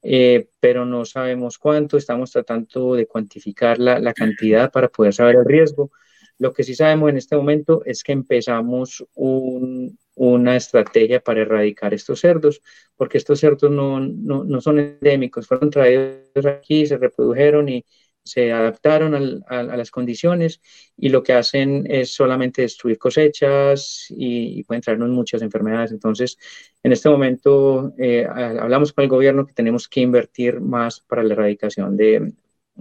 eh, 0.04 0.50
pero 0.60 0.86
no 0.86 1.06
sabemos 1.06 1.58
cuánto, 1.58 1.98
estamos 1.98 2.32
tratando 2.32 2.96
de 2.96 3.08
cuantificar 3.08 3.80
la, 3.80 4.00
la, 4.00 4.14
cantidad 4.14 4.72
para 4.72 4.90
poder 4.90 5.14
saber 5.14 5.36
el 5.36 5.46
riesgo. 5.46 5.92
Lo 6.40 6.54
que 6.54 6.64
sí 6.64 6.76
sabemos 6.76 7.10
en 7.12 7.18
este 7.18 7.36
momento 7.36 7.84
es 7.86 8.04
que 8.04 8.12
empezamos 8.12 9.06
un, 9.14 9.98
una 10.16 10.56
estrategia 10.56 11.20
para 11.22 11.42
erradicar 11.42 11.94
estos 11.94 12.20
cerdos, 12.20 12.62
porque 12.96 13.18
estos 13.18 13.40
cerdos 13.40 13.72
no, 13.72 14.00
no, 14.00 14.44
no 14.44 14.62
son 14.62 14.80
endémicos, 14.80 15.48
fueron 15.48 15.70
traídos 15.70 16.46
aquí, 16.46 16.86
se 16.86 16.98
reprodujeron 16.98 17.70
y, 17.70 17.86
se 18.24 18.52
adaptaron 18.52 19.44
a, 19.48 19.64
las 19.64 19.92
condiciones 19.92 20.62
y 20.96 21.10
lo 21.10 21.24
que 21.24 21.34
hacen 21.34 21.86
es 21.90 22.14
solamente 22.14 22.62
destruir 22.62 22.98
cosechas 22.98 24.06
y, 24.10 24.60
y 24.60 24.64
pueden 24.64 24.82
traernos 24.82 25.10
muchas 25.10 25.42
enfermedades. 25.42 25.92
Entonces, 25.92 26.38
en 26.84 26.92
este 26.92 27.10
momento 27.10 27.94
eh, 27.98 28.26
hablamos 28.26 28.94
con 28.94 29.04
el 29.04 29.10
gobierno 29.10 29.46
que 29.46 29.54
tenemos 29.54 29.88
que 29.88 30.02
invertir 30.02 30.60
más 30.60 31.00
para 31.02 31.24
la 31.24 31.34
erradicación 31.34 31.98
de, 31.98 32.34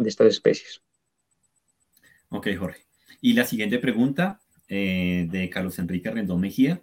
estas 0.05 0.29
especies. 0.29 0.81
Ok, 2.31 2.49
Jorge. 2.59 2.87
Y 3.21 3.35
la 3.35 3.45
siguiente 3.45 3.79
pregunta 3.79 4.41
eh, 4.69 5.27
de 5.31 5.51
Carlos 5.51 5.79
Enrique 5.79 6.11
Rendón 6.11 6.41
Mejía. 6.41 6.81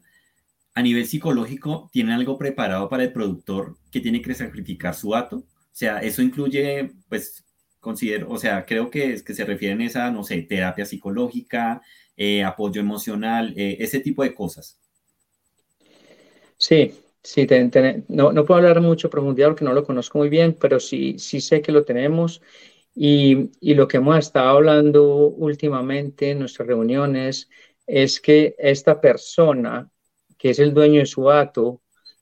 A 0.76 0.84
nivel 0.84 1.08
psicológico, 1.08 1.89
¿tiene 1.91 2.14
algo 2.14 2.38
preparado 2.38 2.88
para 2.88 3.03
el 3.03 3.12
productor 3.12 3.78
que 3.89 3.99
tiene 3.99 4.22
que 4.22 4.36
sacrificar 4.36 4.93
su 4.93 5.16
hato? 5.16 5.38
O 5.38 5.45
sea, 5.72 5.99
eso 5.99 6.22
incluye, 6.22 6.91
pues, 7.10 7.43
considero, 7.88 8.29
o 8.29 8.38
sea, 8.38 8.65
creo 8.65 8.89
que, 8.89 9.13
es 9.13 9.23
que 9.23 9.33
se 9.33 9.45
refieren 9.45 9.79
a 9.79 9.85
esa, 9.85 10.11
no 10.11 10.21
sé, 10.21 10.41
terapia 10.41 10.85
psicológica, 10.85 11.81
eh, 12.17 12.43
apoyo 12.43 12.81
emocional, 12.81 13.53
eh, 13.55 13.77
ese 13.79 14.01
tipo 14.01 14.23
de 14.23 14.35
cosas. 14.35 14.77
Sí, 16.57 16.93
sí, 17.23 17.47
te, 17.47 17.63
te, 17.69 18.03
no, 18.09 18.33
no, 18.33 18.43
puedo 18.43 18.57
hablar 18.57 18.81
mucho 18.81 19.09
profundidad 19.09 19.47
porque 19.47 19.63
no 19.63 19.71
lo 19.71 19.85
conozco 19.85 20.17
muy 20.17 20.27
bien, 20.27 20.57
pero 20.59 20.81
sí, 20.81 21.17
sí 21.17 21.39
sé 21.39 21.61
que 21.61 21.71
lo 21.71 21.85
tenemos 21.85 22.41
y, 22.93 23.51
y 23.61 23.73
lo 23.73 23.88
que 23.88 23.97
hemos 23.97 24.17
estado 24.17 24.49
hablando 24.49 25.29
últimamente 25.29 26.31
en 26.31 26.39
nuestras 26.39 26.67
reuniones 26.67 27.49
es 27.85 28.19
que 28.19 28.53
esta 28.57 28.99
persona 28.99 29.89
que 30.38 30.49
es 30.49 30.59
el 30.59 30.73
dueño 30.73 30.99
de 30.99 31.05
su 31.05 31.31
hato 31.31 31.81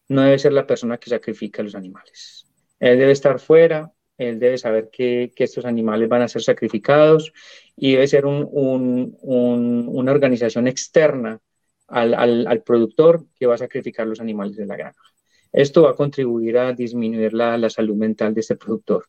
no 0.10 0.22
debe 0.22 0.38
ser 0.38 0.54
la 0.54 0.68
persona 0.68 1.00
que 1.00 1.10
sacrifica 1.10 1.64
a 1.64 1.66
los 1.66 1.74
animales. 1.74 2.46
Él 2.80 3.00
debe 3.00 3.14
estar 3.14 3.40
fuera, 3.40 3.92
él 4.18 4.40
debe 4.40 4.58
saber 4.58 4.90
que, 4.92 5.32
que, 5.36 5.44
estos 5.44 5.66
animales 5.66 6.08
van 6.10 6.22
a 6.22 6.28
ser 6.28 6.42
sacrificados 6.42 7.34
y 7.76 7.94
debe 7.94 8.08
ser 8.08 8.26
un, 8.26 8.48
un, 8.52 9.18
un, 9.22 9.88
una 9.90 10.12
organización 10.12 10.68
externa 10.68 11.40
al, 11.88 12.14
al, 12.14 12.48
al, 12.48 12.64
productor 12.64 13.26
que 13.36 13.46
va 13.46 13.56
a 13.56 13.60
sacrificar 13.60 14.08
los 14.08 14.20
animales 14.20 14.56
de 14.56 14.66
la 14.66 14.78
granja. 14.78 15.04
Esto 15.52 15.84
va 15.84 15.92
a 15.92 15.96
contribuir 15.96 16.58
a 16.58 16.74
disminuir 16.74 17.34
la, 17.34 17.58
la 17.58 17.70
salud 17.70 17.96
mental 17.96 18.34
de 18.34 18.42
este 18.42 18.56
productor. 18.56 19.06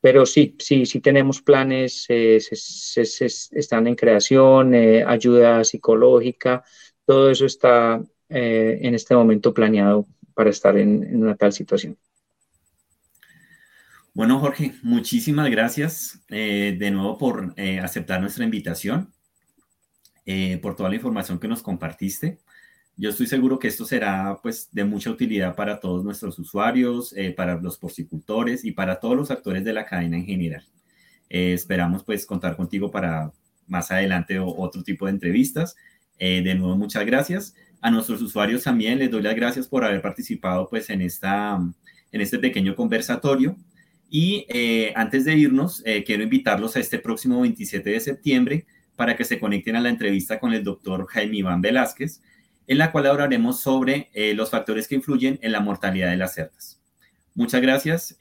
Pero 0.00 0.26
sí, 0.26 0.56
sí, 0.58 0.84
sí 0.84 1.00
tenemos 1.00 1.42
planes, 1.42 2.06
están 2.10 3.86
en 3.86 3.94
creación, 3.94 4.74
eh, 4.74 5.04
ayuda 5.06 5.62
psicológica, 5.62 6.64
todo 7.04 7.30
eso 7.30 7.46
está 7.46 8.02
eh, 8.28 8.78
en 8.82 8.94
este 8.96 9.14
momento 9.14 9.54
planeado 9.54 10.08
para 10.34 10.50
estar 10.50 10.76
en 10.76 11.22
una 11.22 11.36
tal 11.36 11.52
situación. 11.52 11.96
Bueno, 14.14 14.40
Jorge, 14.40 14.74
muchísimas 14.82 15.50
gracias 15.50 16.20
eh, 16.28 16.76
de 16.78 16.90
nuevo 16.90 17.16
por 17.16 17.54
eh, 17.56 17.80
aceptar 17.80 18.20
nuestra 18.20 18.44
invitación, 18.44 19.10
eh, 20.26 20.58
por 20.60 20.76
toda 20.76 20.90
la 20.90 20.96
información 20.96 21.40
que 21.40 21.48
nos 21.48 21.62
compartiste. 21.62 22.38
Yo 22.96 23.08
estoy 23.08 23.26
seguro 23.26 23.58
que 23.58 23.68
esto 23.68 23.86
será 23.86 24.38
pues 24.42 24.68
de 24.70 24.84
mucha 24.84 25.10
utilidad 25.10 25.56
para 25.56 25.80
todos 25.80 26.04
nuestros 26.04 26.38
usuarios, 26.38 27.14
eh, 27.16 27.32
para 27.32 27.58
los 27.58 27.78
porcicultores 27.78 28.66
y 28.66 28.72
para 28.72 29.00
todos 29.00 29.16
los 29.16 29.30
actores 29.30 29.64
de 29.64 29.72
la 29.72 29.86
cadena 29.86 30.18
en 30.18 30.26
general. 30.26 30.66
Eh, 31.30 31.54
esperamos 31.54 32.04
pues 32.04 32.26
contar 32.26 32.54
contigo 32.54 32.90
para 32.90 33.32
más 33.66 33.90
adelante 33.90 34.38
otro 34.38 34.82
tipo 34.82 35.06
de 35.06 35.12
entrevistas. 35.12 35.74
de 36.18 36.54
nuevo, 36.54 36.76
muchas 36.76 37.06
gracias. 37.06 37.54
A 37.80 37.90
nuestros 37.90 38.20
usuarios 38.20 38.62
también 38.62 38.98
les 38.98 39.10
doy 39.10 39.22
las 39.22 39.34
gracias 39.34 39.66
por 39.66 39.84
haber 39.84 40.02
participado 40.02 40.68
pues 40.68 40.90
en, 40.90 41.00
esta, 41.00 41.58
en 42.12 42.20
este 42.20 42.38
pequeño 42.38 42.76
conversatorio. 42.76 43.56
Y 44.14 44.44
eh, 44.50 44.92
antes 44.94 45.24
de 45.24 45.34
irnos, 45.38 45.82
eh, 45.86 46.04
quiero 46.04 46.22
invitarlos 46.22 46.76
a 46.76 46.80
este 46.80 46.98
próximo 46.98 47.40
27 47.40 47.88
de 47.88 47.98
septiembre 47.98 48.66
para 48.94 49.16
que 49.16 49.24
se 49.24 49.40
conecten 49.40 49.74
a 49.74 49.80
la 49.80 49.88
entrevista 49.88 50.38
con 50.38 50.52
el 50.52 50.62
doctor 50.62 51.06
Jaime 51.06 51.38
Iván 51.38 51.62
Velázquez, 51.62 52.20
en 52.66 52.76
la 52.76 52.92
cual 52.92 53.06
hablaremos 53.06 53.60
sobre 53.60 54.10
eh, 54.12 54.34
los 54.34 54.50
factores 54.50 54.86
que 54.86 54.96
influyen 54.96 55.38
en 55.40 55.52
la 55.52 55.60
mortalidad 55.60 56.10
de 56.10 56.18
las 56.18 56.34
cerdas. 56.34 56.78
Muchas 57.34 57.62
gracias, 57.62 58.14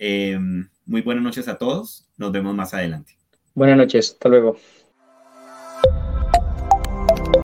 muy 0.85 1.01
buenas 1.01 1.25
noches 1.25 1.49
a 1.49 1.57
todos, 1.57 2.07
nos 2.15 2.31
vemos 2.31 2.55
más 2.55 2.73
adelante. 2.73 3.17
Buenas 3.53 3.75
noches, 3.75 4.11
hasta 4.11 4.29
luego. 4.29 4.55